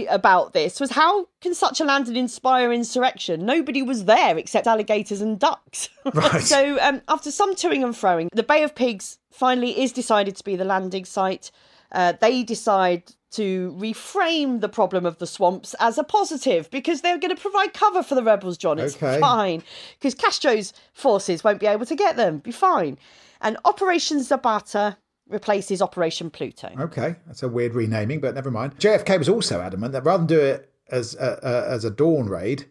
about 0.10 0.54
this 0.54 0.80
was 0.80 0.92
how 0.92 1.28
can 1.42 1.54
such 1.54 1.82
a 1.82 1.84
landing 1.84 2.16
inspire 2.16 2.72
insurrection 2.72 3.46
nobody 3.46 3.82
was 3.82 4.06
there 4.06 4.38
except 4.38 4.68
alligators 4.68 5.20
and 5.20 5.38
ducks 5.38 5.90
Right. 6.14 6.42
so 6.42 6.80
um, 6.80 7.02
after 7.10 7.30
some 7.30 7.56
toing 7.56 7.84
and 7.84 7.94
froing 7.94 8.30
the 8.32 8.42
bay 8.42 8.64
of 8.64 8.74
pigs 8.74 9.18
finally 9.32 9.82
is 9.82 9.92
decided 9.92 10.38
to 10.38 10.44
be 10.46 10.56
the 10.56 10.64
landing 10.64 11.04
site 11.04 11.52
uh, 11.92 12.14
they 12.22 12.42
decide 12.44 13.04
to 13.36 13.76
reframe 13.80 14.62
the 14.62 14.70
problem 14.70 15.06
of 15.06 15.18
the 15.20 15.28
swamps 15.28 15.74
as 15.80 15.98
a 15.98 16.04
positive 16.04 16.70
because 16.72 17.02
they're 17.02 17.18
going 17.18 17.36
to 17.36 17.42
provide 17.42 17.74
cover 17.74 18.02
for 18.04 18.16
the 18.16 18.24
rebels 18.24 18.58
john 18.58 18.80
it's 18.80 18.96
Okay. 18.96 19.20
fine 19.20 19.64
because 20.00 20.14
castro's 20.14 20.74
forces 20.94 21.44
won't 21.44 21.60
be 21.60 21.68
able 21.68 21.86
to 21.86 21.96
get 21.96 22.16
them 22.18 22.40
be 22.40 22.52
fine 22.52 22.98
and 23.42 23.58
operation 23.66 24.22
Zapata 24.24 24.98
replaces 25.28 25.82
operation 25.82 26.30
pluto 26.30 26.70
Okay, 26.80 27.16
that's 27.26 27.42
a 27.44 27.50
weird 27.50 27.74
renaming, 27.74 28.20
but 28.20 28.36
never 28.36 28.52
mind. 28.52 28.78
JFK 28.78 29.18
was 29.18 29.28
also 29.28 29.60
adamant 29.60 29.92
that 29.94 30.06
rather 30.06 30.20
than 30.20 30.28
do 30.28 30.40
it 30.40 30.72
as 30.90 31.16
a, 31.16 31.40
a, 31.42 31.72
as 31.72 31.84
a 31.84 31.90
dawn 31.90 32.30
raid, 32.30 32.66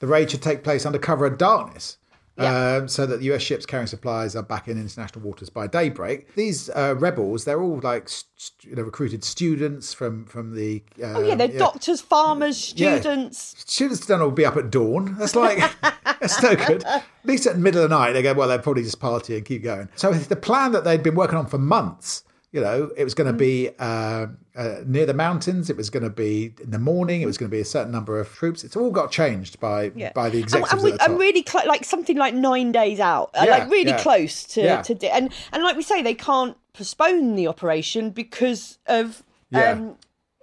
the 0.00 0.06
raid 0.08 0.30
should 0.30 0.42
take 0.42 0.64
place 0.64 0.84
under 0.84 0.98
cover 0.98 1.24
of 1.24 1.38
darkness. 1.38 1.98
Yeah. 2.40 2.76
Um, 2.76 2.88
so 2.88 3.06
that 3.06 3.18
the 3.20 3.32
US 3.34 3.42
ships 3.42 3.66
carrying 3.66 3.86
supplies 3.86 4.34
are 4.34 4.42
back 4.42 4.68
in 4.68 4.78
international 4.80 5.24
waters 5.24 5.50
by 5.50 5.66
daybreak. 5.66 6.34
These 6.34 6.70
uh, 6.70 6.94
rebels, 6.98 7.44
they're 7.44 7.60
all 7.62 7.80
like 7.82 8.08
st- 8.08 8.64
you 8.70 8.76
know, 8.76 8.82
recruited 8.82 9.22
students 9.24 9.92
from 9.92 10.24
from 10.24 10.54
the. 10.54 10.82
Um, 11.02 11.16
oh 11.16 11.22
yeah 11.22 11.34
they're 11.34 11.48
doctors 11.58 12.00
farmers 12.00 12.72
Yeah. 12.76 12.98
students 12.98 13.54
Students 13.66 14.06
don't 14.06 14.22
all 14.22 14.30
be 14.30 14.44
up 14.46 14.56
at 14.56 14.70
dawn. 14.70 15.16
That's 15.18 15.36
like 15.36 15.58
that's 16.20 16.42
no 16.42 16.56
good. 16.56 16.84
At 16.84 17.04
least 17.24 17.46
at 17.46 17.54
the 17.54 17.60
middle 17.60 17.82
of 17.82 17.90
the 17.90 17.96
night, 17.96 18.12
they 18.12 18.22
go, 18.22 18.32
well, 18.34 18.48
they'll 18.48 18.58
probably 18.58 18.82
just 18.82 19.00
party 19.00 19.36
and 19.36 19.44
keep 19.44 19.62
going. 19.62 19.88
So 19.96 20.12
the 20.12 20.36
plan 20.36 20.72
that 20.72 20.84
they'd 20.84 21.02
been 21.02 21.14
working 21.14 21.36
on 21.38 21.46
for 21.46 21.58
months, 21.58 22.24
you 22.52 22.60
know, 22.60 22.90
it 22.96 23.04
was 23.04 23.14
going 23.14 23.28
to 23.30 23.36
be 23.38 23.70
uh, 23.78 24.26
uh, 24.56 24.76
near 24.84 25.06
the 25.06 25.14
mountains. 25.14 25.70
It 25.70 25.76
was 25.76 25.88
going 25.88 26.02
to 26.02 26.10
be 26.10 26.52
in 26.60 26.70
the 26.72 26.80
morning. 26.80 27.22
It 27.22 27.26
was 27.26 27.38
going 27.38 27.48
to 27.48 27.54
be 27.56 27.60
a 27.60 27.64
certain 27.64 27.92
number 27.92 28.18
of 28.18 28.28
troops. 28.28 28.64
It's 28.64 28.74
all 28.76 28.90
got 28.90 29.12
changed 29.12 29.60
by 29.60 29.90
by 30.14 30.30
the 30.30 30.38
executives 30.38 30.72
and, 30.72 30.82
we, 30.82 30.90
the 30.92 31.04
and 31.04 31.18
really 31.18 31.44
cl- 31.48 31.68
like 31.68 31.84
something 31.84 32.16
like 32.16 32.34
nine 32.34 32.72
days 32.72 32.98
out 32.98 33.30
uh, 33.34 33.44
Yeah, 33.44 33.50
like 33.52 33.70
really 33.70 33.90
yeah. 33.90 34.02
close 34.02 34.42
to, 34.54 34.62
Yeah. 34.62 34.82
to 34.82 34.94
di- 34.96 35.08
and 35.10 35.32
and 35.52 35.62
like 35.62 35.76
we 35.76 35.82
say 35.82 36.02
they 36.02 36.14
can't 36.14 36.56
postpone 36.72 37.36
the 37.36 37.46
operation 37.46 38.10
because 38.10 38.78
of 38.86 39.22
Yeah. 39.50 39.70
um, 39.72 39.96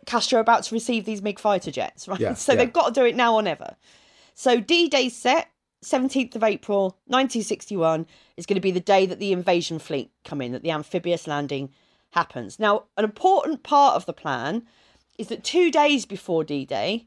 Castro 0.06 0.40
about 0.40 0.64
to 0.64 0.74
receive 0.76 1.04
these 1.04 1.22
MiG 1.22 1.40
fighter 1.40 1.72
jets 1.72 2.08
right 2.08 2.20
Yeah, 2.22 2.34
so 2.36 2.54
yeah. 2.54 2.60
they've 2.60 2.74
got 2.74 2.94
to 2.94 3.00
do 3.02 3.06
it 3.06 3.16
now 3.18 3.34
or 3.36 3.42
never 3.42 3.76
so 4.34 4.62
D-Day's 4.62 5.16
set 5.16 5.50
17th 5.84 6.36
of 6.36 6.44
April 6.44 6.98
1961 7.08 8.08
is 8.38 8.46
going 8.46 8.56
to 8.56 8.62
be 8.62 8.72
the 8.72 8.80
day 8.80 9.06
that 9.06 9.20
the 9.20 9.32
invasion 9.32 9.78
fleet 9.80 10.10
come 10.24 10.42
in, 10.42 10.52
that 10.54 10.64
the 10.64 10.72
amphibious 10.72 11.28
landing 11.28 11.70
happens. 12.12 12.60
Now, 12.60 12.84
an 12.98 13.04
important 13.04 13.64
part 13.64 13.96
of 13.96 14.06
the 14.06 14.14
plan 14.14 14.64
is 15.18 15.28
that 15.28 15.44
two 15.44 15.72
days 15.72 16.06
before 16.06 16.44
D 16.44 16.66
Day, 16.66 17.06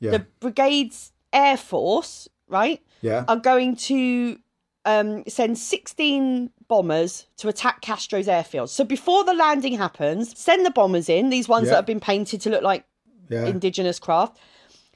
Yeah. 0.00 0.10
the 0.12 0.26
brigade's 0.40 1.12
air 1.32 1.56
force, 1.56 2.28
right, 2.48 2.82
yeah. 3.00 3.24
are 3.28 3.36
going 3.36 3.76
to 3.76 4.38
um, 4.84 5.24
send 5.26 5.58
16 5.58 6.50
bombers 6.68 7.26
to 7.38 7.48
attack 7.48 7.80
Castro's 7.80 8.28
airfield. 8.28 8.70
So 8.70 8.84
before 8.84 9.24
the 9.24 9.34
landing 9.34 9.76
happens, 9.76 10.38
send 10.38 10.64
the 10.64 10.70
bombers 10.70 11.08
in, 11.08 11.28
these 11.30 11.48
ones 11.48 11.64
Yeah. 11.66 11.70
that 11.70 11.76
have 11.78 11.86
been 11.86 11.98
painted 12.00 12.40
to 12.42 12.50
look 12.50 12.62
like 12.62 12.84
yeah. 13.28 13.46
indigenous 13.46 13.98
craft. 13.98 14.38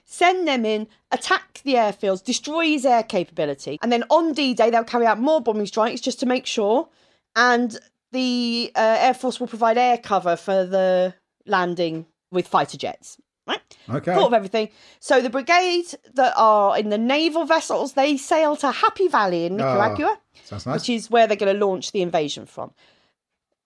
Send 0.05 0.47
them 0.47 0.65
in, 0.65 0.87
attack 1.11 1.61
the 1.65 1.75
airfields, 1.75 2.23
destroy 2.23 2.67
his 2.67 2.85
air 2.87 3.03
capability, 3.03 3.79
and 3.83 3.91
then 3.93 4.05
on 4.11 4.33
D 4.33 4.55
Day 4.55 4.71
they'll 4.71 4.85
carry 4.85 5.07
out 5.07 5.19
more 5.21 5.41
bombing 5.41 5.67
strikes 5.67 6.01
just 6.01 6.21
to 6.21 6.27
make 6.27 6.47
sure. 6.47 6.89
And 7.37 7.79
the 8.13 8.73
uh, 8.75 8.97
Air 9.01 9.15
Force 9.15 9.41
will 9.41 9.47
provide 9.47 9.79
air 9.79 9.99
cover 9.99 10.37
for 10.37 10.65
the 10.65 11.15
landing 11.47 12.07
with 12.31 12.47
fighter 12.47 12.77
jets. 12.79 13.19
Right? 13.47 13.61
Okay. 13.89 14.15
Thought 14.15 14.29
of 14.29 14.35
everything. 14.35 14.69
So 15.01 15.21
the 15.21 15.31
brigade 15.31 15.87
that 16.15 16.35
are 16.37 16.79
in 16.79 16.91
the 16.91 16.99
naval 16.99 17.45
vessels, 17.45 17.95
they 17.95 18.17
sail 18.17 18.55
to 18.57 18.71
Happy 18.71 19.09
Valley 19.09 19.47
in 19.47 19.57
Nicaragua 19.57 20.21
Sounds 20.45 20.67
nice. 20.67 20.81
which 20.81 20.91
is 20.91 21.11
where 21.11 21.27
they're 21.27 21.37
going 21.37 21.53
to 21.53 21.67
launch 21.67 21.91
the 21.91 22.03
invasion 22.03 22.47
from. 22.47 22.73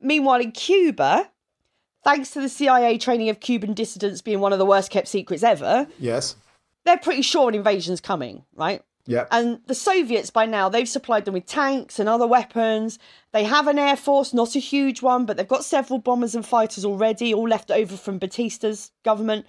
Meanwhile, 0.00 0.40
in 0.40 0.52
Cuba, 0.52 1.30
thanks 2.02 2.30
to 2.30 2.40
the 2.40 2.48
CIA 2.48 2.96
training 2.98 3.28
of 3.28 3.40
Cuban 3.40 3.74
dissidents 3.74 4.22
being 4.22 4.40
one 4.40 4.52
of 4.52 4.58
the 4.58 4.66
worst 4.66 4.90
kept 4.90 5.08
secrets 5.08 5.42
ever, 5.42 5.86
yes. 5.98 6.36
they're 6.84 6.98
pretty 6.98 7.22
sure 7.22 7.48
an 7.48 7.54
invasion's 7.54 8.00
coming, 8.00 8.44
right? 8.54 8.82
Yeah. 9.06 9.26
And 9.30 9.60
the 9.66 9.74
Soviets, 9.74 10.30
by 10.30 10.46
now, 10.46 10.68
they've 10.68 10.88
supplied 10.88 11.24
them 11.24 11.34
with 11.34 11.46
tanks 11.46 11.98
and 11.98 12.08
other 12.08 12.26
weapons. 12.26 12.98
They 13.32 13.44
have 13.44 13.66
an 13.66 13.78
air 13.78 13.96
force, 13.96 14.32
not 14.32 14.56
a 14.56 14.60
huge 14.60 15.02
one, 15.02 15.26
but 15.26 15.36
they've 15.36 15.46
got 15.46 15.64
several 15.64 15.98
bombers 15.98 16.34
and 16.34 16.44
fighters 16.44 16.84
already, 16.84 17.34
all 17.34 17.48
left 17.48 17.70
over 17.70 17.96
from 17.96 18.18
Batista's 18.18 18.92
government. 19.04 19.46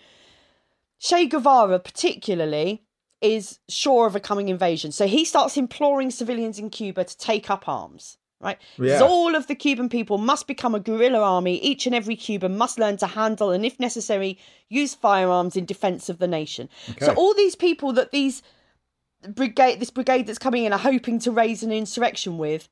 Che 1.00 1.28
Guevara, 1.28 1.80
particularly, 1.80 2.84
is 3.22 3.60
sure 3.70 4.08
of 4.08 4.16
a 4.16 4.20
coming 4.20 4.50
invasion. 4.50 4.92
So 4.92 5.08
he 5.08 5.24
starts 5.24 5.58
imploring 5.58 6.12
civilians 6.12 6.60
in 6.60 6.70
Cuba 6.70 7.06
to 7.06 7.18
take 7.18 7.50
up 7.50 7.68
arms. 7.68 8.18
Right? 8.42 8.58
Yeah. 8.78 9.02
all 9.02 9.34
of 9.34 9.48
the 9.48 9.56
Cuban 9.56 9.90
people 9.90 10.18
must 10.20 10.46
become 10.46 10.76
a 10.76 10.80
guerrilla 10.80 11.20
army. 11.20 11.58
Each 11.62 11.88
and 11.88 11.96
every 11.96 12.16
Cuban 12.16 12.58
must 12.58 12.78
learn 12.78 12.98
to 12.98 13.08
handle 13.08 13.50
and, 13.50 13.66
if 13.66 13.80
necessary, 13.80 14.38
use 14.70 14.94
firearms 14.94 15.56
in 15.56 15.66
defense 15.66 16.10
of 16.10 16.20
the 16.20 16.28
nation. 16.28 16.70
So 17.00 17.14
all 17.14 17.34
these 17.34 17.56
people 17.56 17.94
that 17.94 18.12
these 18.12 18.44
brigade, 19.30 19.80
this 19.80 19.90
brigade 19.90 20.28
that's 20.28 20.40
coming 20.40 20.66
in, 20.66 20.74
are 20.74 20.80
hoping 20.80 21.20
to 21.20 21.32
raise 21.32 21.64
an 21.64 21.72
insurrection 21.72 22.38
with, 22.38 22.70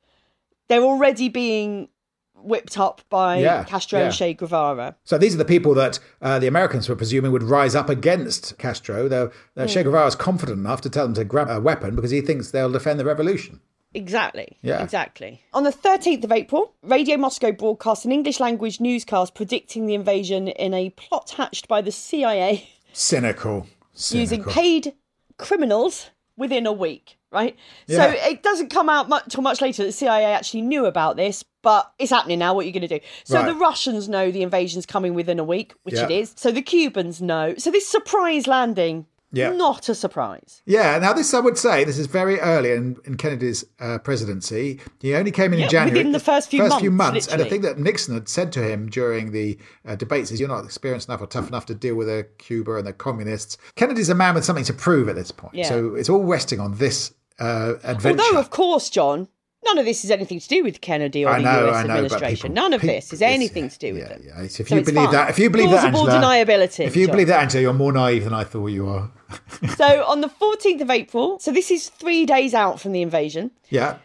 they're 0.68 0.82
already 0.82 1.28
being 1.28 1.88
whipped 2.36 2.78
up 2.78 3.00
by 3.08 3.38
Yeah, 3.38 3.64
Castro 3.64 3.98
yeah. 4.00 4.04
and 4.06 4.14
Che 4.14 4.34
Guevara. 4.34 4.96
So 5.04 5.16
these 5.18 5.34
are 5.34 5.38
the 5.38 5.44
people 5.44 5.74
that 5.74 5.98
uh, 6.20 6.38
the 6.38 6.46
Americans 6.46 6.88
were 6.88 6.96
presuming 6.96 7.32
would 7.32 7.42
rise 7.42 7.74
up 7.74 7.88
against 7.88 8.58
Castro. 8.58 9.08
Though 9.08 9.30
uh, 9.56 9.66
Che 9.66 9.82
Guevara 9.82 10.06
is 10.06 10.14
confident 10.14 10.58
enough 10.58 10.80
to 10.82 10.90
tell 10.90 11.04
them 11.06 11.14
to 11.14 11.24
grab 11.24 11.48
a 11.48 11.60
weapon 11.60 11.94
because 11.96 12.10
he 12.10 12.20
thinks 12.20 12.50
they'll 12.50 12.70
defend 12.72 13.00
the 13.00 13.04
revolution. 13.04 13.60
Exactly. 13.94 14.58
Yeah. 14.60 14.82
Exactly. 14.82 15.40
On 15.52 15.62
the 15.62 15.70
13th 15.70 16.24
of 16.24 16.32
April, 16.32 16.74
Radio 16.82 17.16
Moscow 17.16 17.52
broadcast 17.52 18.04
an 18.04 18.10
English 18.12 18.40
language 18.40 18.80
newscast 18.80 19.34
predicting 19.34 19.86
the 19.86 19.94
invasion 19.94 20.48
in 20.48 20.74
a 20.74 20.90
plot 20.90 21.30
hatched 21.30 21.68
by 21.68 21.80
the 21.80 21.92
CIA 21.92 22.68
Cynical. 22.92 23.68
using 24.10 24.42
paid 24.42 24.94
criminals 25.38 26.10
within 26.36 26.66
a 26.66 26.72
week, 26.72 27.18
right? 27.30 27.56
Yeah. 27.86 27.96
So 28.12 28.18
it 28.28 28.42
doesn't 28.42 28.70
come 28.70 28.88
out 28.88 29.08
much 29.08 29.24
till 29.28 29.42
much 29.42 29.60
later 29.60 29.84
the 29.84 29.92
CIA 29.92 30.24
actually 30.32 30.62
knew 30.62 30.86
about 30.86 31.16
this, 31.16 31.44
but 31.62 31.92
it's 31.98 32.10
happening 32.10 32.38
now. 32.40 32.54
What 32.54 32.64
are 32.64 32.66
you 32.66 32.72
going 32.72 32.88
to 32.88 32.98
do? 32.98 33.04
So 33.24 33.38
Right. 33.38 33.46
the 33.46 33.54
Russians 33.54 34.08
know 34.08 34.30
the 34.30 34.42
invasion's 34.42 34.86
coming 34.86 35.14
within 35.14 35.38
a 35.38 35.44
week, 35.44 35.74
which 35.84 35.94
Yeah. 35.94 36.04
it 36.04 36.10
is. 36.10 36.32
So 36.36 36.50
the 36.50 36.62
Cubans 36.62 37.22
know. 37.22 37.54
So 37.56 37.70
this 37.70 37.88
surprise 37.88 38.46
landing, 38.46 39.06
Yeah. 39.36 39.52
not 39.52 39.88
a 39.88 39.94
surprise. 39.94 40.62
Yeah, 40.66 40.98
now 40.98 41.12
this 41.12 41.34
I 41.34 41.40
would 41.40 41.58
say 41.58 41.84
this 41.84 41.98
is 41.98 42.06
very 42.06 42.38
early 42.40 42.72
in, 42.72 42.96
in 43.04 43.16
Kennedy's 43.16 43.64
uh, 43.80 43.98
presidency. 43.98 44.80
He 45.00 45.14
only 45.14 45.30
came 45.30 45.52
in 45.52 45.60
in 45.60 45.68
January, 45.68 45.98
within 45.98 46.12
the 46.12 46.20
first 46.20 46.50
few 46.50 46.60
few 46.78 46.90
months, 46.90 47.12
months. 47.12 47.26
And 47.28 47.34
I 47.40 47.44
literally. 47.44 47.50
think 47.50 47.62
that 47.76 47.78
Nixon 47.82 48.14
had 48.14 48.28
said 48.28 48.52
to 48.52 48.62
him 48.62 48.88
during 48.88 49.32
the 49.32 49.58
uh, 49.86 49.96
debates 49.96 50.30
is, 50.30 50.40
"You're 50.40 50.48
not 50.48 50.64
experienced 50.64 51.08
enough 51.08 51.20
or 51.20 51.26
tough 51.26 51.48
enough 51.48 51.66
to 51.66 51.74
deal 51.74 51.94
with 51.96 52.08
Cuba 52.38 52.76
and 52.76 52.86
the 52.86 52.92
communists." 52.92 53.56
Kennedy's 53.76 54.08
a 54.08 54.14
man 54.14 54.34
with 54.34 54.44
something 54.44 54.64
to 54.64 54.72
prove 54.72 55.08
at 55.08 55.16
this 55.16 55.30
point, 55.30 55.54
Yeah. 55.54 55.68
so 55.68 55.94
it's 55.94 56.08
all 56.08 56.22
resting 56.24 56.60
on 56.60 56.76
this 56.78 57.12
uh, 57.38 57.74
adventure. 57.82 58.22
Although, 58.22 58.38
of 58.40 58.50
course, 58.50 58.88
John, 58.90 59.28
none 59.64 59.78
of 59.78 59.84
this 59.86 60.02
has 60.02 60.10
anything 60.10 60.38
to 60.40 60.46
do 60.48 60.62
with 60.62 60.80
Kennedy 60.80 61.24
or 61.24 61.30
I 61.30 61.38
the 61.38 61.42
know, 61.44 61.68
US 61.68 61.86
know, 61.86 61.94
administration. 61.94 62.50
people- 62.50 62.54
none 62.62 62.72
of 62.74 62.80
this 62.82 63.10
has 63.10 63.20
it's- 63.20 63.34
anything 63.34 63.68
to 63.70 63.78
do 63.78 63.94
with 63.94 64.02
yeah, 64.02 64.08
them. 64.08 64.22
yeah. 64.24 64.42
If 64.44 64.50
So 64.52 64.74
you 64.74 64.80
it's 64.80 64.90
believe 64.90 65.04
fine. 65.06 65.12
that, 65.12 65.30
if 65.30 65.38
you 65.38 65.50
believe 65.50 65.70
that, 65.70 65.90
Plausible 65.92 66.10
Angela, 66.10 66.34
deniability, 66.56 66.86
if 66.86 66.96
you 66.96 67.06
John. 67.06 67.12
believe 67.14 67.26
that, 67.28 67.40
Angela, 67.42 67.62
you're 67.62 67.72
more 67.72 67.92
naive 67.92 68.24
than 68.24 68.34
I 68.34 68.44
thought 68.44 68.66
you 68.68 68.86
are. 68.88 69.10
So 69.76 70.04
on 70.04 70.20
the 70.20 70.28
14th 70.28 70.80
of 70.82 70.90
April, 70.90 71.38
so 71.40 71.50
this 71.50 71.70
is 71.70 71.88
three 71.88 72.26
days 72.26 72.54
out 72.54 72.80
from 72.80 72.92
the 72.92 73.02
invasion, 73.02 73.50
yeah, 73.70 73.96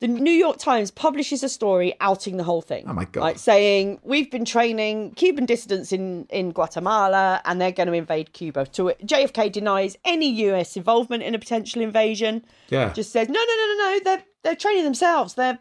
the 0.00 0.08
New 0.08 0.30
York 0.30 0.58
Times 0.58 0.90
publishes 0.90 1.42
a 1.42 1.48
story 1.48 1.94
outing 2.00 2.36
the 2.36 2.44
whole 2.44 2.60
thing. 2.60 2.84
Oh 2.86 2.92
my 2.92 3.06
God. 3.06 3.22
Right, 3.22 3.40
saying 3.40 3.98
we've 4.02 4.30
been 4.30 4.44
training 4.44 5.12
Cuban 5.12 5.46
dissidents 5.46 5.90
in, 5.90 6.26
in 6.28 6.50
Guatemala 6.50 7.40
and 7.46 7.58
they're 7.60 7.72
going 7.72 7.86
to 7.86 7.94
invade 7.94 8.34
Cuba. 8.34 8.66
To 8.66 8.88
it, 8.88 9.06
JFK 9.06 9.50
denies 9.50 9.96
any 10.04 10.28
US 10.50 10.76
involvement 10.76 11.22
in 11.22 11.34
a 11.34 11.38
potential 11.38 11.80
invasion. 11.80 12.44
yeah. 12.68 12.92
Just 12.92 13.10
says 13.10 13.28
no, 13.28 13.40
no, 13.40 13.56
no, 13.56 13.66
no, 13.66 13.74
no. 13.78 14.00
They're 14.04 14.22
they're 14.42 14.54
training 14.54 14.84
themselves. 14.84 15.34
They're 15.34 15.58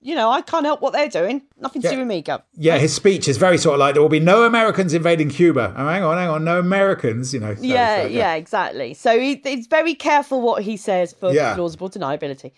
you 0.00 0.14
know 0.14 0.30
I 0.30 0.40
can't 0.42 0.64
help 0.64 0.80
what 0.80 0.92
they're 0.92 1.08
doing. 1.08 1.42
Nothing 1.58 1.82
to 1.82 1.88
Yeah. 1.88 1.92
do 1.94 1.98
with 2.00 2.08
me, 2.08 2.22
Gov. 2.22 2.42
Yeah, 2.54 2.78
his 2.78 2.94
speech 2.94 3.28
is 3.28 3.36
very 3.36 3.58
sort 3.58 3.74
of 3.74 3.80
like 3.80 3.94
there 3.94 4.02
will 4.02 4.08
be 4.08 4.20
no 4.20 4.44
Americans 4.44 4.94
invading 4.94 5.30
Cuba. 5.30 5.74
Oh, 5.76 5.86
hang 5.88 6.02
on, 6.04 6.16
hang 6.16 6.28
on, 6.28 6.44
no 6.44 6.58
Americans. 6.58 7.32
You 7.34 7.40
know. 7.40 7.54
so- 7.54 7.62
yeah, 7.62 8.02
so, 8.02 8.08
yeah, 8.08 8.34
exactly. 8.34 8.94
So 8.94 9.18
he, 9.18 9.40
he's 9.44 9.66
very 9.66 9.94
careful 9.94 10.40
what 10.40 10.62
he 10.62 10.76
says 10.76 11.12
for 11.12 11.32
Yeah. 11.32 11.54
plausible 11.54 11.90
deniability. 11.90 12.52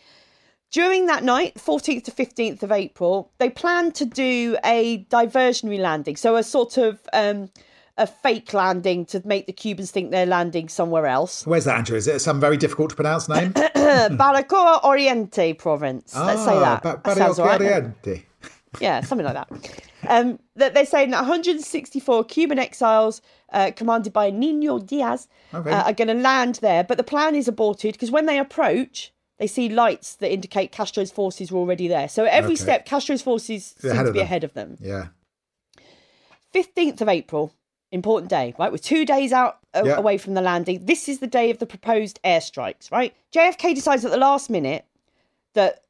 During 0.72 1.06
that 1.06 1.24
night, 1.24 1.54
14th 1.56 2.04
to 2.04 2.12
15th 2.12 2.62
of 2.62 2.70
April, 2.70 3.32
they 3.38 3.50
plan 3.50 3.90
to 3.92 4.04
do 4.04 4.56
a 4.64 5.04
diversionary 5.10 5.80
landing. 5.80 6.14
So 6.14 6.36
a 6.36 6.44
sort 6.44 6.76
of 6.76 7.00
um, 7.12 7.48
a 8.00 8.06
fake 8.06 8.52
landing 8.54 9.04
to 9.06 9.20
make 9.26 9.46
the 9.46 9.52
Cubans 9.52 9.90
think 9.90 10.10
they're 10.10 10.26
landing 10.26 10.68
somewhere 10.68 11.06
else. 11.06 11.46
Where's 11.46 11.64
that, 11.66 11.76
Andrew? 11.78 11.96
Is 11.96 12.08
it 12.08 12.18
some 12.20 12.40
very 12.40 12.56
difficult 12.56 12.90
to 12.90 12.96
pronounce 12.96 13.28
name? 13.28 13.52
Baracoa 13.54 14.82
Oriente 14.84 15.52
province. 15.54 16.14
Let's 16.16 16.44
say 16.44 16.58
that. 16.58 16.80
Ah, 16.84 16.96
Ba- 16.96 17.00
that 17.04 17.16
sounds 17.16 17.38
right. 17.38 17.60
Oriente. 17.60 18.24
yeah, 18.80 19.00
something 19.02 19.26
like 19.26 19.34
that. 19.34 19.48
Um, 20.08 20.38
that 20.56 20.72
they're 20.74 20.86
saying 20.86 21.10
that 21.10 21.20
164 21.20 22.24
Cuban 22.24 22.58
exiles, 22.58 23.20
uh, 23.52 23.70
commanded 23.76 24.12
by 24.12 24.30
Nino 24.30 24.78
Diaz, 24.78 25.28
Okay. 25.52 25.70
uh, 25.70 25.82
are 25.84 25.92
going 25.92 26.08
to 26.08 26.14
land 26.14 26.56
there. 26.62 26.82
But 26.84 26.96
the 26.96 27.04
plan 27.04 27.34
is 27.34 27.48
aborted 27.48 27.92
because 27.92 28.10
when 28.10 28.26
they 28.26 28.38
approach, 28.38 29.12
they 29.38 29.46
see 29.46 29.68
lights 29.68 30.16
that 30.16 30.32
indicate 30.32 30.72
Castro's 30.72 31.10
forces 31.10 31.52
were 31.52 31.58
already 31.60 31.86
there. 31.88 32.08
So 32.08 32.24
at 32.24 32.32
every 32.32 32.54
Okay. 32.54 32.62
step, 32.62 32.86
Castro's 32.86 33.20
forces 33.22 33.74
seem 33.78 33.92
to 33.94 34.04
be 34.12 34.18
them. 34.20 34.24
ahead 34.24 34.44
of 34.44 34.54
them. 34.54 34.78
Yeah. 34.80 35.08
15th 36.54 37.00
of 37.00 37.08
April, 37.08 37.52
important 37.92 38.30
day, 38.30 38.54
right? 38.58 38.70
We're 38.70 38.78
two 38.78 39.04
days 39.04 39.32
out 39.32 39.58
a- 39.74 39.86
Yeah. 39.86 39.96
away 39.96 40.18
from 40.18 40.34
the 40.34 40.40
landing. 40.40 40.84
This 40.86 41.08
is 41.08 41.18
the 41.18 41.26
day 41.26 41.50
of 41.50 41.58
the 41.58 41.66
proposed 41.66 42.20
airstrikes, 42.24 42.90
right? 42.90 43.14
JFK 43.32 43.74
decides 43.74 44.04
at 44.04 44.10
the 44.10 44.16
last 44.16 44.50
minute 44.50 44.84
that 45.54 45.82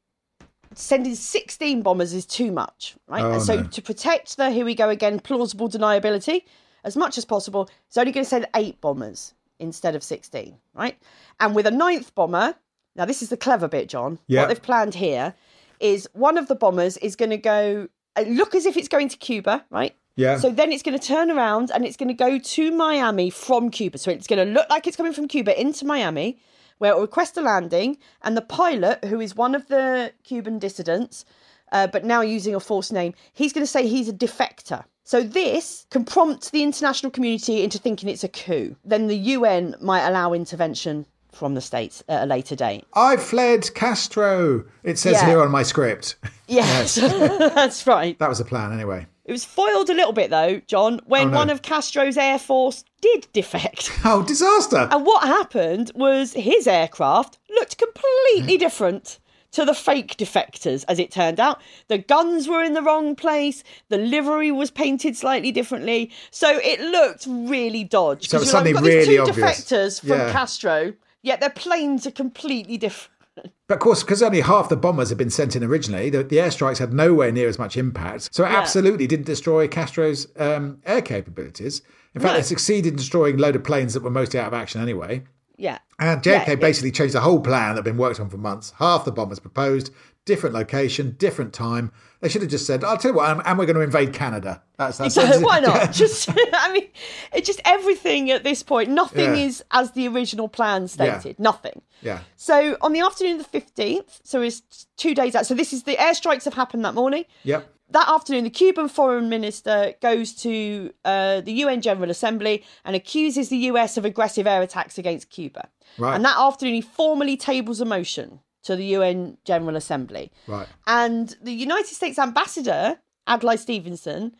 sending 0.73 1.15
16 1.15 1.81
bombers 1.81 2.13
is 2.13 2.25
too 2.25 2.51
much, 2.51 2.95
right? 3.07 3.23
Oh, 3.23 3.33
and 3.33 3.41
so 3.41 3.55
no. 3.57 3.63
to 3.67 3.81
protect 3.81 4.37
the, 4.37 4.51
here 4.51 4.65
we 4.65 4.73
go 4.75 4.89
again, 4.89 5.19
plausible 5.19 5.69
deniability 5.69 6.43
as 6.83 6.95
much 6.97 7.17
as 7.17 7.25
possible, 7.25 7.69
it's 7.87 7.97
only 7.97 8.11
going 8.11 8.23
to 8.23 8.29
send 8.29 8.47
eight 8.55 8.79
bombers 8.81 9.33
instead 9.59 9.95
of 9.95 10.01
16, 10.03 10.57
right? 10.73 10.97
And 11.39 11.53
with 11.55 11.67
a 11.67 11.71
ninth 11.71 12.15
bomber, 12.15 12.55
now 12.95 13.05
this 13.05 13.21
is 13.21 13.29
the 13.29 13.37
clever 13.37 13.67
bit, 13.67 13.87
John. 13.89 14.17
Yeah. 14.27 14.41
What 14.41 14.47
they've 14.47 14.61
planned 14.61 14.95
here 14.95 15.35
is 15.79 16.09
one 16.13 16.37
of 16.37 16.47
the 16.47 16.55
bombers 16.55 16.97
is 16.97 17.15
going 17.15 17.29
to 17.31 17.37
go, 17.37 17.87
uh, 18.15 18.21
look 18.27 18.55
as 18.55 18.65
if 18.65 18.77
it's 18.77 18.87
going 18.87 19.09
to 19.09 19.17
Cuba, 19.17 19.65
right? 19.69 19.95
Yeah. 20.15 20.37
So 20.37 20.49
then 20.51 20.71
it's 20.71 20.83
going 20.83 20.97
to 20.97 21.05
turn 21.05 21.31
around 21.31 21.71
and 21.71 21.85
it's 21.85 21.97
going 21.97 22.09
to 22.09 22.13
go 22.13 22.37
to 22.37 22.71
Miami 22.71 23.29
from 23.29 23.69
Cuba. 23.69 23.97
So 23.97 24.11
it's 24.11 24.27
going 24.27 24.45
to 24.45 24.53
look 24.53 24.69
like 24.69 24.87
it's 24.87 24.97
coming 24.97 25.13
from 25.13 25.27
Cuba 25.27 25.59
into 25.59 25.85
Miami, 25.85 26.37
where 26.79 26.91
it 26.91 26.95
will 26.95 27.01
request 27.01 27.37
a 27.37 27.41
landing. 27.41 27.97
And 28.21 28.35
the 28.35 28.41
pilot, 28.41 29.05
who 29.05 29.19
is 29.21 29.35
one 29.35 29.55
of 29.55 29.67
the 29.67 30.11
Cuban 30.23 30.59
dissidents, 30.59 31.25
uh, 31.71 31.87
but 31.87 32.03
now 32.03 32.21
using 32.21 32.53
a 32.53 32.59
false 32.59 32.91
name, 32.91 33.13
he's 33.33 33.53
going 33.53 33.63
to 33.63 33.71
say 33.71 33.87
he's 33.87 34.09
a 34.09 34.13
defector. 34.13 34.83
So 35.03 35.23
this 35.23 35.87
can 35.89 36.05
prompt 36.05 36.51
the 36.51 36.61
international 36.63 37.11
community 37.11 37.63
into 37.63 37.77
thinking 37.79 38.07
it's 38.09 38.23
a 38.23 38.29
coup. 38.29 38.75
Then 38.85 39.07
the 39.07 39.17
UN 39.17 39.75
might 39.81 40.07
allow 40.07 40.33
intervention 40.33 41.05
from 41.31 41.53
the 41.55 41.61
states 41.61 42.03
at 42.09 42.23
a 42.23 42.25
later 42.25 42.55
date. 42.55 42.85
I 42.93 43.15
fled 43.17 43.73
Castro. 43.73 44.65
It 44.83 44.99
says 44.99 45.13
Yeah. 45.13 45.27
here 45.27 45.41
on 45.41 45.49
my 45.49 45.63
script. 45.63 46.15
Yes, 46.47 46.95
that's 46.95 47.87
right. 47.87 48.19
That 48.19 48.29
was 48.29 48.39
the 48.39 48.45
plan, 48.45 48.73
anyway. 48.73 49.07
It 49.31 49.35
was 49.35 49.45
foiled 49.45 49.89
a 49.89 49.93
little 49.93 50.11
bit 50.11 50.29
though, 50.29 50.59
John, 50.67 50.99
when 51.05 51.27
Oh, 51.27 51.31
no. 51.31 51.37
one 51.37 51.49
of 51.49 51.61
Castro's 51.61 52.17
air 52.17 52.37
force 52.37 52.83
did 52.99 53.29
defect. 53.31 53.89
Oh, 54.03 54.23
disaster! 54.23 54.89
And 54.91 55.05
what 55.05 55.23
happened 55.23 55.89
was 55.95 56.33
his 56.33 56.67
aircraft 56.67 57.39
looked 57.49 57.77
completely 57.77 58.55
mm-hmm. 58.55 58.59
different 58.59 59.19
to 59.51 59.63
the 59.63 59.73
fake 59.73 60.17
defectors, 60.17 60.83
as 60.89 60.99
it 60.99 61.11
turned 61.11 61.39
out. 61.39 61.61
The 61.87 61.97
guns 61.97 62.49
were 62.49 62.61
in 62.61 62.73
the 62.73 62.81
wrong 62.81 63.15
place, 63.15 63.63
the 63.87 63.97
livery 63.97 64.51
was 64.51 64.69
painted 64.69 65.15
slightly 65.15 65.53
differently, 65.53 66.11
so 66.29 66.59
it 66.61 66.81
looked 66.81 67.25
really 67.25 67.85
dodgy. 67.85 68.27
So 68.27 68.35
it 68.35 68.39
'Cause 68.41 68.53
was 68.53 68.53
you're 68.53 68.61
like, 68.63 68.67
suddenly 68.67 68.73
"We've 68.73 68.75
got 68.75 68.83
these 68.83 69.07
really 69.07 69.15
two 69.15 69.31
obvious." 69.31 69.61
defectors 69.61 69.99
from 70.01 70.09
Yeah. 70.19 70.31
Castro, 70.33 70.93
yet 71.21 71.39
their 71.39 71.49
planes 71.51 72.05
are 72.05 72.11
completely 72.11 72.75
different. 72.75 73.07
But 73.35 73.75
of 73.75 73.79
course, 73.79 74.03
because 74.03 74.21
only 74.21 74.41
half 74.41 74.67
the 74.69 74.75
bombers 74.75 75.09
had 75.09 75.17
been 75.17 75.29
sent 75.29 75.55
in 75.55 75.63
originally, 75.63 76.09
the, 76.09 76.23
the 76.23 76.37
airstrikes 76.37 76.79
had 76.79 76.93
nowhere 76.93 77.31
near 77.31 77.47
as 77.47 77.57
much 77.57 77.77
impact. 77.77 78.29
So 78.33 78.43
it 78.43 78.51
Yeah. 78.51 78.57
absolutely 78.59 79.07
didn't 79.07 79.25
destroy 79.25 79.67
Castro's 79.67 80.27
um, 80.37 80.79
air 80.85 81.01
capabilities. 81.01 81.81
In 82.13 82.21
fact, 82.21 82.33
No. 82.33 82.37
they 82.39 82.43
succeeded 82.43 82.89
in 82.89 82.95
destroying 82.97 83.35
a 83.35 83.41
load 83.41 83.55
of 83.55 83.63
planes 83.63 83.93
that 83.93 84.03
were 84.03 84.09
mostly 84.09 84.39
out 84.39 84.47
of 84.47 84.53
action 84.53 84.81
anyway. 84.81 85.23
Yeah. 85.57 85.77
And 85.99 86.21
JFK 86.21 86.49
it- 86.53 86.59
basically 86.59 86.91
changed 86.91 87.13
the 87.15 87.21
whole 87.21 87.39
plan 87.39 87.69
that 87.69 87.75
had 87.77 87.83
been 87.85 87.97
worked 87.97 88.19
on 88.19 88.29
for 88.29 88.37
months. 88.37 88.73
Half 88.79 89.05
the 89.05 89.11
bombers 89.13 89.39
proposed, 89.39 89.91
different 90.25 90.53
location, 90.53 91.15
different 91.17 91.53
time. 91.53 91.91
They 92.21 92.29
should 92.29 92.41
have 92.43 92.51
just 92.51 92.65
said, 92.67 92.83
"I'll 92.83 92.97
tell 92.97 93.11
you 93.11 93.17
what, 93.17 93.29
and, 93.31 93.41
and 93.45 93.57
we're 93.57 93.65
going 93.65 93.75
to 93.77 93.81
invade 93.81 94.13
Canada." 94.13 94.61
That's 94.77 94.99
that's 94.99 95.15
So 95.15 95.39
why 95.41 95.59
not? 95.59 95.91
Just, 95.91 96.29
I 96.53 96.71
mean, 96.71 96.87
it's 97.33 97.47
just 97.47 97.59
everything 97.65 98.29
at 98.31 98.43
this 98.43 98.61
point. 98.63 98.89
Nothing 98.89 99.35
Yeah. 99.35 99.45
is 99.45 99.63
as 99.71 99.91
the 99.91 100.07
original 100.07 100.47
plan 100.47 100.87
stated. 100.87 101.39
Nothing. 101.39 101.81
Yeah. 102.01 102.19
So 102.35 102.77
on 102.81 102.93
the 102.93 102.99
afternoon 102.99 103.33
of 103.39 103.43
the 103.43 103.49
fifteenth, 103.49 104.21
so 104.23 104.41
it's 104.41 104.61
two 104.97 105.15
days 105.15 105.35
out. 105.35 105.45
So 105.47 105.55
this 105.55 105.73
is 105.73 105.83
the 105.83 105.95
airstrikes 105.95 106.45
have 106.45 106.53
happened 106.53 106.85
that 106.85 106.93
morning. 106.93 107.25
Yep. 107.43 107.67
That 107.89 108.07
afternoon, 108.07 108.45
the 108.45 108.49
Cuban 108.49 108.87
foreign 108.87 109.27
minister 109.27 109.93
goes 110.01 110.33
to 110.43 110.93
uh, 111.03 111.41
the 111.41 111.51
UN 111.53 111.81
General 111.81 112.09
Assembly 112.09 112.63
and 112.85 112.95
accuses 112.95 113.49
the 113.49 113.57
US 113.71 113.97
of 113.97 114.05
aggressive 114.05 114.47
air 114.47 114.61
attacks 114.61 114.97
against 114.97 115.29
Cuba. 115.29 115.67
Right. 115.97 116.15
And 116.15 116.23
that 116.23 116.37
afternoon, 116.37 116.75
he 116.75 116.81
formally 116.81 117.35
tables 117.35 117.81
a 117.81 117.85
motion 117.85 118.39
to 118.63 118.75
the 118.75 118.85
UN 118.85 119.37
General 119.43 119.75
Assembly. 119.75 120.31
Right. 120.47 120.67
And 120.87 121.35
the 121.41 121.53
United 121.53 121.93
States 121.93 122.19
ambassador, 122.19 122.99
Adlai 123.27 123.55
Stevenson, 123.55 124.35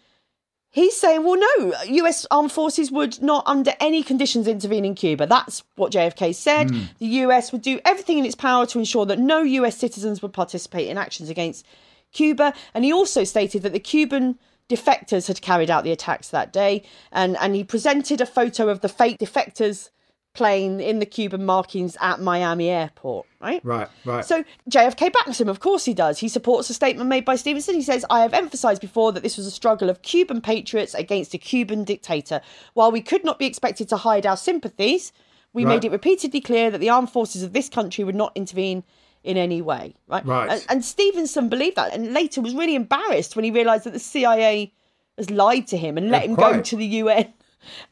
he's 0.69 0.95
saying, 0.95 1.23
well, 1.23 1.39
no, 1.39 1.73
US 1.83 2.25
armed 2.31 2.51
forces 2.51 2.91
would 2.91 3.21
not 3.21 3.43
under 3.45 3.73
any 3.79 4.03
conditions 4.03 4.47
intervene 4.47 4.85
in 4.85 4.95
Cuba. 4.95 5.27
That's 5.27 5.63
what 5.75 5.91
JFK 5.91 6.33
said. 6.33 6.69
Hmm. 6.71 6.83
The 6.99 7.07
US 7.07 7.51
would 7.51 7.61
do 7.61 7.79
everything 7.85 8.17
in 8.17 8.25
its 8.25 8.35
power 8.35 8.65
to 8.67 8.79
ensure 8.79 9.05
that 9.05 9.19
no 9.19 9.41
US 9.41 9.77
citizens 9.77 10.21
would 10.21 10.33
participate 10.33 10.87
in 10.87 10.97
actions 10.97 11.29
against 11.29 11.65
Cuba. 12.13 12.53
And 12.73 12.83
he 12.83 12.93
also 12.93 13.23
stated 13.23 13.63
that 13.63 13.73
the 13.73 13.79
Cuban 13.79 14.39
defectors 14.69 15.27
had 15.27 15.41
carried 15.41 15.69
out 15.69 15.83
the 15.83 15.91
attacks 15.91 16.29
that 16.29 16.53
day. 16.53 16.83
And, 17.11 17.37
and 17.37 17.55
he 17.55 17.63
presented 17.63 18.21
a 18.21 18.25
photo 18.25 18.69
of 18.69 18.81
the 18.81 18.89
fake 18.89 19.19
defectors 19.19 19.89
plane 20.33 20.79
in 20.79 20.99
the 20.99 21.05
Cuban 21.05 21.45
markings 21.45 21.97
at 21.99 22.21
Miami 22.21 22.69
airport, 22.69 23.27
right? 23.41 23.63
Right. 23.65 23.89
Right. 24.05 24.23
So 24.23 24.43
JFK 24.69 25.11
backs 25.11 25.41
him. 25.41 25.49
Of 25.49 25.59
course 25.59 25.83
he 25.83 25.93
does. 25.93 26.19
He 26.19 26.29
supports 26.29 26.69
a 26.69 26.73
statement 26.73 27.09
made 27.09 27.25
by 27.25 27.35
Stevenson. 27.35 27.75
He 27.75 27.81
says, 27.81 28.05
I 28.09 28.21
have 28.21 28.33
emphasised 28.33 28.81
before 28.81 29.11
that 29.11 29.23
this 29.23 29.35
was 29.37 29.45
a 29.45 29.51
struggle 29.51 29.89
of 29.89 30.01
Cuban 30.03 30.39
patriots 30.41 30.93
against 30.93 31.33
a 31.33 31.37
Cuban 31.37 31.83
dictator. 31.83 32.41
While 32.73 32.91
we 32.91 33.01
could 33.01 33.25
not 33.25 33.39
be 33.39 33.45
expected 33.45 33.89
to 33.89 33.97
hide 33.97 34.25
our 34.25 34.37
sympathies, 34.37 35.11
we 35.53 35.65
Right. 35.65 35.75
made 35.75 35.85
it 35.85 35.91
repeatedly 35.91 36.39
clear 36.39 36.71
that 36.71 36.77
the 36.77 36.89
armed 36.89 37.09
forces 37.09 37.43
of 37.43 37.51
this 37.51 37.67
country 37.67 38.05
would 38.05 38.15
not 38.15 38.31
intervene 38.35 38.85
in 39.25 39.35
any 39.35 39.61
way. 39.61 39.95
Right. 40.07 40.25
Right. 40.25 40.49
And, 40.49 40.65
and 40.69 40.85
Stevenson 40.85 41.49
believed 41.49 41.75
that 41.75 41.93
and 41.93 42.13
later 42.13 42.39
was 42.41 42.55
really 42.55 42.75
embarrassed 42.75 43.35
when 43.35 43.43
he 43.43 43.51
realised 43.51 43.83
that 43.83 43.93
the 43.93 43.99
CIA 43.99 44.71
has 45.17 45.29
lied 45.29 45.67
to 45.67 45.77
him 45.77 45.97
and 45.97 46.09
let 46.09 46.23
him 46.23 46.35
go 46.35 46.61
to 46.61 46.75
the 46.77 46.85
UN 46.85 47.33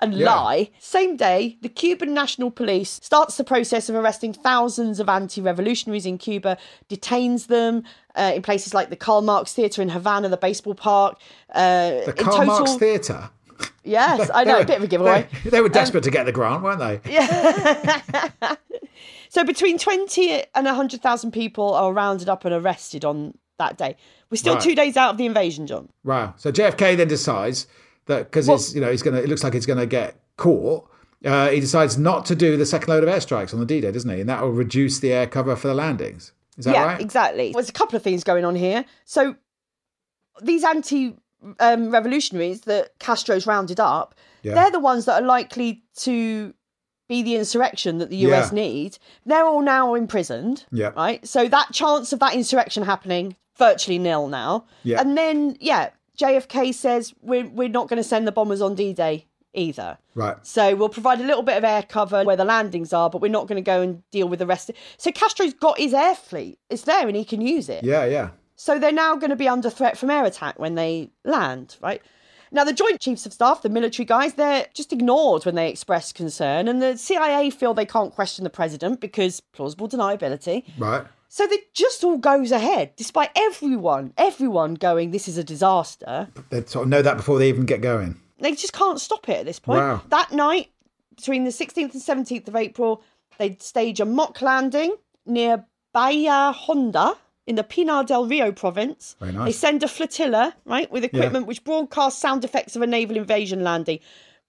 and 0.01 0.13
Yeah. 0.13 0.33
lie. 0.33 0.69
Same 0.79 1.15
day, 1.17 1.57
the 1.61 1.69
Cuban 1.69 2.13
National 2.13 2.51
Police 2.51 2.99
starts 3.03 3.37
the 3.37 3.43
process 3.43 3.89
of 3.89 3.95
arresting 3.95 4.33
thousands 4.33 4.99
of 4.99 5.09
anti 5.09 5.41
revolutionaries 5.41 6.05
in 6.05 6.17
Cuba, 6.17 6.57
detains 6.87 7.47
them 7.47 7.83
uh, 8.15 8.31
in 8.35 8.41
places 8.41 8.73
like 8.73 8.89
the 8.89 8.95
Karl 8.95 9.21
Marx 9.21 9.53
Theatre 9.53 9.81
in 9.81 9.89
Havana, 9.89 10.29
the 10.29 10.37
baseball 10.37 10.75
park. 10.75 11.17
Uh, 11.53 11.89
the 12.05 12.13
in 12.17 12.25
Karl 12.25 12.45
Marx 12.45 12.75
Theatre. 12.75 13.29
Yes, 13.83 14.29
I 14.33 14.45
know, 14.45 14.59
a 14.59 14.65
bit 14.65 14.77
of 14.77 14.83
a 14.83 14.87
giveaway. 14.93 15.27
They, 15.43 15.49
they 15.49 15.61
were 15.61 15.67
desperate 15.69 16.03
to 16.05 16.11
get 16.11 16.25
the 16.25 16.31
grant, 16.31 16.63
weren't 16.63 16.79
they? 16.79 17.01
Yeah. 17.11 18.55
So 19.31 19.43
between 19.43 19.77
20 19.77 20.43
and 20.55 20.65
100,000 20.65 21.31
people 21.31 21.75
are 21.75 21.93
rounded 21.93 22.29
up 22.29 22.45
and 22.45 22.53
arrested 22.53 23.05
on 23.05 23.37
that 23.59 23.77
day. 23.77 23.95
We're 24.31 24.37
still 24.37 24.55
Right. 24.55 24.63
two 24.63 24.73
days 24.73 24.97
out 24.97 25.11
of 25.11 25.17
the 25.17 25.27
invasion, 25.27 25.67
John. 25.67 25.89
Wow. 26.03 26.33
So 26.37 26.51
JFK 26.51 26.97
then 26.97 27.07
decides 27.07 27.67
that 28.09 28.25
because 28.29 28.47
he's 28.47 28.75
you 28.75 28.81
know 28.81 28.91
he's 28.91 29.01
gonna 29.01 29.17
it 29.19 29.29
looks 29.29 29.43
like 29.43 29.53
he's 29.53 29.65
gonna 29.65 29.85
get 29.85 30.19
caught. 30.37 30.87
Uh, 31.23 31.49
he 31.49 31.59
decides 31.59 31.97
not 31.97 32.25
to 32.25 32.35
do 32.35 32.55
the 32.57 32.65
second 32.65 32.89
load 32.89 33.03
of 33.03 33.09
airstrikes 33.09 33.53
on 33.53 33.59
the 33.59 33.65
D-Day, 33.65 33.91
doesn't 33.91 34.09
he? 34.09 34.21
And 34.21 34.29
that 34.29 34.41
will 34.41 34.51
reduce 34.51 34.99
the 34.99 35.11
air 35.11 35.27
cover 35.27 35.53
for 35.57 35.67
the 35.67 35.73
landings. 35.73 36.31
Is 36.57 36.63
that 36.63 36.75
yeah, 36.75 36.85
right? 36.85 37.01
exactly. 37.01 37.51
There's 37.51 37.67
a 37.67 37.73
couple 37.73 37.97
of 37.97 38.03
things 38.03 38.23
going 38.23 38.45
on 38.45 38.55
here. 38.55 38.85
So 39.03 39.35
these 40.41 40.63
anti 40.63 41.15
um, 41.59 41.89
revolutionaries 41.91 42.61
that 42.61 42.97
Castro's 42.99 43.45
rounded 43.47 43.79
up, 43.79 44.15
Yeah. 44.43 44.53
they're 44.55 44.71
the 44.71 44.79
ones 44.79 45.05
that 45.05 45.21
are 45.21 45.25
likely 45.25 45.83
to 45.97 46.53
be 47.09 47.23
the 47.23 47.35
insurrection 47.35 47.97
that 47.97 48.09
the 48.09 48.17
US 48.27 48.51
Yeah. 48.51 48.55
need. 48.55 48.97
They're 49.25 49.45
all 49.45 49.61
now 49.61 49.95
imprisoned. 49.95 50.65
Yeah. 50.71 50.91
Right. 50.95 51.25
So 51.27 51.47
that 51.47 51.73
chance 51.73 52.13
of 52.13 52.19
that 52.19 52.33
insurrection 52.33 52.83
happening 52.83 53.35
virtually 53.57 53.99
nil 53.99 54.27
now. 54.27 54.65
Yeah. 54.83 55.01
And 55.01 55.17
then 55.17 55.57
yeah, 55.59 55.89
JFK 56.19 56.73
says 56.73 57.13
we're 57.21 57.47
we're 57.47 57.69
not 57.69 57.87
going 57.87 57.97
to 57.97 58.03
send 58.03 58.27
the 58.27 58.31
bombers 58.31 58.61
on 58.61 58.75
D-Day 58.75 59.25
either. 59.53 59.97
Right. 60.15 60.35
So 60.45 60.75
we'll 60.75 60.89
provide 60.89 61.19
a 61.19 61.23
little 61.23 61.43
bit 61.43 61.57
of 61.57 61.63
air 61.63 61.83
cover 61.83 62.23
where 62.23 62.35
the 62.35 62.45
landings 62.45 62.93
are, 62.93 63.09
but 63.09 63.21
we're 63.21 63.31
not 63.31 63.47
going 63.47 63.55
to 63.55 63.65
go 63.65 63.81
and 63.81 64.03
deal 64.11 64.27
with 64.27 64.39
the 64.39 64.45
rest. 64.45 64.71
So 64.97 65.11
Castro's 65.11 65.53
got 65.53 65.79
his 65.79 65.93
air 65.93 66.15
fleet. 66.15 66.59
It's 66.69 66.83
there 66.83 67.07
and 67.07 67.15
he 67.15 67.25
can 67.25 67.41
use 67.41 67.69
it. 67.69 67.83
Yeah, 67.83 68.05
yeah. 68.05 68.29
So 68.55 68.77
they're 68.77 68.91
now 68.91 69.15
going 69.15 69.29
to 69.29 69.37
be 69.37 69.47
under 69.47 69.69
threat 69.69 69.97
from 69.97 70.09
air 70.09 70.25
attack 70.25 70.59
when 70.59 70.75
they 70.75 71.11
land, 71.23 71.77
right? 71.81 72.01
Now, 72.51 72.63
the 72.63 72.73
Joint 72.73 72.99
Chiefs 72.99 73.25
of 73.25 73.33
Staff, 73.33 73.61
the 73.61 73.69
military 73.69 74.05
guys, 74.05 74.33
they're 74.33 74.65
just 74.73 74.91
ignored 74.91 75.45
when 75.45 75.55
they 75.55 75.69
express 75.69 76.11
concern, 76.11 76.67
and 76.67 76.81
the 76.81 76.97
CIA 76.97 77.51
feel 77.51 77.75
they 77.75 77.85
can't 77.85 78.13
question 78.13 78.43
the 78.43 78.49
president 78.49 78.99
because 78.99 79.39
plausible 79.53 79.87
deniability. 79.87 80.63
Right. 80.77 81.05
So 81.31 81.43
it 81.43 81.75
just 81.75 82.03
all 82.03 82.17
goes 82.17 82.51
ahead, 82.51 82.95
despite 82.95 83.29
everyone, 83.35 84.13
everyone 84.17 84.73
going, 84.73 85.11
this 85.11 85.27
is 85.27 85.37
a 85.37 85.43
disaster. 85.43 86.27
They 86.49 86.65
sort 86.65 86.83
of 86.83 86.89
know 86.89 87.03
that 87.03 87.17
before 87.17 87.37
they 87.37 87.49
even 87.49 87.67
get 87.67 87.81
going. 87.81 88.19
They 88.39 88.55
just 88.55 88.73
can't 88.73 88.99
stop 88.99 89.29
it 89.29 89.37
at 89.37 89.45
this 89.45 89.59
point. 89.59 89.79
Wow. 89.79 90.01
That 90.09 90.31
night, 90.31 90.71
between 91.15 91.43
the 91.43 91.51
16th 91.51 91.93
and 91.93 92.25
17th 92.25 92.47
of 92.47 92.55
April, 92.55 93.03
they 93.37 93.57
stage 93.59 93.99
a 93.99 94.05
mock 94.05 94.41
landing 94.41 94.95
near 95.27 95.65
Bahia 95.93 96.51
Honda 96.51 97.13
in 97.45 97.55
the 97.55 97.63
Pinar 97.63 98.03
del 98.03 98.25
Rio 98.25 98.51
province. 98.51 99.15
Very 99.19 99.31
nice. 99.31 99.45
They 99.45 99.51
send 99.51 99.83
a 99.83 99.87
flotilla, 99.87 100.55
right, 100.65 100.91
with 100.91 101.03
equipment 101.03 101.45
which 101.45 101.63
broadcasts 101.63 102.19
sound 102.19 102.43
effects 102.43 102.75
of 102.75 102.81
a 102.81 102.87
naval 102.87 103.17
invasion 103.17 103.63
landing, 103.63 103.99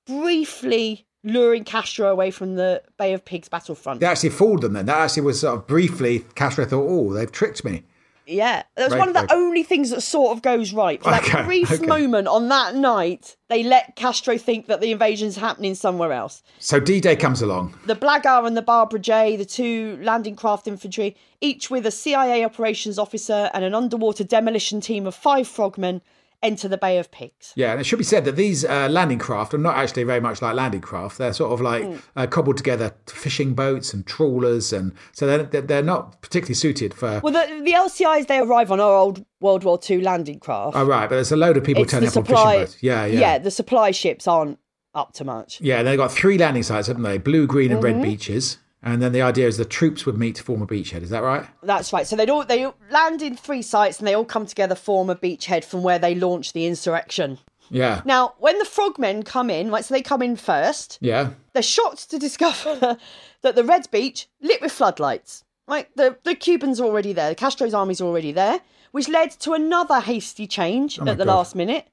briefly 0.07 1.07
luring 1.23 1.65
Castro 1.65 2.11
away 2.11 2.31
from 2.31 2.57
the 2.57 2.83
Bay 2.99 3.13
of 3.13 3.25
Pigs 3.25 3.49
battlefront. 3.49 4.01
They 4.01 4.07
actually 4.07 4.31
fooled 4.31 4.63
them 4.63 4.73
then. 4.73 4.87
That 4.87 4.99
actually 4.99 5.23
was 5.23 5.41
sort 5.41 5.57
of 5.57 5.67
briefly, 5.67 6.25
Castro 6.35 6.65
thought, 6.65 6.87
oh, 6.89 7.13
they've 7.13 7.31
tricked 7.31 7.65
me. 7.65 7.83
Yeah, 8.27 8.63
that 8.77 8.85
was 8.85 8.93
Right, 8.93 8.99
one 9.01 9.09
of 9.09 9.15
the 9.15 9.35
only 9.35 9.65
things 9.65 9.91
that 9.91 10.03
sort 10.03 10.37
of 10.37 10.43
goes 10.43 10.73
right. 10.73 11.03
For 11.03 11.11
that 11.11 11.25
Okay, 11.25 11.43
brief 11.43 11.73
okay. 11.73 11.85
moment 11.85 12.29
on 12.29 12.49
that 12.49 12.77
night, 12.77 13.37
they 13.49 13.65
let 13.65 13.97
Castro 13.97 14.39
think 14.39 14.67
that 14.67 14.81
the 14.81 14.93
invasion's 14.93 15.37
happening 15.37 15.75
somewhere 15.75 16.13
else. 16.13 16.41
So 16.61 16.79
D-Day 16.79 17.17
comes 17.17 17.43
along. 17.43 17.75
the 17.87 17.97
Blagar 17.97 18.47
and 18.47 18.57
the 18.57 18.63
Barbara 18.63 19.01
J, 19.01 19.35
the 19.37 19.45
two 19.45 19.99
landing 20.01 20.37
craft 20.37 20.69
infantry, 20.69 21.17
each 21.41 21.71
with 21.71 21.85
a 21.87 21.91
CIA 21.91 22.45
operations 22.45 23.01
officer 23.01 23.51
and 23.53 23.65
an 23.65 23.75
underwater 23.75 24.23
demolition 24.23 24.81
team 24.81 25.09
of 25.09 25.15
five 25.17 25.49
frogmen, 25.49 26.01
enter 26.43 26.69
the 26.69 26.79
Bay 26.79 26.99
of 26.99 27.11
Pigs. 27.11 27.53
Yeah, 27.55 27.73
and 27.73 27.81
it 27.81 27.85
should 27.85 27.99
be 27.99 28.05
said 28.05 28.25
that 28.25 28.37
these 28.37 28.65
uh, 28.65 28.89
landing 28.91 29.19
craft 29.19 29.53
are 29.53 29.59
not 29.59 29.77
actually 29.77 30.05
very 30.05 30.21
much 30.21 30.41
like 30.41 30.55
landing 30.55 30.81
craft. 30.81 31.19
They're 31.19 31.33
sort 31.35 31.53
of 31.53 31.61
like 31.61 31.87
uh, 32.17 32.27
cobbled 32.27 32.57
together 32.57 32.95
fishing 33.07 33.55
boats 33.55 33.93
and 33.93 34.07
trawlers, 34.07 34.73
and 34.73 34.93
so 35.13 35.27
they're 35.27 35.61
they're- 35.63 35.83
not 35.83 36.21
particularly 36.23 36.55
suited 36.55 36.95
for. 36.95 37.21
Well, 37.23 37.33
the, 37.33 37.63
the 37.63 37.73
LCIs 37.73 38.27
they 38.27 38.39
arrive 38.39 38.71
on 38.73 38.81
are 38.81 38.95
old 38.97 39.25
World 39.41 39.65
War 39.65 39.79
II 39.89 40.01
landing 40.03 40.39
craft. 40.41 40.77
oh 40.77 40.85
right, 40.85 41.09
but 41.09 41.17
there's 41.17 41.33
a 41.33 41.37
load 41.37 41.57
of 41.57 41.65
people 41.65 41.83
it's 41.83 41.93
turning 41.93 42.09
up 42.09 42.17
on 42.17 42.25
fishing 42.25 42.37
supply. 42.37 42.57
boats. 42.59 42.83
Yeah, 42.83 43.05
yeah, 43.07 43.21
yeah, 43.21 43.39
the 43.39 43.51
supply 43.51 43.91
ships 43.91 44.27
aren't 44.29 44.59
up 44.95 45.13
to 45.15 45.25
much. 45.25 45.61
Yeah, 45.61 45.83
they've 45.83 45.97
got 45.99 46.11
three 46.11 46.37
landing 46.39 46.63
sites, 46.63 46.89
haven't 46.89 47.03
they? 47.05 47.19
Blue, 47.19 47.47
green, 47.47 47.71
and 47.73 47.83
Mm-hmm. 47.83 47.99
red 48.01 48.03
beaches. 48.03 48.59
And 48.83 49.03
then 49.03 49.13
the 49.13 49.21
idea 49.23 49.47
is 49.47 49.57
the 49.59 49.65
troops 49.67 50.07
would 50.07 50.17
meet 50.17 50.37
to 50.37 50.43
form 50.43 50.63
a 50.63 50.67
beachhead. 50.67 51.03
Is 51.03 51.11
that 51.11 51.23
right? 51.23 51.47
That's 51.63 51.93
right. 51.93 52.07
So 52.07 52.17
they 52.17 52.27
all 52.27 52.45
they 52.45 52.67
land 52.91 53.21
in 53.21 53.37
three 53.37 53.61
sites 53.63 53.99
and 53.99 54.09
they 54.09 54.15
all 54.15 54.25
come 54.25 54.47
together, 54.47 54.75
form 54.75 55.11
a 55.11 55.17
beachhead 55.17 55.65
from 55.65 55.83
where 55.83 55.99
they 55.99 56.15
launch 56.15 56.53
the 56.55 56.67
insurrection. 56.67 57.39
Yeah. 57.69 58.01
Now, 58.05 58.35
when 58.39 58.59
the 58.59 58.65
frogmen 58.65 59.23
come 59.23 59.49
in, 59.51 59.71
right, 59.71 59.85
so 59.85 59.95
they 59.95 60.03
come 60.03 60.23
in 60.23 60.35
first. 60.37 60.99
Yeah. 61.01 61.31
they're 61.53 61.63
shocked 61.63 62.11
to 62.11 62.19
discover 62.19 62.97
that 63.43 63.55
the 63.55 63.65
Red 63.65 63.89
Beach 63.91 64.29
lit 64.41 64.61
with 64.63 64.73
floodlights. 64.73 65.45
Right, 65.69 65.87
the 65.95 66.17
the 66.25 66.35
Cubans 66.35 66.81
are 66.81 66.85
already 66.87 67.13
there. 67.13 67.29
The 67.29 67.35
Castro's 67.37 67.75
army's 67.75 68.01
already 68.01 68.33
there, 68.33 68.61
which 68.93 69.09
led 69.09 69.31
to 69.41 69.53
another 69.53 70.01
hasty 70.01 70.47
change 70.49 70.99
Oh 70.99 71.07
at 71.07 71.17
the 71.19 71.25
God. 71.25 71.33
last 71.37 71.55
minute. 71.55 71.87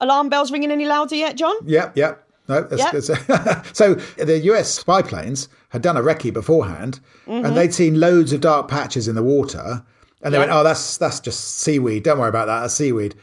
alarm 0.00 0.28
bells 0.28 0.50
ringing 0.52 0.70
any 0.72 0.84
louder 0.84 1.14
yet, 1.14 1.36
John? 1.36 1.54
Yep, 1.64 1.96
yep. 1.96 2.23
No, 2.48 2.62
that's, 2.62 2.82
Yep. 3.08 3.18
that's- 3.26 3.68
so 3.76 3.94
the 4.16 4.38
US 4.52 4.70
spy 4.74 5.00
planes 5.02 5.48
had 5.70 5.82
done 5.82 5.96
a 5.96 6.02
recce 6.02 6.32
beforehand, 6.32 7.00
Mm-hmm. 7.26 7.44
and 7.46 7.56
they'd 7.56 7.72
seen 7.74 7.98
loads 7.98 8.32
of 8.34 8.40
dark 8.42 8.68
patches 8.68 9.08
in 9.08 9.14
the 9.14 9.22
water, 9.22 9.82
and 10.22 10.32
they 10.34 10.38
Yeah. 10.38 10.44
went, 10.44 10.52
"Oh, 10.52 10.62
that's 10.62 10.98
that's 10.98 11.20
just 11.20 11.58
seaweed. 11.58 12.02
Don't 12.02 12.18
worry 12.18 12.28
about 12.28 12.46
that. 12.46 12.60
That's 12.60 12.74
seaweed." 12.74 13.14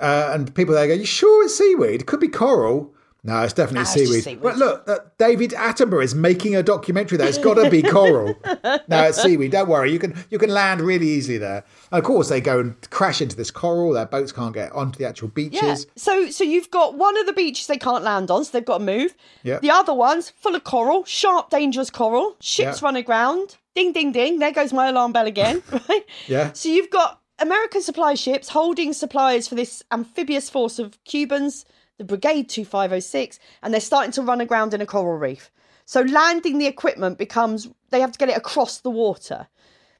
Uh, 0.00 0.30
and 0.32 0.54
people 0.54 0.74
there 0.74 0.86
go, 0.86 0.94
"You 0.94 1.04
sure 1.04 1.44
it's 1.44 1.56
seaweed? 1.56 2.00
It 2.00 2.06
could 2.06 2.20
be 2.20 2.28
coral." 2.28 2.94
No, 3.22 3.42
it's 3.42 3.52
definitely 3.52 3.74
No, 3.76 3.80
it's 3.82 3.92
seaweed. 3.92 4.24
seaweed. 4.24 4.42
But 4.42 4.56
look, 4.56 4.88
uh, 4.88 4.98
David 5.18 5.50
Attenborough 5.50 6.02
is 6.02 6.14
making 6.14 6.56
a 6.56 6.62
documentary 6.62 7.18
there. 7.18 7.28
It's 7.28 7.36
got 7.38 7.54
to 7.54 7.68
be 7.68 7.82
coral. 7.82 8.34
no, 8.88 9.02
it's 9.04 9.20
seaweed. 9.20 9.52
Don't 9.52 9.68
worry. 9.68 9.92
You 9.92 9.98
can 9.98 10.14
you 10.30 10.38
can 10.38 10.50
land 10.50 10.80
really 10.80 11.06
easily 11.06 11.36
there. 11.38 11.64
And 11.92 11.98
of 11.98 12.04
course, 12.04 12.28
they 12.30 12.40
go 12.40 12.60
and 12.60 12.90
crash 12.90 13.20
into 13.20 13.36
this 13.36 13.50
coral. 13.50 13.92
Their 13.92 14.06
boats 14.06 14.32
can't 14.32 14.54
get 14.54 14.72
onto 14.72 14.98
the 14.98 15.06
actual 15.06 15.28
beaches. 15.28 15.60
Yeah. 15.62 15.76
So 15.96 16.30
so 16.30 16.44
you've 16.44 16.70
got 16.70 16.96
one 16.96 17.18
of 17.18 17.26
the 17.26 17.32
beaches 17.34 17.66
they 17.66 17.76
can't 17.76 18.02
land 18.04 18.30
on, 18.30 18.44
so 18.44 18.52
they've 18.52 18.64
got 18.64 18.78
to 18.78 18.84
move. 18.84 19.14
Yeah. 19.42 19.58
The 19.60 19.70
other 19.70 19.92
one's 19.94 20.30
full 20.30 20.54
of 20.54 20.64
coral, 20.64 21.04
sharp, 21.04 21.50
dangerous 21.50 21.90
coral. 21.90 22.36
Ships 22.40 22.80
Yeah. 22.80 22.86
run 22.86 22.96
aground. 22.96 23.56
Ding 23.74 23.92
ding 23.92 24.12
ding. 24.12 24.38
There 24.38 24.50
goes 24.52 24.72
my 24.72 24.88
alarm 24.88 25.12
bell 25.12 25.26
again. 25.26 25.62
Right. 25.88 26.04
Yeah. 26.26 26.52
So 26.54 26.68
you've 26.68 26.90
got 26.90 27.20
American 27.38 27.82
supply 27.82 28.14
ships 28.14 28.48
holding 28.48 28.92
supplies 28.92 29.46
for 29.48 29.54
this 29.54 29.82
amphibious 29.92 30.50
force 30.50 30.78
of 30.78 31.02
Cubans, 31.04 31.64
the 32.00 32.04
Brigade 32.06 32.48
2506, 32.48 33.38
and 33.62 33.74
they're 33.74 33.80
starting 33.80 34.10
to 34.12 34.22
run 34.22 34.40
aground 34.40 34.72
in 34.72 34.80
a 34.80 34.86
coral 34.86 35.18
reef. 35.18 35.50
So 35.84 36.00
landing 36.00 36.56
the 36.56 36.66
equipment 36.66 37.18
becomes 37.18 37.68
they 37.90 38.00
have 38.00 38.12
to 38.12 38.18
get 38.18 38.30
it 38.30 38.38
across 38.38 38.78
the 38.78 38.90
water. 38.90 39.48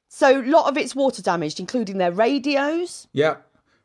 So 0.07 0.41
a 0.41 0.43
lot 0.43 0.67
of 0.67 0.77
it's 0.77 0.95
water 0.95 1.21
damaged, 1.21 1.59
including 1.59 1.99
their 1.99 2.11
radios. 2.11 3.07
Yeah. 3.13 3.35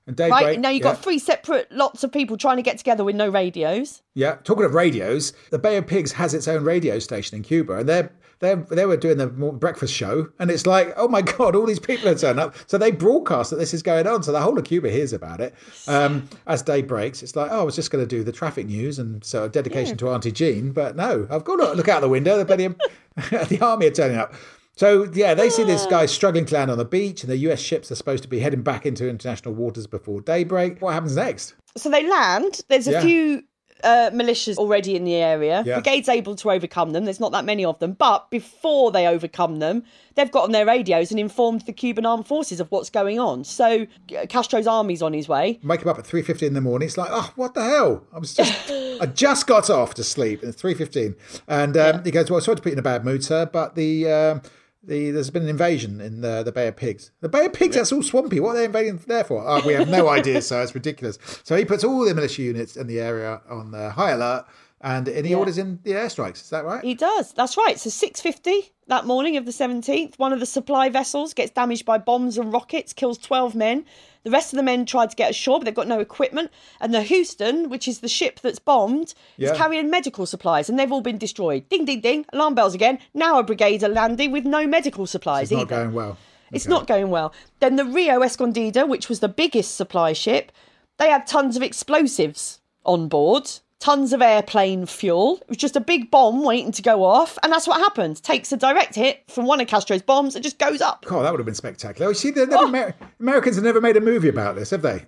And 0.06 0.16
daybreak. 0.16 0.40
Right 0.40 0.58
now, 0.58 0.70
you've 0.70 0.82
yeah. 0.82 0.92
got 0.92 1.02
three 1.02 1.18
separate 1.18 1.70
lots 1.70 2.04
of 2.04 2.10
people 2.10 2.38
trying 2.38 2.56
to 2.56 2.62
get 2.62 2.78
together 2.78 3.04
with 3.04 3.16
no 3.16 3.28
radios. 3.28 4.02
Yeah, 4.14 4.36
talking 4.44 4.64
of 4.64 4.72
radios, 4.72 5.34
the 5.50 5.58
Bay 5.58 5.76
of 5.76 5.86
Pigs 5.86 6.12
has 6.12 6.32
its 6.32 6.48
own 6.48 6.64
radio 6.64 6.98
station 6.98 7.36
in 7.36 7.42
Cuba, 7.42 7.78
and 7.78 7.88
they're 7.88 8.10
they 8.40 8.54
they 8.54 8.84
were 8.86 8.96
doing 8.96 9.16
the 9.18 9.26
breakfast 9.26 9.94
show, 9.94 10.28
and 10.38 10.50
it's 10.50 10.66
like, 10.66 10.92
oh 10.96 11.08
my 11.08 11.22
god, 11.22 11.56
all 11.56 11.66
these 11.66 11.78
people 11.78 12.08
are 12.08 12.14
turning 12.14 12.38
up. 12.40 12.54
So 12.66 12.76
they 12.78 12.90
broadcast 12.90 13.50
that 13.50 13.56
this 13.56 13.72
is 13.72 13.82
going 13.82 14.06
on, 14.06 14.22
so 14.22 14.32
the 14.32 14.40
whole 14.40 14.58
of 14.58 14.64
Cuba 14.64 14.90
hears 14.90 15.12
about 15.12 15.40
it. 15.40 15.54
Um, 15.86 16.28
as 16.46 16.62
day 16.62 16.82
breaks, 16.82 17.22
it's 17.22 17.34
like, 17.36 17.50
oh, 17.50 17.60
I 17.60 17.62
was 17.62 17.74
just 17.76 17.90
going 17.90 18.06
to 18.06 18.08
do 18.16 18.22
the 18.24 18.32
traffic 18.32 18.66
news, 18.66 18.98
and 18.98 19.24
so 19.24 19.44
a 19.44 19.48
dedication 19.48 19.96
to 19.98 20.10
Auntie 20.10 20.32
Jean, 20.32 20.72
but 20.72 20.96
no, 20.96 21.26
I've 21.30 21.44
got 21.44 21.56
to 21.56 21.72
look 21.72 21.88
out 21.88 22.00
the 22.02 22.08
window. 22.08 22.36
The 22.38 22.44
bloody 22.44 22.68
the 23.16 23.58
army 23.62 23.86
are 23.86 23.90
turning 23.90 24.18
up. 24.18 24.34
So 24.76 25.10
yeah, 25.14 25.32
they 25.32 25.48
see 25.48 25.64
this 25.64 25.86
guy 25.86 26.04
struggling 26.04 26.44
to 26.44 26.54
land 26.54 26.70
on 26.70 26.76
the 26.76 26.84
beach, 26.84 27.22
and 27.22 27.30
the 27.32 27.38
U.S. 27.38 27.60
ships 27.60 27.90
are 27.90 27.94
supposed 27.94 28.22
to 28.24 28.28
be 28.28 28.40
heading 28.40 28.60
back 28.62 28.84
into 28.84 29.08
international 29.08 29.54
waters 29.54 29.86
before 29.86 30.20
daybreak. 30.20 30.82
What 30.82 30.92
happens 30.92 31.16
next? 31.16 31.54
So 31.78 31.88
they 31.90 32.06
land. 32.06 32.60
There's 32.68 32.86
a 32.86 32.92
Yeah. 32.92 33.00
few 33.00 33.42
uh, 33.86 34.10
militias 34.10 34.56
already 34.56 34.96
in 34.96 35.04
the 35.04 35.14
area. 35.14 35.62
Yeah. 35.64 35.80
Brigade's 35.80 36.08
able 36.08 36.34
to 36.36 36.50
overcome 36.50 36.90
them. 36.90 37.04
There's 37.04 37.20
not 37.20 37.32
that 37.32 37.44
many 37.44 37.64
of 37.64 37.78
them. 37.78 37.92
But 37.92 38.30
before 38.30 38.90
they 38.90 39.06
overcome 39.06 39.60
them, 39.60 39.84
they've 40.16 40.30
got 40.30 40.44
on 40.44 40.52
their 40.52 40.66
radios 40.66 41.10
and 41.10 41.20
informed 41.20 41.62
the 41.62 41.72
Cuban 41.72 42.04
armed 42.04 42.26
forces 42.26 42.58
of 42.58 42.70
what's 42.70 42.90
going 42.90 43.20
on. 43.20 43.44
So 43.44 43.86
Castro's 44.28 44.66
army's 44.66 45.02
on 45.02 45.12
his 45.12 45.28
way. 45.28 45.60
wake 45.62 45.82
him 45.82 45.88
up 45.88 45.98
at 45.98 46.06
three 46.06 46.22
fifteen 46.22 46.48
in 46.48 46.54
the 46.54 46.60
morning. 46.60 46.86
It's 46.86 46.98
like, 46.98 47.10
oh, 47.12 47.32
what 47.36 47.54
the 47.54 47.62
hell? 47.62 48.04
I 48.12 48.18
was 48.18 48.34
just, 48.34 48.70
I 49.00 49.06
just 49.06 49.46
got 49.46 49.70
off 49.70 49.94
to 49.94 50.04
sleep 50.04 50.42
at 50.42 50.54
three 50.54 50.74
fifteen, 50.74 51.14
and 51.46 51.76
um, 51.76 52.04
he 52.04 52.10
goes, 52.10 52.30
well, 52.30 52.40
I 52.40 52.42
sorry 52.42 52.56
to 52.56 52.62
put 52.62 52.70
you 52.70 52.74
in 52.74 52.78
a 52.80 52.82
bad 52.82 53.04
mood, 53.04 53.24
sir, 53.24 53.46
but 53.46 53.74
the. 53.74 54.10
Um, 54.10 54.42
the, 54.86 55.10
there's 55.10 55.30
been 55.30 55.42
an 55.42 55.48
invasion 55.48 56.00
in 56.00 56.20
the, 56.20 56.42
the 56.42 56.52
Bay 56.52 56.68
of 56.68 56.76
Pigs. 56.76 57.10
The 57.20 57.28
Bay 57.28 57.46
of 57.46 57.52
Pigs, 57.52 57.76
that's 57.76 57.92
all 57.92 58.02
swampy. 58.02 58.40
What 58.40 58.50
are 58.50 58.58
they 58.58 58.64
invading 58.66 58.98
there 59.06 59.24
for? 59.24 59.42
Oh, 59.46 59.66
we 59.66 59.74
have 59.74 59.88
no 59.88 60.08
idea, 60.18 60.40
sir. 60.42 60.62
It's 60.62 60.74
ridiculous. 60.74 61.18
So 61.44 61.56
he 61.56 61.64
puts 61.64 61.84
all 61.84 62.04
the 62.04 62.14
militia 62.14 62.42
units 62.42 62.76
in 62.76 62.86
the 62.86 63.00
area 63.00 63.40
on 63.50 63.74
uh, 63.74 63.90
high 63.90 64.10
alert 64.12 64.46
and, 64.80 65.08
and 65.08 65.26
he 65.26 65.34
orders 65.34 65.58
in 65.58 65.80
the 65.82 65.92
airstrikes. 65.92 66.42
Is 66.42 66.50
that 66.50 66.64
right? 66.64 66.84
He 66.84 66.94
does. 66.94 67.32
That's 67.32 67.56
right. 67.56 67.78
So 67.78 67.90
6:50 67.90 68.70
that 68.88 69.04
morning 69.04 69.36
of 69.36 69.44
the 69.46 69.50
17th, 69.50 70.18
one 70.18 70.32
of 70.32 70.40
the 70.40 70.46
supply 70.46 70.88
vessels 70.88 71.34
gets 71.34 71.50
damaged 71.50 71.84
by 71.84 71.98
bombs 71.98 72.38
and 72.38 72.52
rockets, 72.52 72.92
kills 72.92 73.18
12 73.18 73.54
men. 73.54 73.84
The 74.26 74.32
rest 74.32 74.52
of 74.52 74.56
the 74.56 74.64
men 74.64 74.86
tried 74.86 75.10
to 75.10 75.14
get 75.16 75.30
ashore, 75.30 75.60
but 75.60 75.66
they've 75.66 75.72
got 75.74 75.86
no 75.86 76.00
equipment. 76.00 76.50
And 76.80 76.92
the 76.92 77.02
Houston, 77.02 77.68
which 77.70 77.86
is 77.86 78.00
the 78.00 78.08
ship 78.08 78.40
that's 78.40 78.58
bombed, 78.58 79.14
Yeah. 79.36 79.52
is 79.52 79.56
carrying 79.56 79.88
medical 79.88 80.26
supplies, 80.26 80.68
and 80.68 80.76
they've 80.76 80.90
all 80.90 81.00
been 81.00 81.16
destroyed. 81.16 81.68
Ding, 81.68 81.84
ding, 81.84 82.00
ding. 82.00 82.26
Alarm 82.32 82.56
bells 82.56 82.74
again. 82.74 82.98
Now 83.14 83.38
a 83.38 83.44
brigade 83.44 83.84
are 83.84 83.88
landing 83.88 84.32
with 84.32 84.44
no 84.44 84.66
medical 84.66 85.06
supplies 85.06 85.44
It's 85.44 85.52
not 85.52 85.60
either. 85.70 85.76
going 85.84 85.94
well. 85.94 86.18
It's 86.50 86.66
Okay. 86.66 86.70
not 86.74 86.88
going 86.88 87.10
well. 87.10 87.32
Then 87.60 87.76
the 87.76 87.84
Rio 87.84 88.18
Escondida, 88.18 88.88
which 88.88 89.08
was 89.08 89.20
the 89.20 89.28
biggest 89.28 89.76
supply 89.76 90.12
ship, 90.12 90.50
they 90.98 91.08
had 91.08 91.28
tons 91.28 91.56
of 91.56 91.62
explosives 91.62 92.58
on 92.84 93.06
board, 93.06 93.48
tons 93.86 94.12
of 94.12 94.20
airplane 94.20 94.84
fuel. 94.84 95.38
It 95.42 95.48
was 95.48 95.58
just 95.58 95.76
a 95.76 95.80
big 95.80 96.10
bomb 96.10 96.42
waiting 96.42 96.72
to 96.72 96.82
go 96.82 97.04
off, 97.04 97.38
and 97.44 97.52
that's 97.52 97.68
what 97.68 97.78
happened. 97.78 98.20
Takes 98.20 98.50
a 98.50 98.56
direct 98.56 98.96
hit 98.96 99.22
from 99.28 99.46
one 99.46 99.60
of 99.60 99.68
Castro's 99.68 100.02
bombs 100.02 100.34
and 100.34 100.42
just 100.42 100.58
goes 100.58 100.80
up. 100.80 101.06
Oh, 101.08 101.22
that 101.22 101.30
would 101.30 101.38
have 101.38 101.46
been 101.46 101.54
spectacular. 101.54 102.10
Oh, 102.10 102.12
see, 102.12 102.32
they've 102.32 102.52
Amer- 102.52 102.96
Americans 103.20 103.54
have 103.54 103.64
never 103.64 103.80
made 103.80 103.96
a 103.96 104.00
movie 104.00 104.28
about 104.28 104.56
this, 104.56 104.70
have 104.70 104.82
they? 104.82 105.04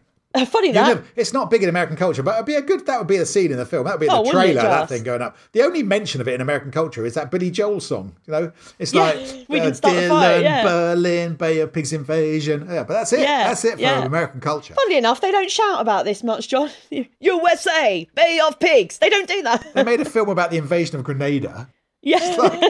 Funny 0.47 0.69
You 0.69 0.75
that. 0.75 0.87
never- 0.89 1.05
it's 1.17 1.33
not 1.33 1.51
big 1.51 1.63
in 1.63 1.69
American 1.71 1.97
culture, 1.97 2.23
but 2.23 2.35
it'd 2.35 2.47
be 2.47 2.55
a 2.55 2.61
good. 2.63 2.85
That 2.87 2.99
would 2.99 3.07
be 3.09 3.17
a 3.17 3.25
scene 3.27 3.51
in 3.51 3.57
the 3.57 3.65
film. 3.65 3.85
That 3.87 3.95
would 3.95 4.01
be 4.07 4.09
Oh, 4.11 4.25
the 4.25 4.31
trailer. 4.31 4.61
That 4.63 4.89
thing 4.89 5.03
going 5.03 5.23
up. 5.23 5.37
The 5.53 5.63
only 5.63 5.83
mention 5.83 6.21
of 6.21 6.29
it 6.29 6.35
in 6.35 6.41
American 6.43 6.71
culture 6.71 7.05
is 7.07 7.15
that 7.15 7.31
Billy 7.31 7.51
Joel 7.51 7.81
song. 7.81 8.15
You 8.27 8.33
know, 8.33 8.53
it's 8.79 8.93
Yeah, 8.93 9.03
like 9.05 9.17
we 9.49 9.59
uh, 9.59 9.65
can 9.65 9.75
start 9.75 9.95
Dylan, 9.95 10.09
fire, 10.09 10.41
yeah. 10.41 10.63
Berlin, 10.65 11.35
Bay 11.35 11.61
of 11.61 11.73
Pigs 11.73 11.93
invasion. 11.95 12.67
Yeah, 12.71 12.85
but 12.85 12.93
that's 12.95 13.13
it. 13.15 13.21
Yeah, 13.21 13.49
that's 13.49 13.65
it 13.65 13.79
for. 13.81 14.07
American 14.07 14.41
culture. 14.41 14.75
Funny 14.75 14.99
enough, 14.99 15.21
they 15.23 15.31
don't 15.33 15.51
shout 15.51 15.81
about 15.81 16.05
this 16.05 16.23
much, 16.23 16.49
John. 16.49 16.71
USA, 17.21 18.07
Bay 18.15 18.41
of 18.47 18.59
Pigs. 18.61 18.99
They 18.99 19.09
don't 19.09 19.29
do 19.29 19.43
that. 19.43 19.73
They 19.75 19.83
made 19.83 20.01
a 20.01 20.05
film 20.05 20.29
about 20.29 20.51
the 20.51 20.59
invasion 20.59 20.97
of 20.99 21.05
Grenada. 21.05 21.69
yeah. 22.03 22.37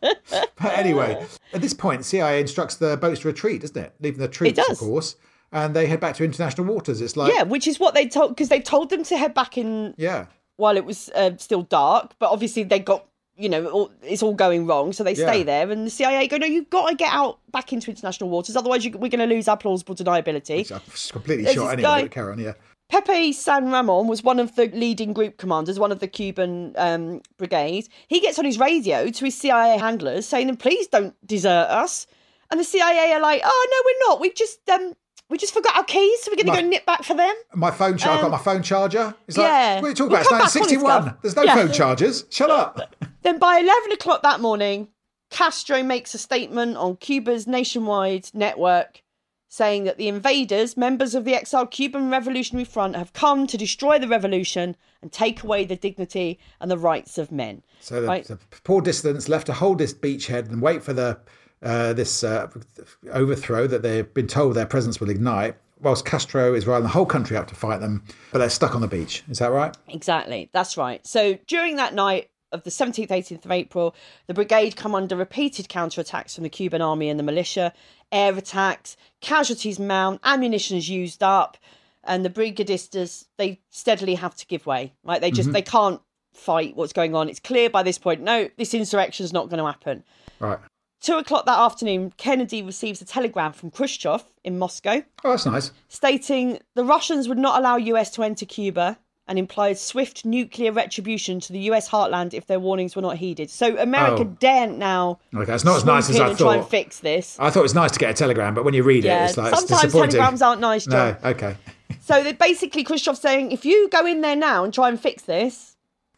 But 0.00 0.78
anyway, 0.78 1.26
at 1.52 1.60
this 1.60 1.74
point, 1.74 2.04
CIA 2.04 2.40
instructs 2.40 2.76
the 2.76 2.96
boats 2.96 3.20
to 3.20 3.28
retreat, 3.28 3.62
doesn't 3.62 3.76
it? 3.76 3.94
Leaving 4.00 4.20
the 4.20 4.28
troops, 4.28 4.58
of 4.58 4.66
does. 4.66 4.78
course, 4.78 5.16
and 5.52 5.74
they 5.76 5.86
head 5.86 6.00
back 6.00 6.16
to 6.16 6.24
international 6.24 6.66
waters. 6.66 7.00
It's 7.00 7.16
like, 7.16 7.32
yeah, 7.32 7.42
which 7.42 7.66
is 7.66 7.78
what 7.78 7.94
they 7.94 8.08
told, 8.08 8.30
because 8.30 8.48
they 8.48 8.60
told 8.60 8.90
them 8.90 9.04
to 9.04 9.16
head 9.16 9.34
back 9.34 9.56
in 9.58 9.94
yeah. 9.96 10.26
while 10.56 10.76
it 10.76 10.84
was 10.84 11.10
uh, 11.14 11.36
still 11.36 11.62
dark, 11.62 12.12
but 12.18 12.30
obviously 12.30 12.62
they 12.64 12.78
got 12.78 13.06
you 13.36 13.48
know 13.48 13.66
all, 13.66 13.90
it's 14.02 14.22
all 14.22 14.34
going 14.34 14.66
wrong, 14.66 14.92
so 14.92 15.02
they 15.02 15.14
stay 15.14 15.38
Yeah. 15.38 15.44
there, 15.44 15.70
and 15.70 15.86
the 15.86 15.90
CIA 15.90 16.28
go, 16.28 16.36
no, 16.36 16.46
you've 16.46 16.70
got 16.70 16.88
to 16.90 16.94
get 16.94 17.12
out 17.12 17.38
back 17.50 17.72
into 17.72 17.90
international 17.90 18.30
waters, 18.30 18.56
otherwise 18.56 18.84
you, 18.84 18.90
we're 18.92 19.08
going 19.08 19.26
to 19.28 19.34
lose 19.34 19.48
our 19.48 19.56
plausible 19.56 19.94
deniability. 19.94 20.70
I'm 20.70 20.80
completely 21.12 21.44
There's 21.44 21.56
shot 21.56 21.72
anyway. 21.72 21.82
guy- 22.02 22.08
carry 22.08 22.32
on, 22.32 22.38
yeah. 22.38 22.52
Pepe 22.88 23.32
San 23.32 23.72
Ramon 23.72 24.06
was 24.06 24.22
one 24.22 24.38
of 24.38 24.54
the 24.54 24.66
leading 24.66 25.14
group 25.14 25.38
commanders, 25.38 25.78
one 25.78 25.92
of 25.92 26.00
the 26.00 26.06
Cuban 26.06 26.74
um, 26.76 27.22
brigade. 27.38 27.88
He 28.06 28.20
gets 28.20 28.38
on 28.38 28.44
his 28.44 28.58
radio 28.58 29.08
to 29.08 29.24
his 29.24 29.34
CIA 29.34 29.78
handlers 29.78 30.28
saying, 30.28 30.54
"Please 30.56 30.88
don't 30.88 31.14
desert 31.26 31.68
us." 31.70 32.06
And 32.50 32.60
the 32.60 32.64
CIA 32.64 33.12
are 33.14 33.20
like, 33.20 33.40
"Oh 33.42 33.66
no, 33.70 33.78
we're 33.86 34.10
not. 34.12 34.20
We 34.20 34.30
just 34.34 34.68
um, 34.68 34.92
we 35.32 35.38
just 35.38 35.52
forgot 35.54 35.76
our 35.76 35.84
keys, 35.84 36.22
so 36.22 36.30
we're 36.30 36.42
going 36.44 36.54
to 36.56 36.62
go 36.62 36.68
nip 36.68 36.86
back 36.86 37.02
for 37.02 37.14
them." 37.14 37.34
My 37.54 37.70
phone 37.72 37.98
charger. 37.98 38.10
I've 38.12 38.20
got 38.20 38.26
Um, 38.26 38.30
my 38.32 38.38
phone 38.38 38.62
charger. 38.62 39.14
It's 39.26 39.36
yeah. 39.36 39.42
like, 39.74 39.82
what 39.82 39.86
are 39.86 39.90
you 39.90 39.94
talking 39.96 40.12
about? 40.12 40.20
It's 40.20 40.28
come 40.28 40.38
back 40.38 40.54
on 40.56 40.62
it, 40.62 40.82
1961. 40.82 41.16
There's 41.22 41.36
no 41.36 41.42
Yeah. 41.42 41.54
phone 41.56 41.72
chargers. 41.72 42.24
Shut 42.30 42.50
up. 42.50 42.94
Then 43.22 43.38
by 43.38 43.58
11 43.58 43.92
o'clock 43.92 44.22
that 44.22 44.40
morning, 44.40 44.88
Castro 45.30 45.82
makes 45.84 46.12
a 46.14 46.18
statement 46.18 46.76
on 46.76 46.96
Cuba's 46.96 47.46
nationwide 47.46 48.28
network 48.34 49.02
saying 49.48 49.84
that 49.84 49.96
the 49.98 50.08
invaders, 50.08 50.76
members 50.76 51.14
of 51.14 51.24
the 51.24 51.34
exiled 51.34 51.70
Cuban 51.70 52.10
Revolutionary 52.10 52.64
Front, 52.64 52.96
have 52.96 53.12
come 53.12 53.46
to 53.46 53.56
destroy 53.58 53.98
the 53.98 54.08
revolution 54.08 54.74
and 55.02 55.12
take 55.12 55.42
away 55.44 55.64
the 55.64 55.76
dignity 55.76 56.38
and 56.60 56.70
the 56.70 56.78
rights 56.78 57.16
of 57.18 57.30
men. 57.30 57.62
So 57.80 58.00
the, 58.00 58.08
Right. 58.08 58.24
the 58.26 58.38
poor 58.64 58.80
dissidents 58.80 59.28
left 59.28 59.46
to 59.46 59.52
hold 59.52 59.78
this 59.78 59.92
beachhead 59.94 60.48
and 60.50 60.60
wait 60.62 60.82
for 60.82 60.92
the 60.94 61.18
uh, 61.62 61.92
this 61.92 62.24
uh, 62.24 62.48
overthrow 63.12 63.66
that 63.66 63.82
they've 63.82 64.12
been 64.14 64.26
told 64.26 64.54
their 64.54 64.66
presence 64.66 65.00
will 65.00 65.10
ignite. 65.10 65.56
Whilst 65.80 66.04
Castro 66.04 66.54
is 66.54 66.66
riling 66.66 66.84
the 66.84 66.88
whole 66.90 67.06
country 67.06 67.36
up 67.36 67.48
to 67.48 67.56
fight 67.56 67.80
them, 67.80 68.04
but 68.30 68.38
they're 68.38 68.50
stuck 68.50 68.76
on 68.76 68.80
the 68.80 68.88
beach. 68.88 69.24
Is 69.28 69.38
that 69.38 69.50
right? 69.50 69.76
Exactly, 69.88 70.48
that's 70.52 70.76
right. 70.76 71.04
So 71.04 71.38
during 71.48 71.74
that 71.76 71.92
night 71.92 72.30
of 72.52 72.62
the 72.62 72.70
17th, 72.70 73.08
18th 73.08 73.44
of 73.44 73.50
April, 73.50 73.94
the 74.28 74.34
brigade 74.34 74.76
come 74.76 74.94
under 74.94 75.16
repeated 75.16 75.68
counterattacks 75.68 76.36
from 76.36 76.44
the 76.44 76.50
Cuban 76.50 76.82
army 76.82 77.08
and 77.08 77.18
the 77.18 77.24
militia, 77.24 77.72
air 78.12 78.36
attacks, 78.36 78.96
casualties 79.20 79.80
mount, 79.80 80.20
ammunition's 80.22 80.88
used 80.88 81.22
up, 81.22 81.56
and 82.04 82.24
the 82.24 82.30
brigadistas 82.30 83.26
they 83.36 83.60
steadily 83.70 84.14
have 84.14 84.36
to 84.36 84.46
give 84.46 84.66
way. 84.66 84.92
Like 85.02 85.20
they 85.20 85.30
just 85.30 85.52
they 85.52 85.62
can't 85.62 86.00
fight 86.32 86.76
what's 86.76 86.92
going 86.92 87.14
on. 87.14 87.28
It's 87.28 87.40
clear 87.40 87.70
by 87.70 87.82
this 87.82 87.98
point. 87.98 88.20
No, 88.20 88.48
this 88.56 88.74
insurrection's 88.74 89.32
not 89.32 89.48
going 89.48 89.58
to 89.58 89.66
happen. 89.66 90.04
Right. 90.38 90.58
Two 91.02 91.16
o'clock 91.18 91.46
that 91.46 91.58
afternoon, 91.58 92.12
Kennedy 92.16 92.62
receives 92.62 93.02
a 93.02 93.04
telegram 93.04 93.52
from 93.52 93.70
Khrushchev 93.72 94.22
in 94.44 94.58
Moscow 94.58 95.02
Oh, 95.24 95.30
that's 95.30 95.46
nice. 95.46 95.72
stating 95.88 96.60
the 96.74 96.84
Russians 96.84 97.28
would 97.28 97.38
not 97.38 97.58
allow 97.58 97.76
US 97.76 98.10
to 98.12 98.22
enter 98.22 98.46
Cuba 98.46 98.98
and 99.26 99.38
implied 99.38 99.78
swift 99.78 100.24
nuclear 100.24 100.70
retribution 100.72 101.40
to 101.40 101.52
the 101.52 101.58
US 101.70 101.88
heartland 101.88 102.34
if 102.34 102.46
their 102.46 102.60
warnings 102.60 102.94
were 102.94 103.02
not 103.02 103.16
heeded. 103.16 103.50
So 103.50 103.76
America 103.78 104.22
Oh. 104.22 104.36
daren't 104.40 104.78
now 104.78 105.18
Okay, 105.34 105.52
it's 105.52 105.64
not 105.64 105.76
as 105.76 105.84
nice 105.84 106.08
as 106.10 106.20
I 106.20 106.28
and 106.28 106.38
try 106.38 106.56
and 106.56 106.66
fix 106.66 107.00
this. 107.00 107.36
I 107.40 107.50
thought 107.50 107.60
it 107.60 107.62
was 107.64 107.74
nice 107.74 107.90
to 107.92 107.98
get 107.98 108.10
a 108.10 108.14
telegram, 108.14 108.54
but 108.54 108.64
when 108.64 108.74
you 108.74 108.82
read 108.84 109.04
Yeah, 109.04 109.22
it, 109.24 109.28
it's 109.30 109.36
like 109.36 109.52
it's 109.52 109.60
sometimes 109.60 109.82
disappointing. 109.82 110.10
telegrams 110.12 110.42
aren't 110.42 110.60
nice, 110.60 110.84
John. 110.86 111.16
No, 111.22 111.30
okay. 111.30 111.56
So 112.00 112.32
basically 112.32 112.84
Khrushchev 112.84 113.16
saying, 113.16 113.52
if 113.52 113.64
you 113.64 113.88
go 113.90 114.06
in 114.06 114.20
there 114.22 114.36
now 114.36 114.64
and 114.64 114.72
try 114.74 114.88
and 114.88 115.00
fix 115.00 115.22
this, 115.24 115.71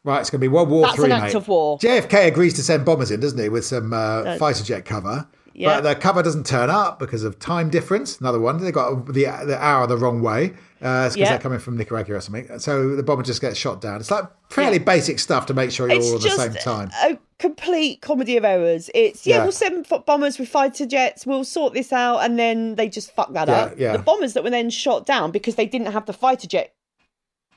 Right, 0.05 0.21
it's 0.21 0.29
going 0.31 0.41
to 0.41 0.45
be 0.45 0.49
World 0.49 0.69
War 0.69 0.83
That's 0.83 0.97
Three, 0.97 1.07
an 1.07 1.13
act 1.13 1.25
mate. 1.25 1.35
of 1.35 1.49
war. 1.49 1.79
JFK 1.79 2.27
agrees 2.27 2.53
to 2.55 2.63
send 2.63 2.85
bombers 2.85 3.11
in, 3.11 3.21
doesn't 3.21 3.39
he, 3.39 3.49
with 3.49 3.65
some 3.65 3.93
uh, 3.95 4.37
fighter 4.37 4.63
jet 4.63 4.85
cover. 4.85 5.27
Yeah. 5.55 5.81
But 5.81 5.89
the 5.89 5.95
cover 5.95 6.23
doesn't 6.23 6.47
turn 6.47 6.69
up 6.69 6.99
because 6.99 7.23
of 7.25 7.39
time 7.39 7.71
difference. 7.71 8.19
Another 8.21 8.41
one. 8.41 8.59
They 8.63 8.73
got 8.73 9.07
the 9.07 9.13
the 9.47 9.57
hour 9.59 9.87
the 9.87 9.97
wrong 9.97 10.21
way. 10.21 10.53
Uh, 10.83 11.05
it's 11.07 11.15
because 11.15 11.17
Yeah. 11.17 11.29
they're 11.31 11.39
coming 11.39 11.61
from 11.61 11.77
Nicaragua 11.79 12.17
or 12.17 12.21
something. 12.21 12.59
So 12.59 12.97
the 12.97 13.05
bomber 13.05 13.23
just 13.23 13.41
gets 13.41 13.57
shot 13.57 13.81
down. 13.81 14.01
It's 14.01 14.11
like 14.11 14.25
fairly 14.51 14.79
Yeah. 14.79 14.83
basic 14.85 15.21
stuff 15.21 15.47
to 15.47 15.55
make 15.55 15.71
sure 15.71 15.89
you're 15.89 15.99
it's 15.99 16.09
all 16.11 16.17
at 16.17 16.23
the 16.23 16.31
same 16.31 16.55
time. 16.55 16.91
a 17.05 17.17
complete 17.39 18.03
comedy 18.03 18.37
of 18.37 18.45
errors. 18.45 18.91
It's 18.97 19.27
yeah, 19.27 19.37
Yeah. 19.37 19.43
we'll 19.45 19.53
send 19.53 19.87
bombers 20.07 20.39
with 20.41 20.49
fighter 20.49 20.87
jets, 20.87 21.25
we'll 21.25 21.45
sort 21.45 21.73
this 21.73 21.93
out, 21.93 22.19
and 22.19 22.37
then 22.37 22.75
they 22.75 22.89
just 22.89 23.15
fuck 23.15 23.33
that 23.35 23.49
up. 23.49 23.75
yeah. 23.79 23.93
The 23.97 24.03
bombers 24.03 24.33
that 24.35 24.43
were 24.43 24.51
then 24.51 24.71
shot 24.71 25.07
down 25.07 25.31
because 25.31 25.55
they 25.55 25.67
didn't 25.67 25.93
have 25.93 26.05
the 26.07 26.13
fighter 26.13 26.49
jet 26.49 26.73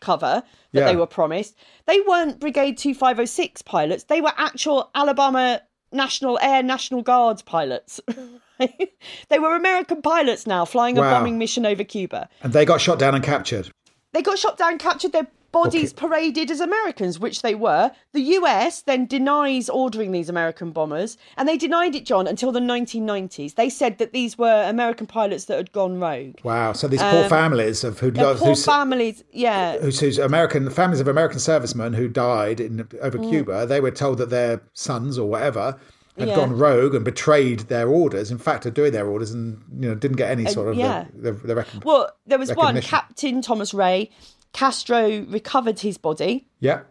cover 0.07 0.41
that 0.73 0.79
Yeah. 0.79 0.85
they 0.85 0.95
were 0.95 1.07
promised. 1.07 1.55
They 1.85 1.99
weren't 2.07 2.39
Brigade 2.39 2.77
2506 2.77 3.61
pilots. 3.63 4.05
They 4.05 4.21
were 4.21 4.33
actual 4.37 4.89
Alabama 4.95 5.61
National 5.91 6.39
Air 6.41 6.63
National 6.63 7.01
Guard 7.01 7.43
pilots. 7.45 7.99
they 9.29 9.39
were 9.39 9.55
American 9.55 10.01
pilots 10.01 10.47
now 10.47 10.65
flying 10.65 10.97
a 10.97 11.01
bombing 11.01 11.37
mission 11.37 11.65
over 11.65 11.83
Cuba. 11.83 12.29
And 12.41 12.53
they 12.53 12.65
got 12.65 12.81
shot 12.81 12.99
down 12.99 13.15
and 13.15 13.23
captured. 13.23 13.69
They 14.13 14.21
got 14.21 14.39
shot 14.39 14.57
down, 14.57 14.77
captured 14.79 15.11
their 15.11 15.27
bodies 15.51 15.93
paraded 15.93 16.51
as 16.51 16.59
Americans, 16.59 17.19
which 17.19 17.41
they 17.41 17.55
were. 17.55 17.91
The 18.13 18.21
US 18.21 18.81
then 18.81 19.05
denies 19.05 19.69
ordering 19.69 20.11
these 20.11 20.29
American 20.29 20.71
bombers, 20.71 21.17
and 21.37 21.47
they 21.47 21.57
denied 21.57 21.95
it, 21.95 22.05
John, 22.05 22.27
until 22.27 22.51
the 22.51 22.59
1990s. 22.59 23.55
They 23.55 23.69
said 23.69 23.97
that 23.97 24.13
these 24.13 24.37
were 24.37 24.63
American 24.67 25.07
pilots 25.07 25.45
that 25.45 25.57
had 25.57 25.71
gone 25.71 25.99
rogue. 25.99 26.35
Wow. 26.43 26.73
So 26.73 26.87
these 26.87 27.01
poor 27.01 27.27
families 27.29 27.83
of 27.83 27.99
who 27.99 28.07
Um, 28.09 28.13
poor 28.37 28.49
who's, 28.49 28.65
families, 28.65 29.23
yeah. 29.31 29.77
who's, 29.77 29.99
who's 29.99 30.17
American 30.19 30.69
families 30.69 30.99
of 30.99 31.07
American 31.07 31.39
servicemen 31.39 31.93
who 31.93 32.07
died 32.07 32.59
in 32.59 32.87
over 33.01 33.17
Mm. 33.17 33.29
Cuba. 33.29 33.65
They 33.65 33.79
were 33.79 33.91
told 33.91 34.17
that 34.19 34.29
their 34.29 34.61
sons 34.73 35.17
or 35.17 35.27
whatever 35.29 35.77
had 36.17 36.29
Yeah. 36.29 36.35
gone 36.35 36.57
rogue 36.57 36.95
and 36.95 37.05
betrayed 37.05 37.59
their 37.61 37.87
orders. 37.89 38.31
In 38.31 38.39
fact, 38.39 38.65
are 38.65 38.71
doing 38.71 38.91
their 38.91 39.07
orders 39.07 39.31
and 39.31 39.61
you 39.79 39.87
know 39.89 39.95
didn't 39.95 40.17
get 40.17 40.31
any 40.31 40.45
sort 40.47 40.67
of 40.67 40.75
yeah. 40.75 41.05
the, 41.13 41.31
the, 41.31 41.47
the 41.47 41.55
recon- 41.55 41.81
Well, 41.85 42.09
there 42.25 42.39
was 42.39 42.53
one, 42.55 42.81
Captain 42.81 43.41
Thomas 43.41 43.73
Ray. 43.73 44.09
Castro 44.57 45.21
recovered 45.29 45.79
his 45.79 45.97
body. 45.97 46.47
yeah. 46.59 46.81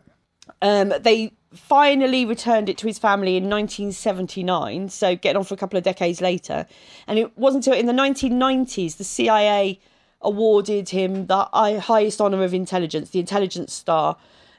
Um, 0.63 0.93
they 1.01 1.33
finally 1.53 2.25
returned 2.25 2.69
it 2.69 2.79
to 2.79 2.87
his 2.87 2.99
family 2.99 3.37
in 3.37 3.51
1979, 3.51 4.89
so 4.89 5.17
getting 5.17 5.37
on 5.39 5.45
for 5.45 5.55
a 5.55 5.57
couple 5.57 5.77
of 5.77 5.83
decades 5.85 6.21
later. 6.21 6.67
And 7.09 7.19
it 7.19 7.37
wasn't 7.37 7.67
until 7.67 7.79
in 7.79 7.87
the 7.87 7.93
1990s 7.93 8.97
the 8.97 9.05
CIA 9.05 9.81
awarded 10.23 10.89
him 10.91 11.27
the 11.27 11.45
highest 11.81 12.21
honour 12.21 12.45
of 12.45 12.55
intelligence, 12.55 13.11
the 13.11 13.19
Intelligence 13.19 13.73
Star, 13.73 14.17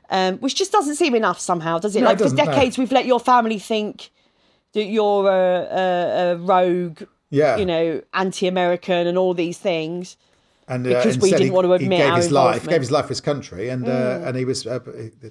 um, 0.09 0.37
which 0.39 0.55
just 0.55 0.71
doesn't 0.73 0.95
seem 0.95 1.15
enough 1.15 1.39
somehow, 1.39 1.79
does 1.79 1.95
it? 1.95 2.01
No, 2.01 2.07
it 2.07 2.09
like 2.09 2.17
for 2.17 2.23
doesn't, 2.25 2.37
no. 2.37 2.45
decades, 2.45 2.77
we've 2.77 2.91
let 2.91 3.05
your 3.05 3.19
family 3.19 3.59
think 3.59 4.11
that 4.73 4.83
you're 4.85 5.27
a, 5.29 5.67
a, 5.71 6.31
a 6.33 6.37
rogue, 6.37 7.03
Yeah. 7.29 7.55
you 7.57 7.65
know, 7.65 8.01
anti-American, 8.13 9.07
and 9.07 9.17
all 9.17 9.33
these 9.33 9.57
things. 9.57 10.17
And 10.67 10.85
uh, 10.85 10.89
Because 10.89 11.17
we 11.19 11.29
didn't 11.29 11.45
he, 11.45 11.51
want 11.51 11.65
to 11.65 11.73
admit 11.73 11.91
he 11.91 11.97
gave 11.97 12.15
his 12.15 12.31
life. 12.31 12.63
Mm. 12.63 12.69
gave 12.69 12.81
his 12.81 12.91
life 12.91 13.05
for 13.05 13.09
his 13.09 13.21
country, 13.21 13.69
and 13.69 13.87
uh, 13.87 14.21
and 14.25 14.35
he 14.37 14.45
was 14.45 14.65
uh, 14.67 14.79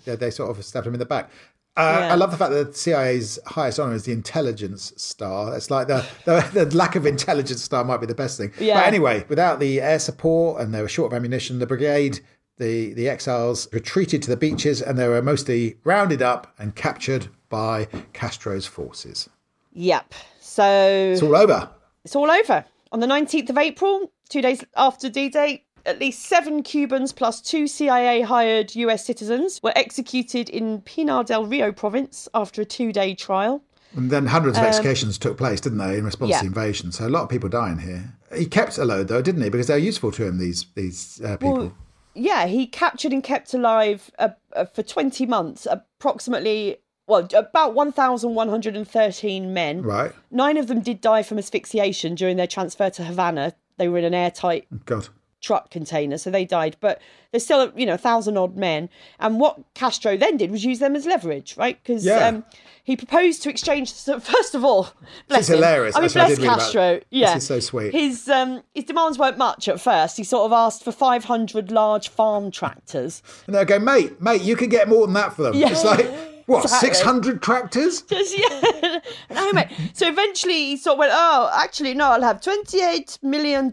they, 0.04 0.16
they 0.16 0.30
sort 0.30 0.50
of 0.50 0.64
stabbed 0.64 0.86
him 0.86 0.94
in 0.94 0.98
the 1.00 1.06
back. 1.06 1.30
Uh, 1.78 1.98
Yeah. 2.00 2.12
I 2.12 2.14
love 2.14 2.30
the 2.30 2.38
fact 2.38 2.52
that 2.52 2.72
the 2.72 2.78
CIA's 2.78 3.38
highest 3.46 3.78
honor 3.78 3.94
is 3.94 4.04
the 4.04 4.12
intelligence 4.12 4.94
star. 4.96 5.54
It's 5.54 5.70
like 5.70 5.88
the, 5.88 6.06
the 6.24 6.64
the 6.64 6.76
lack 6.76 6.96
of 6.96 7.04
intelligence 7.04 7.62
star 7.62 7.84
might 7.84 8.00
be 8.00 8.06
the 8.06 8.14
best 8.14 8.38
thing. 8.38 8.52
Yeah. 8.58 8.80
But 8.80 8.86
anyway, 8.86 9.26
without 9.28 9.60
the 9.60 9.80
air 9.82 9.98
support 9.98 10.60
and 10.62 10.72
they 10.72 10.80
were 10.80 10.88
short 10.88 11.12
of 11.12 11.16
ammunition, 11.16 11.58
the 11.58 11.66
brigade. 11.66 12.20
The, 12.58 12.94
the 12.94 13.06
exiles 13.10 13.68
retreated 13.70 14.22
to 14.22 14.30
the 14.30 14.36
beaches 14.38 14.80
and 14.80 14.98
they 14.98 15.06
were 15.08 15.20
mostly 15.20 15.76
rounded 15.84 16.22
up 16.22 16.54
and 16.58 16.74
captured 16.74 17.28
by 17.50 17.84
Castro's 18.14 18.64
forces. 18.64 19.28
Yep. 19.74 20.14
So 20.40 20.64
It's 21.12 21.20
all 21.20 21.36
over. 21.36 21.68
it's 22.02 22.16
all 22.16 22.30
over. 22.30 22.64
On 22.96 23.00
the 23.00 23.06
19th 23.06 23.50
of 23.50 23.58
April, 23.58 24.10
two 24.30 24.40
days 24.40 24.64
after 24.74 25.10
D 25.10 25.28
Day, 25.28 25.66
at 25.84 25.98
least 25.98 26.22
seven 26.22 26.62
Cubans 26.62 27.12
plus 27.12 27.42
two 27.42 27.66
CIA 27.66 28.22
hired 28.22 28.74
US 28.74 29.04
citizens 29.04 29.62
were 29.62 29.74
executed 29.76 30.48
in 30.48 30.80
Pinar 30.80 31.22
del 31.22 31.44
Rio 31.44 31.72
province 31.72 32.26
after 32.32 32.62
a 32.62 32.64
two 32.64 32.94
day 32.94 33.14
trial. 33.14 33.62
And 33.94 34.10
then 34.10 34.24
hundreds 34.24 34.56
of 34.56 34.64
executions 34.64 35.18
took 35.18 35.36
place, 35.36 35.60
didn't 35.60 35.76
they, 35.76 35.98
in 35.98 36.06
response 36.06 36.28
Um, 36.28 36.30
yeah. 36.30 36.38
to 36.38 36.44
the 36.44 36.48
invasion? 36.48 36.90
So 36.90 37.06
a 37.06 37.10
lot 37.10 37.24
of 37.24 37.28
people 37.28 37.50
dying 37.50 37.80
here. 37.80 38.14
He 38.34 38.46
kept 38.46 38.78
a 38.78 38.86
load, 38.86 39.08
though, 39.08 39.20
didn't 39.20 39.42
he? 39.42 39.50
Because 39.50 39.66
they 39.66 39.74
were 39.74 39.78
useful 39.78 40.10
to 40.12 40.24
him. 40.24 40.38
These 40.38 40.64
these 40.74 41.20
uh, 41.22 41.36
people. 41.36 41.58
Well, 41.58 41.76
yeah, 42.14 42.46
he 42.46 42.66
captured 42.66 43.12
and 43.12 43.22
kept 43.22 43.52
alive 43.52 44.10
uh, 44.18 44.30
uh, 44.54 44.64
for 44.64 44.82
20 44.82 45.26
months 45.26 45.66
approximately, 45.70 46.78
well, 47.06 47.28
about 47.34 47.74
1,113 47.74 49.52
men. 49.54 49.82
right? 49.82 50.12
Nine 50.30 50.56
of 50.56 50.66
them 50.68 50.80
did 50.80 51.00
die 51.00 51.22
from 51.22 51.38
asphyxiation 51.38 52.14
during 52.14 52.36
their 52.36 52.46
transfer 52.46 52.90
to 52.90 53.04
Havana. 53.04 53.54
They 53.78 53.88
were 53.88 53.98
in 53.98 54.04
an 54.04 54.14
airtight 54.14 54.66
God. 54.86 55.08
truck 55.40 55.70
container, 55.70 56.18
so 56.18 56.30
they 56.30 56.44
died. 56.44 56.76
But 56.80 57.00
there's 57.30 57.44
still, 57.44 57.70
you 57.76 57.84
know, 57.86 57.94
a 57.94 57.98
thousand 57.98 58.36
odd 58.38 58.56
men. 58.56 58.88
And 59.20 59.38
what 59.38 59.60
Castro 59.74 60.16
then 60.16 60.36
did 60.36 60.50
was 60.50 60.64
use 60.64 60.78
them 60.78 60.96
as 60.96 61.04
leverage, 61.06 61.56
right? 61.56 61.78
Because 61.82 62.04
Yeah. 62.04 62.26
um, 62.26 62.44
he 62.82 62.96
proposed 62.96 63.42
to 63.42 63.50
exchange. 63.50 63.92
So 63.92 64.18
first 64.34 64.54
of 64.54 64.64
all, 64.64 64.88
bless 65.28 65.42
is 65.42 65.50
him. 65.50 65.56
hilarious. 65.56 65.94
I 65.94 66.00
mean, 66.00 66.08
That's 66.08 66.16
I 66.16 66.26
bless 66.26 66.38
about. 66.38 66.58
Castro. 66.60 66.94
This 66.94 67.04
Yeah, 67.10 67.36
is 67.36 67.46
so 67.46 67.60
sweet. 67.60 67.92
His 67.92 68.28
um, 68.28 68.62
his 68.74 68.84
demands 68.84 69.18
weren't 69.18 69.38
much 69.38 69.68
at 69.68 69.80
first. 69.80 70.16
He 70.16 70.24
sort 70.24 70.46
of 70.46 70.52
asked 70.52 70.82
for 70.82 70.90
500 70.92 71.70
large 71.70 72.08
farm 72.08 72.50
tractors. 72.50 73.22
And 73.46 73.54
they'll 73.54 73.64
go, 73.66 73.78
mate, 73.78 74.20
mate, 74.22 74.40
you 74.42 74.56
can 74.56 74.70
get 74.70 74.88
more 74.88 75.06
than 75.06 75.14
that 75.14 75.34
for 75.34 75.42
them. 75.42 75.54
Yeah. 75.54 75.70
It's 75.70 75.84
like, 75.84 76.08
what, 76.46 76.64
Exactly. 76.64 76.88
600 76.90 77.42
tractors? 77.42 78.02
Just, 78.08 78.38
yeah. 78.38 79.00
no, 79.30 79.52
mate. 79.52 79.68
So 79.94 80.08
eventually 80.08 80.54
he 80.54 80.76
sort 80.76 80.94
of 80.94 80.98
went, 81.00 81.12
oh, 81.14 81.50
actually, 81.54 81.94
no, 81.94 82.06
I'll 82.10 82.22
have 82.22 82.40
$28 82.40 83.22
million, 83.22 83.70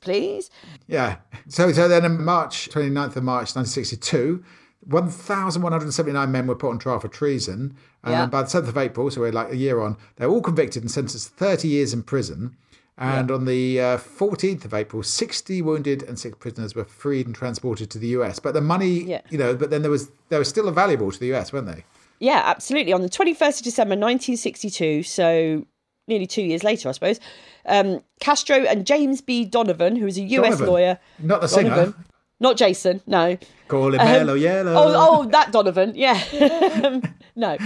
please. 0.00 0.50
Yeah. 0.88 1.16
So, 1.48 1.72
so 1.72 1.88
then 1.88 2.04
in 2.04 2.24
March, 2.24 2.68
29th 2.70 3.16
of 3.16 3.22
March 3.24 3.54
1962, 3.56 4.44
1,179 4.88 6.30
men 6.32 6.46
were 6.46 6.54
put 6.54 6.70
on 6.70 6.78
trial 6.78 7.00
for 7.00 7.08
treason. 7.08 7.76
And 8.02 8.12
Yeah. 8.12 8.26
by 8.26 8.42
the 8.42 8.48
7th 8.48 8.68
of 8.68 8.76
April, 8.78 9.10
so 9.10 9.20
we're 9.20 9.32
like 9.32 9.50
a 9.52 9.56
year 9.56 9.80
on, 9.80 9.96
they're 10.16 10.28
all 10.28 10.42
convicted 10.42 10.82
and 10.82 10.90
sentenced 10.90 11.28
to 11.28 11.34
30 11.34 11.68
years 11.68 11.92
in 11.92 12.02
prison. 12.02 12.56
And 12.98 13.30
on 13.30 13.44
the 13.44 13.78
uh, 13.78 13.98
14th 13.98 14.64
of 14.64 14.72
April, 14.72 15.02
60 15.02 15.60
wounded 15.60 16.02
and 16.04 16.18
six 16.18 16.34
prisoners 16.38 16.74
were 16.74 16.84
freed 16.86 17.26
and 17.26 17.34
transported 17.34 17.90
to 17.90 17.98
the 17.98 18.06
US. 18.18 18.38
But 18.38 18.54
the 18.54 18.62
money, 18.62 19.02
Yeah. 19.02 19.20
you 19.28 19.36
know, 19.36 19.54
but 19.54 19.68
then 19.68 19.82
there 19.82 19.90
was 19.90 20.08
they 20.30 20.38
were 20.38 20.44
still 20.44 20.70
valuable 20.70 21.12
to 21.12 21.20
the 21.20 21.34
US, 21.34 21.52
weren't 21.52 21.66
they? 21.66 21.84
Yeah, 22.18 22.42
absolutely. 22.44 22.92
On 22.92 23.02
the 23.02 23.08
21st 23.08 23.58
of 23.58 23.64
December 23.64 23.92
1962, 23.92 25.02
so 25.02 25.66
nearly 26.08 26.26
two 26.26 26.42
years 26.42 26.64
later, 26.64 26.88
I 26.88 26.92
suppose, 26.92 27.20
um, 27.66 28.02
Castro 28.20 28.56
and 28.56 28.86
James 28.86 29.20
B. 29.20 29.44
Donovan, 29.44 29.96
who 29.96 30.04
was 30.04 30.18
a 30.18 30.22
US 30.22 30.44
Donovan. 30.44 30.66
lawyer. 30.66 30.98
Not 31.18 31.40
the 31.40 31.48
singer. 31.48 31.94
Not 32.38 32.56
Jason, 32.56 33.00
no. 33.06 33.38
Call 33.68 33.94
him 33.94 33.96
Mellow 33.96 34.34
Yellow. 34.34 34.74
Oh, 34.74 35.20
oh, 35.22 35.24
that 35.30 35.52
Donovan, 35.52 35.92
yeah. 35.94 36.22
no. 37.36 37.56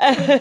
Um, 0.00 0.40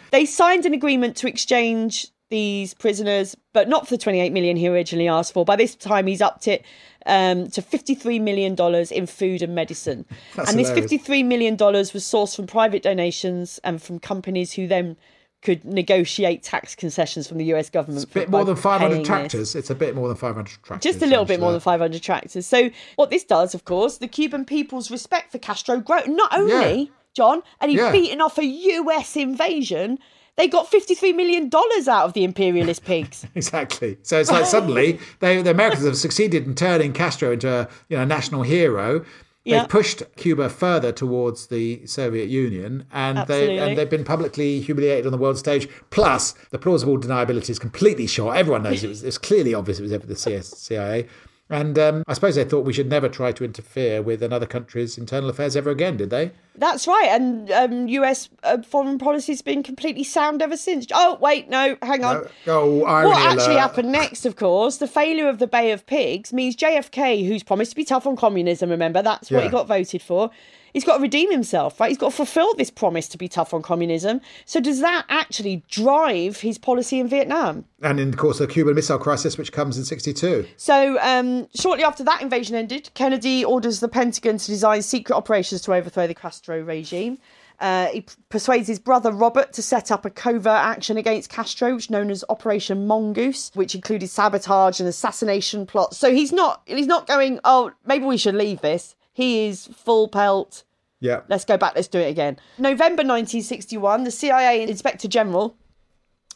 they 0.10 0.24
signed 0.24 0.64
an 0.64 0.72
agreement 0.72 1.16
to 1.16 1.28
exchange 1.28 2.08
these 2.30 2.72
prisoners, 2.74 3.36
but 3.52 3.68
not 3.68 3.86
for 3.86 3.94
the 3.94 3.98
28 3.98 4.32
million 4.32 4.56
he 4.56 4.68
originally 4.68 5.08
asked 5.08 5.34
for. 5.34 5.44
By 5.44 5.56
this 5.56 5.74
time, 5.74 6.06
he's 6.06 6.22
upped 6.22 6.48
it 6.48 6.64
um, 7.06 7.48
to 7.50 7.62
53 7.62 8.18
million 8.18 8.54
dollars 8.54 8.90
in 8.92 9.06
food 9.06 9.42
and 9.42 9.54
medicine. 9.54 10.04
That's 10.36 10.50
and 10.50 10.58
this 10.58 10.70
53 10.70 11.22
million 11.22 11.56
dollars 11.56 11.92
was 11.92 12.04
sourced 12.04 12.36
from 12.36 12.46
private 12.46 12.82
donations 12.82 13.58
and 13.64 13.82
from 13.82 13.98
companies 13.98 14.52
who 14.52 14.66
then 14.66 14.96
could 15.42 15.64
negotiate 15.64 16.42
tax 16.42 16.74
concessions 16.74 17.26
from 17.26 17.38
the 17.38 17.46
US 17.54 17.70
government. 17.70 18.04
a 18.04 18.08
bit 18.08 18.28
more 18.28 18.44
than 18.44 18.56
500 18.56 19.04
tractors. 19.04 19.06
tractors. 19.06 19.54
It's 19.54 19.70
a 19.70 19.74
bit 19.74 19.94
more 19.94 20.06
than 20.08 20.16
500 20.18 20.46
tractors. 20.62 20.92
Just 20.92 21.02
a 21.02 21.06
little 21.06 21.24
bit 21.24 21.40
more 21.40 21.50
than 21.52 21.60
500 21.62 22.02
tractors. 22.02 22.44
So, 22.46 22.68
what 22.96 23.08
this 23.08 23.24
does, 23.24 23.54
of 23.54 23.64
course, 23.64 23.96
the 23.96 24.08
Cuban 24.08 24.44
people's 24.44 24.90
respect 24.90 25.32
for 25.32 25.38
Castro 25.38 25.80
grow. 25.80 26.00
Not 26.06 26.30
only, 26.34 26.52
Yeah. 26.82 26.84
John, 27.14 27.42
and 27.60 27.70
he'd 27.70 27.78
Yeah. 27.78 27.90
beaten 27.90 28.20
off 28.20 28.36
a 28.36 28.44
US 28.44 29.16
invasion, 29.16 29.98
they 30.36 30.48
got 30.48 30.70
$53 30.70 31.14
million 31.14 31.50
out 31.88 32.04
of 32.04 32.12
the 32.12 32.24
imperialist 32.24 32.84
pigs. 32.84 33.26
Exactly. 33.34 33.98
So 34.02 34.18
it's 34.20 34.30
like 34.30 34.46
suddenly 34.46 34.98
they, 35.20 35.42
the 35.42 35.50
Americans 35.50 35.84
have 35.84 35.96
succeeded 35.96 36.46
in 36.46 36.54
turning 36.54 36.92
Castro 36.92 37.32
into 37.32 37.48
a 37.50 37.68
you 37.88 37.96
know 37.96 38.04
national 38.04 38.42
hero. 38.42 39.00
They've 39.44 39.54
Yeah. 39.54 39.66
pushed 39.66 40.02
Cuba 40.16 40.50
further 40.50 40.92
towards 40.92 41.46
the 41.46 41.84
Soviet 41.86 42.28
Union, 42.28 42.84
and 42.92 43.26
they, 43.26 43.58
and 43.58 43.76
they've 43.76 43.88
been 43.88 44.04
publicly 44.04 44.60
humiliated 44.60 45.06
on 45.06 45.12
the 45.12 45.18
world 45.18 45.38
stage. 45.38 45.66
Plus, 45.88 46.32
the 46.50 46.58
plausible 46.58 46.98
deniability 46.98 47.48
is 47.48 47.58
completely 47.58 48.06
shot. 48.06 48.36
Everyone 48.36 48.62
knows 48.62 48.84
it 48.84 48.88
was. 48.88 49.02
It's 49.02 49.16
clearly 49.16 49.54
obvious 49.54 49.80
it 49.80 49.82
was 49.82 49.92
the 49.92 50.42
CIA. 50.42 51.06
And 51.50 51.76
um, 51.80 52.04
I 52.06 52.14
suppose 52.14 52.36
they 52.36 52.44
thought 52.44 52.64
we 52.64 52.72
should 52.72 52.88
never 52.88 53.08
try 53.08 53.32
to 53.32 53.44
interfere 53.44 54.00
with 54.02 54.22
another 54.22 54.46
country's 54.46 54.96
internal 54.96 55.28
affairs 55.30 55.56
ever 55.56 55.68
again, 55.70 55.96
did 55.96 56.10
they? 56.10 56.30
That's 56.54 56.86
right, 56.86 57.08
and 57.10 57.50
um, 57.50 57.88
U.S. 57.88 58.28
Uh, 58.44 58.62
foreign 58.62 58.98
policy 58.98 59.32
has 59.32 59.42
been 59.42 59.62
completely 59.64 60.04
sound 60.04 60.42
ever 60.42 60.56
since. 60.56 60.86
Oh, 60.92 61.18
wait, 61.20 61.48
no, 61.48 61.76
hang 61.82 62.04
on. 62.04 62.28
Oh, 62.46 62.84
irony 62.84 63.08
What 63.10 63.32
actually 63.32 63.54
alert. 63.54 63.60
happened 63.60 63.92
next, 63.92 64.26
of 64.26 64.36
course, 64.36 64.76
the 64.76 64.86
failure 64.86 65.28
of 65.28 65.38
the 65.38 65.46
Bay 65.48 65.72
of 65.72 65.86
Pigs 65.86 66.32
means 66.32 66.54
JFK, 66.54 67.26
who's 67.26 67.42
promised 67.42 67.72
to 67.72 67.76
be 67.76 67.84
tough 67.84 68.06
on 68.06 68.14
communism, 68.14 68.70
remember, 68.70 69.02
that's 69.02 69.30
what 69.30 69.42
he 69.42 69.48
got 69.48 69.66
voted 69.66 70.02
for. 70.02 70.30
He's 70.72 70.84
got 70.84 70.96
to 70.96 71.02
redeem 71.02 71.30
himself, 71.30 71.80
right? 71.80 71.88
He's 71.88 71.98
got 71.98 72.10
to 72.10 72.16
fulfill 72.16 72.54
this 72.54 72.70
promise 72.70 73.08
to 73.08 73.18
be 73.18 73.28
tough 73.28 73.52
on 73.54 73.62
communism. 73.62 74.20
So, 74.44 74.60
does 74.60 74.80
that 74.80 75.04
actually 75.08 75.64
drive 75.68 76.40
his 76.40 76.58
policy 76.58 77.00
in 77.00 77.08
Vietnam? 77.08 77.64
And 77.82 77.98
in, 77.98 78.10
of 78.10 78.16
course, 78.16 78.40
of 78.40 78.48
the 78.48 78.54
Cuban 78.54 78.74
Missile 78.74 78.98
Crisis, 78.98 79.38
which 79.38 79.52
comes 79.52 79.78
in 79.78 79.84
62. 79.84 80.46
So, 80.56 80.98
um, 81.00 81.48
shortly 81.54 81.84
after 81.84 82.04
that 82.04 82.22
invasion 82.22 82.56
ended, 82.56 82.90
Kennedy 82.94 83.44
orders 83.44 83.80
the 83.80 83.88
Pentagon 83.88 84.38
to 84.38 84.46
design 84.46 84.82
secret 84.82 85.16
operations 85.16 85.62
to 85.62 85.74
overthrow 85.74 86.06
the 86.06 86.14
Castro 86.14 86.60
regime. 86.62 87.18
Uh, 87.60 87.88
he 87.88 88.06
persuades 88.30 88.66
his 88.66 88.78
brother 88.78 89.12
Robert 89.12 89.52
to 89.52 89.62
set 89.62 89.90
up 89.90 90.06
a 90.06 90.10
covert 90.10 90.46
action 90.46 90.96
against 90.96 91.28
Castro, 91.28 91.74
which 91.74 91.90
known 91.90 92.10
as 92.10 92.24
Operation 92.30 92.86
Mongoose, 92.86 93.50
which 93.54 93.74
included 93.74 94.08
sabotage 94.08 94.80
and 94.80 94.88
assassination 94.88 95.66
plots. 95.66 95.98
So 95.98 96.12
he's 96.12 96.32
not 96.32 96.62
he's 96.64 96.86
not 96.86 97.06
going, 97.06 97.38
oh, 97.44 97.72
maybe 97.84 98.06
we 98.06 98.16
should 98.16 98.34
leave 98.34 98.62
this. 98.62 98.94
He 99.12 99.46
is 99.46 99.66
full 99.68 100.08
pelt. 100.08 100.64
Yeah. 101.00 101.22
Let's 101.28 101.44
go 101.44 101.56
back. 101.56 101.74
Let's 101.74 101.88
do 101.88 101.98
it 101.98 102.10
again. 102.10 102.38
November 102.58 103.02
1961, 103.02 104.04
the 104.04 104.10
CIA 104.10 104.62
Inspector 104.62 105.06
General 105.08 105.56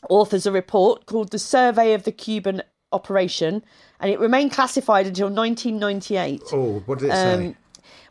authors 0.09 0.47
a 0.47 0.53
report 0.53 1.07
called 1.07 1.31
the 1.31 1.39
Survey 1.39 1.95
of 1.95 2.05
the 2.05 2.13
Cuban 2.13 2.63
Operation, 2.93 3.65
and 4.01 4.11
it 4.11 4.21
remained 4.21 4.53
classified 4.53 5.07
until 5.07 5.27
1998. 5.29 6.43
Oh, 6.53 6.83
what 6.87 6.99
did 6.99 7.09
it 7.11 7.13
say? 7.13 7.47
Um, 7.49 7.57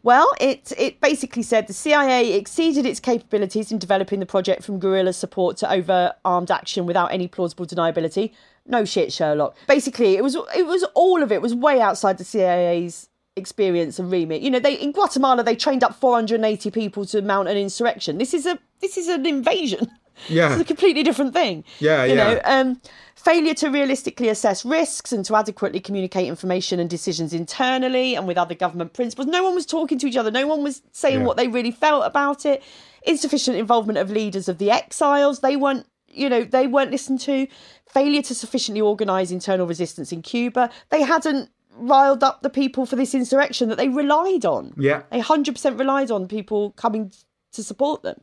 Well, 0.04 0.34
it 0.42 0.74
it 0.78 1.00
basically 1.00 1.44
said 1.44 1.68
the 1.68 1.74
CIA 1.74 2.34
exceeded 2.34 2.86
its 2.86 3.00
capabilities 3.00 3.72
in 3.72 3.78
developing 3.80 4.20
the 4.20 4.26
project 4.26 4.64
from 4.64 4.80
guerrilla 4.80 5.14
support 5.14 5.56
to 5.58 5.72
over 5.72 6.14
armed 6.26 6.52
action 6.52 6.86
without 6.86 7.14
any 7.14 7.28
plausible 7.28 7.66
deniability. 7.66 8.32
No 8.66 8.84
shit, 8.84 9.14
Sherlock. 9.14 9.56
Basically, 9.68 10.18
it 10.18 10.24
was 10.24 10.36
it 10.56 10.66
was 10.66 10.84
all 10.94 11.24
of 11.24 11.32
it 11.32 11.42
was 11.42 11.56
way 11.56 11.80
outside 11.80 12.18
the 12.18 12.26
CIA's 12.26 13.08
experience 13.36 14.00
and 14.00 14.12
remit. 14.12 14.42
You 14.42 14.52
know, 14.52 14.60
they 14.60 14.74
in 14.76 14.92
Guatemala 14.92 15.44
they 15.44 15.56
trained 15.56 15.84
up 15.84 15.96
480 15.96 16.72
people 16.72 17.06
to 17.08 17.22
mount 17.22 17.48
an 17.48 17.58
insurrection. 17.58 18.18
This 18.18 18.34
is 18.34 18.46
a 18.46 18.60
this 18.82 18.98
is 18.98 19.08
an 19.08 19.26
invasion. 19.26 19.88
Yeah. 20.30 20.52
it's 20.52 20.62
a 20.62 20.64
completely 20.64 21.02
different 21.02 21.34
thing. 21.34 21.64
Yeah, 21.80 22.06
you 22.06 22.14
yeah. 22.14 22.34
know, 22.36 22.42
um, 22.46 22.82
failure 23.16 23.56
to 23.56 23.70
realistically 23.70 24.30
assess 24.30 24.64
risks 24.64 25.12
and 25.12 25.26
to 25.26 25.36
adequately 25.36 25.80
communicate 25.80 26.28
information 26.28 26.80
and 26.80 26.88
decisions 26.88 27.34
internally 27.34 28.14
and 28.14 28.28
with 28.28 28.38
other 28.38 28.54
government 28.54 28.94
principles. 28.94 29.26
No 29.28 29.44
one 29.44 29.56
was 29.56 29.66
talking 29.66 29.98
to 29.98 30.08
each 30.08 30.16
other. 30.16 30.30
No 30.30 30.46
one 30.46 30.62
was 30.64 30.84
saying 30.92 31.22
Yeah. 31.22 31.26
what 31.26 31.36
they 31.38 31.48
really 31.48 31.72
felt 31.72 32.06
about 32.06 32.46
it. 32.46 32.62
Insufficient 33.08 33.58
involvement 33.58 33.98
of 33.98 34.12
leaders 34.12 34.48
of 34.48 34.60
the 34.60 34.70
exiles. 34.70 35.40
They 35.40 35.56
weren't, 35.56 35.88
you 36.08 36.30
know, 36.30 36.44
they 36.44 36.68
weren't 36.68 36.92
listened 36.92 37.20
to. 37.22 37.48
Failure 37.90 38.22
to 38.22 38.36
sufficiently 38.36 38.82
organise 38.82 39.32
internal 39.32 39.66
resistance 39.66 40.12
in 40.12 40.22
Cuba. 40.22 40.70
They 40.92 41.02
hadn't 41.02 41.50
riled 41.76 42.24
up 42.24 42.42
the 42.42 42.50
people 42.50 42.86
for 42.86 42.96
this 42.96 43.14
insurrection 43.16 43.70
that 43.70 43.78
they 43.78 43.90
relied 43.90 44.46
on. 44.46 44.74
Yeah. 44.78 45.04
They 45.12 45.20
100% 45.22 45.80
relied 45.80 46.12
on 46.12 46.28
people 46.28 46.72
coming 46.72 47.12
to 47.54 47.64
support 47.64 48.04
them. 48.04 48.20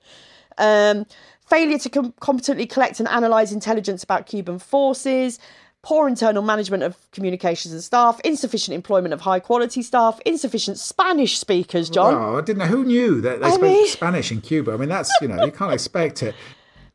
Um, 0.59 1.07
failure 1.49 1.79
to 1.79 1.89
com- 1.89 2.15
competently 2.21 2.67
collect 2.67 3.01
and 3.01 3.09
analyse 3.11 3.53
intelligence 3.53 4.03
about 4.05 4.27
Cuban 4.27 4.59
forces, 4.59 5.39
poor 5.83 6.07
internal 6.09 6.43
management 6.43 6.83
of 6.83 6.97
communications 7.13 7.73
and 7.73 7.83
staff, 7.83 8.21
insufficient 8.25 8.75
employment 8.75 9.15
of 9.15 9.21
high 9.23 9.41
quality 9.41 9.83
staff, 9.83 10.21
insufficient 10.27 10.79
Spanish 10.79 11.39
speakers, 11.39 11.89
John. 11.89 12.15
Oh, 12.15 12.37
I 12.39 12.43
didn't 12.43 12.59
know. 12.59 12.67
Who 12.67 12.85
knew 12.85 13.21
that 13.23 13.41
they 13.41 13.47
I 13.47 13.51
spoke 13.51 13.63
mean- 13.63 13.87
Spanish 13.89 14.31
in 14.31 14.41
Cuba? 14.43 14.73
I 14.73 14.77
mean, 14.77 14.89
that's, 14.91 15.11
you 15.23 15.29
know, 15.29 15.45
you 15.45 15.53
can't 15.53 15.73
expect 15.73 16.23
it. 16.23 16.35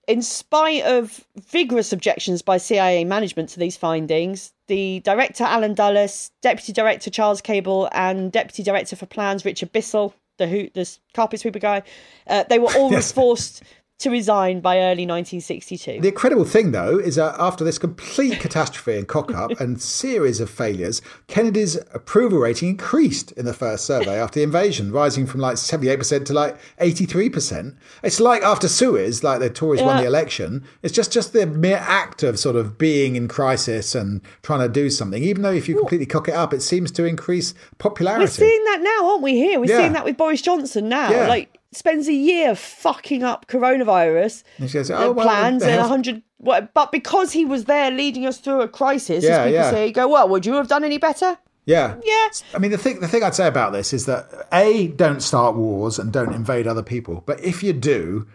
In 0.08 0.22
spite 0.22 0.84
of 0.84 1.26
vigorous 1.49 1.91
objections 1.91 2.43
by 2.43 2.58
CIA 2.58 3.03
management 3.06 3.49
to 3.49 3.60
these 3.60 3.76
findings, 3.76 4.53
the 4.68 4.99
director 5.01 5.43
Allen 5.43 5.74
Dulles, 5.74 6.32
deputy 6.41 6.74
director 6.74 7.09
Charles 7.09 7.41
Cabell, 7.41 7.89
and 7.91 8.32
deputy 8.32 8.63
director 8.63 8.95
for 8.95 9.05
plans 9.05 9.45
Richard 9.45 9.72
Bissell, 9.72 10.13
the 10.38 10.47
who, 10.47 10.70
the 10.74 10.89
carpet 11.13 11.39
sweeper 11.39 11.59
guy, 11.59 11.84
uh, 12.28 12.43
they 12.49 12.59
were 12.59 12.74
all 12.76 12.91
Yes. 12.91 13.11
forced 13.11 13.63
to 13.98 14.10
resign 14.10 14.60
by 14.60 14.78
early 14.78 15.06
1962. 15.06 16.02
The 16.02 16.10
incredible 16.10 16.43
thing, 16.43 16.72
though, 16.72 16.98
is 17.00 17.16
that 17.16 17.36
after 17.39 17.64
this 17.64 17.78
complete 17.78 18.39
catastrophe 18.41 18.98
and 18.98 19.08
cock 19.08 19.34
up 19.34 19.52
and 19.62 19.82
series 19.82 20.41
of 20.41 20.50
failures, 20.50 21.02
Kennedy's 21.28 21.76
approval 21.93 22.39
rating 22.39 22.70
increased 22.70 23.32
in 23.34 23.46
the 23.46 23.54
first 23.54 23.86
survey 23.86 24.20
after 24.20 24.39
the 24.39 24.43
invasion, 24.43 24.91
rising 24.91 25.26
from 25.26 25.39
like 25.39 25.56
78% 25.56 26.26
to 26.26 26.34
like 26.34 26.58
83%. 26.82 27.78
It's 28.04 28.20
like 28.20 28.43
after 28.43 28.68
Suez, 28.68 29.24
like 29.24 29.39
the 29.39 29.50
Tories 29.50 29.82
won 29.82 29.98
the 29.98 30.06
election. 30.08 30.66
It's 30.84 30.93
just, 30.93 31.14
just 31.14 31.32
the 31.32 31.46
mere 31.46 31.78
act 31.78 32.22
of 32.22 32.38
sort 32.38 32.58
of 32.58 32.78
being 32.78 33.16
in 33.16 33.30
crisis 33.30 33.96
and 33.96 34.22
trying 34.43 34.60
to 34.60 34.70
do 34.70 34.89
something. 34.89 35.24
Even 35.24 35.41
though 35.41 35.54
if 35.54 35.70
you 35.70 35.78
completely 35.78 36.06
cock 36.06 36.28
it 36.28 36.34
up, 36.34 36.54
it 36.54 36.62
seems 36.62 36.91
to 36.91 37.06
increase 37.06 37.54
popularity. 37.78 38.24
We're 38.24 38.28
seeing 38.28 38.64
that 38.66 38.82
now, 38.82 39.10
aren't 39.10 39.24
we? 39.24 39.36
Here, 39.36 39.58
we're 39.58 39.70
Yeah. 39.70 39.78
seeing 39.80 39.93
that 39.93 40.04
with 40.04 40.18
Boris 40.18 40.41
Johnson 40.41 40.89
now. 40.89 41.10
Yeah. 41.12 41.28
Like, 41.28 41.58
spends 41.76 42.07
a 42.07 42.13
year 42.13 42.55
fucking 42.55 43.23
up 43.23 43.47
coronavirus 43.47 44.43
And 44.57 44.71
goes, 44.71 44.89
"Oh, 44.91 45.11
well, 45.11 45.26
plans 45.26 45.63
and 45.63 45.80
a 45.80 45.88
hundred. 45.88 46.21
What, 46.38 46.73
but 46.73 46.91
because 46.91 47.32
he 47.32 47.45
was 47.45 47.65
there 47.65 47.89
leading 47.91 48.26
us 48.26 48.38
through 48.38 48.61
a 48.61 48.67
crisis, 48.67 49.23
Yeah, 49.23 49.30
as 49.30 49.38
people 49.47 49.51
yeah. 49.53 49.69
say, 49.71 49.91
go, 49.91 50.07
well, 50.07 50.28
would 50.30 50.45
you 50.45 50.53
have 50.53 50.67
done 50.67 50.84
any 50.84 50.97
better? 50.97 51.38
Yeah. 51.65 51.95
Yeah. 52.03 52.28
I 52.53 52.59
mean, 52.59 52.69
the 52.71 52.78
thing, 52.78 52.99
the 52.99 53.07
thing 53.07 53.23
I'd 53.23 53.34
say 53.34 53.47
about 53.47 53.73
this 53.73 53.93
is 53.93 54.05
that 54.05 54.47
A, 54.53 54.88
don't 54.89 55.21
start 55.21 55.55
wars 55.55 55.97
and 55.97 56.11
don't 56.11 56.34
invade 56.34 56.67
other 56.67 56.84
people. 56.84 57.23
But 57.26 57.43
if 57.43 57.63
you 57.63 57.73
do, 57.73 58.28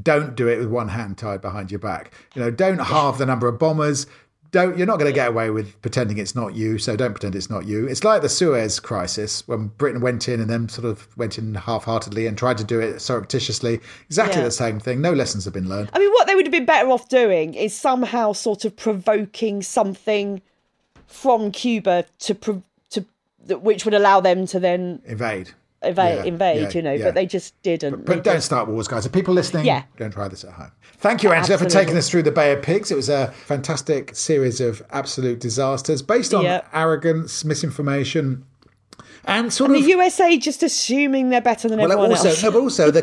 don't 0.00 0.34
do 0.34 0.48
it 0.48 0.58
with 0.58 0.68
one 0.68 0.88
hand 0.88 1.18
tied 1.18 1.42
behind 1.42 1.70
your 1.70 1.80
back. 1.80 2.12
You 2.34 2.42
know, 2.42 2.50
don't 2.50 2.78
halve 2.78 3.18
the 3.18 3.26
number 3.26 3.48
of 3.48 3.58
bombers. 3.58 4.06
Don't, 4.50 4.78
you're 4.78 4.86
not 4.86 4.98
going 4.98 5.10
to 5.10 5.14
get 5.14 5.28
away 5.28 5.50
with 5.50 5.80
pretending 5.82 6.16
it's 6.18 6.34
not 6.34 6.54
you, 6.54 6.78
so 6.78 6.96
don't 6.96 7.12
pretend 7.12 7.34
it's 7.34 7.50
not 7.50 7.66
you. 7.66 7.86
It's 7.86 8.02
like 8.02 8.22
the 8.22 8.28
Suez 8.28 8.80
crisis 8.80 9.46
when 9.46 9.68
Britain 9.68 10.00
went 10.00 10.28
in 10.28 10.40
and 10.40 10.48
then 10.48 10.68
sort 10.68 10.86
of 10.86 11.14
went 11.18 11.36
in 11.36 11.54
half 11.54 11.84
heartedly 11.84 12.26
and 12.26 12.36
tried 12.38 12.56
to 12.58 12.64
do 12.64 12.80
it 12.80 13.00
surreptitiously. 13.00 13.80
Exactly 14.06 14.38
Yeah. 14.40 14.44
the 14.46 14.50
same 14.50 14.80
thing. 14.80 15.00
No 15.02 15.12
lessons 15.12 15.44
have 15.44 15.52
been 15.52 15.68
learned. 15.68 15.90
I 15.92 15.98
mean, 15.98 16.10
what 16.12 16.26
they 16.26 16.34
would 16.34 16.46
have 16.46 16.52
been 16.52 16.64
better 16.64 16.88
off 16.88 17.08
doing 17.08 17.52
is 17.54 17.76
somehow 17.76 18.32
sort 18.32 18.64
of 18.64 18.74
provoking 18.76 19.62
something 19.62 20.40
from 21.06 21.50
Cuba 21.50 22.06
to 22.20 22.34
to 22.90 23.04
which 23.56 23.84
would 23.84 23.94
allow 23.94 24.20
them 24.20 24.46
to 24.46 24.60
then 24.60 25.00
Invade. 25.06 25.50
Invade, 25.82 26.18
Yeah, 26.18 26.24
invade 26.24 26.60
yeah, 26.62 26.70
you 26.70 26.82
know. 26.82 26.92
yeah. 26.92 27.04
But 27.06 27.14
they 27.14 27.26
just 27.26 27.60
didn't. 27.62 28.04
But 28.04 28.24
They 28.24 28.32
don't 28.32 28.40
start 28.42 28.68
wars, 28.68 28.88
guys. 28.88 29.06
If 29.06 29.12
people 29.12 29.34
listening, 29.34 29.64
Yeah. 29.64 29.82
don't 29.96 30.10
try 30.12 30.28
this 30.28 30.44
at 30.44 30.50
home. 30.52 30.72
Thank 30.98 31.22
you, 31.22 31.30
Angela, 31.32 31.58
for 31.58 31.66
taking 31.66 31.96
us 31.96 32.10
through 32.10 32.24
the 32.24 32.32
Bay 32.32 32.52
of 32.52 32.62
Pigs. 32.62 32.90
It 32.90 32.96
was 32.96 33.08
a 33.08 33.32
fantastic 33.46 34.16
series 34.16 34.60
of 34.60 34.82
absolute 34.90 35.38
disasters 35.38 36.02
based 36.02 36.34
on 36.34 36.42
Yeah. 36.44 36.62
arrogance, 36.74 37.44
misinformation, 37.44 38.44
and 39.24 39.52
sort 39.52 39.70
the 39.70 39.76
of. 39.78 39.82
The 39.84 39.90
USA 39.90 40.36
just 40.38 40.62
assuming 40.62 41.30
they're 41.30 41.40
better 41.40 41.68
than 41.68 41.78
well, 41.78 41.92
everyone 41.92 42.10
also, 42.10 42.30
else. 42.30 42.42
no, 42.42 42.50
but 42.50 42.60
also 42.60 42.90
the 42.90 43.02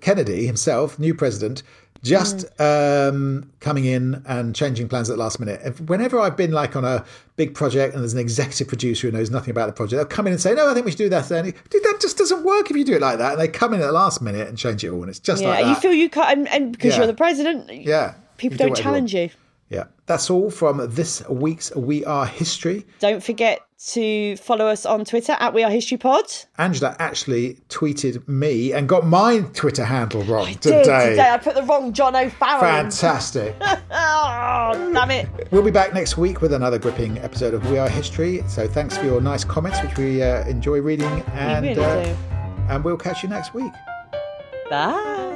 Kennedy 0.00 0.46
himself, 0.46 0.98
new 0.98 1.12
president, 1.14 1.62
just 2.02 2.46
Mm. 2.58 3.08
um, 3.10 3.50
coming 3.60 3.84
in 3.84 4.22
and 4.26 4.54
changing 4.54 4.88
plans 4.88 5.10
at 5.10 5.16
the 5.16 5.22
last 5.22 5.40
minute. 5.40 5.60
If, 5.64 5.80
whenever 5.82 6.18
I've 6.20 6.36
been 6.36 6.52
like 6.52 6.76
on 6.76 6.84
a 6.84 7.04
big 7.36 7.54
project 7.54 7.94
and 7.94 8.02
there's 8.02 8.12
an 8.14 8.18
executive 8.20 8.68
producer 8.68 9.08
who 9.10 9.16
knows 9.16 9.30
nothing 9.30 9.50
about 9.50 9.66
the 9.66 9.72
project, 9.72 9.98
they'll 9.98 10.06
come 10.06 10.26
in 10.26 10.32
and 10.32 10.40
say, 10.40 10.54
"No, 10.54 10.70
I 10.70 10.74
think 10.74 10.84
we 10.86 10.92
should 10.92 10.98
do 10.98 11.08
that." 11.08 11.30
And 11.30 11.52
dude, 11.70 11.82
that 11.82 11.98
just 12.00 12.16
doesn't 12.18 12.44
work 12.44 12.70
if 12.70 12.76
you 12.76 12.84
do 12.84 12.94
it 12.94 13.00
like 13.00 13.18
that. 13.18 13.32
And 13.32 13.40
they 13.40 13.48
come 13.48 13.74
in 13.74 13.80
at 13.80 13.86
the 13.86 13.92
last 13.92 14.22
minute 14.22 14.48
and 14.48 14.56
change 14.56 14.84
it 14.84 14.90
all, 14.90 15.00
and 15.02 15.10
it's 15.10 15.18
just 15.18 15.42
yeah, 15.42 15.48
like 15.50 15.64
that. 15.64 15.68
you 15.70 15.74
feel 15.76 15.92
you 15.92 16.08
can't, 16.08 16.38
and, 16.38 16.48
and 16.48 16.72
because 16.72 16.92
Yeah. 16.94 16.98
you're 16.98 17.06
the 17.08 17.14
president, 17.14 17.70
Yeah. 17.72 18.14
people 18.38 18.56
do 18.58 18.66
don't 18.66 18.76
challenge 18.76 19.14
want. 19.14 19.32
you. 19.32 19.38
Yeah. 19.68 19.84
That's 20.06 20.30
all 20.30 20.50
from 20.50 20.86
this 20.94 21.28
week's 21.28 21.74
We 21.74 22.04
Are 22.04 22.24
History. 22.26 22.86
Don't 23.00 23.22
forget 23.22 23.60
to 23.78 24.36
follow 24.38 24.66
us 24.66 24.86
on 24.86 25.04
Twitter 25.04 25.32
at 25.38 25.52
We 25.52 25.62
Are 25.62 25.70
History 25.70 25.98
Pod. 25.98 26.24
Angela 26.58 26.96
actually 26.98 27.54
tweeted 27.68 28.26
me 28.26 28.72
and 28.72 28.88
got 28.88 29.06
my 29.06 29.40
Twitter 29.52 29.84
handle 29.84 30.22
wrong 30.24 30.46
Did 30.46 30.62
today. 30.62 31.10
today 31.10 31.30
I 31.30 31.38
put 31.38 31.54
the 31.54 31.62
wrong 31.62 31.92
John 31.92 32.16
O'Farrell. 32.16 32.60
Fantastic. 32.60 33.54
Oh, 33.98 34.90
damn 34.92 35.10
it. 35.10 35.28
we'll 35.52 35.62
be 35.62 35.70
back 35.70 35.94
next 35.94 36.16
week 36.18 36.40
with 36.40 36.52
another 36.52 36.78
gripping 36.78 37.18
episode 37.18 37.54
of 37.54 37.70
We 37.70 37.78
Are 37.78 37.88
History. 37.88 38.42
So 38.48 38.66
thanks 38.66 38.96
for 38.96 39.04
your 39.04 39.20
nice 39.20 39.44
comments, 39.44 39.80
which 39.82 39.96
we 39.96 40.22
uh, 40.22 40.44
enjoy 40.46 40.80
reading. 40.80 41.06
And, 41.32 41.64
really 41.64 41.82
uh, 41.84 42.16
and 42.68 42.82
we'll 42.84 42.96
catch 42.96 43.22
you 43.22 43.28
next 43.28 43.54
week. 43.54 43.72
Bye. 44.68 45.35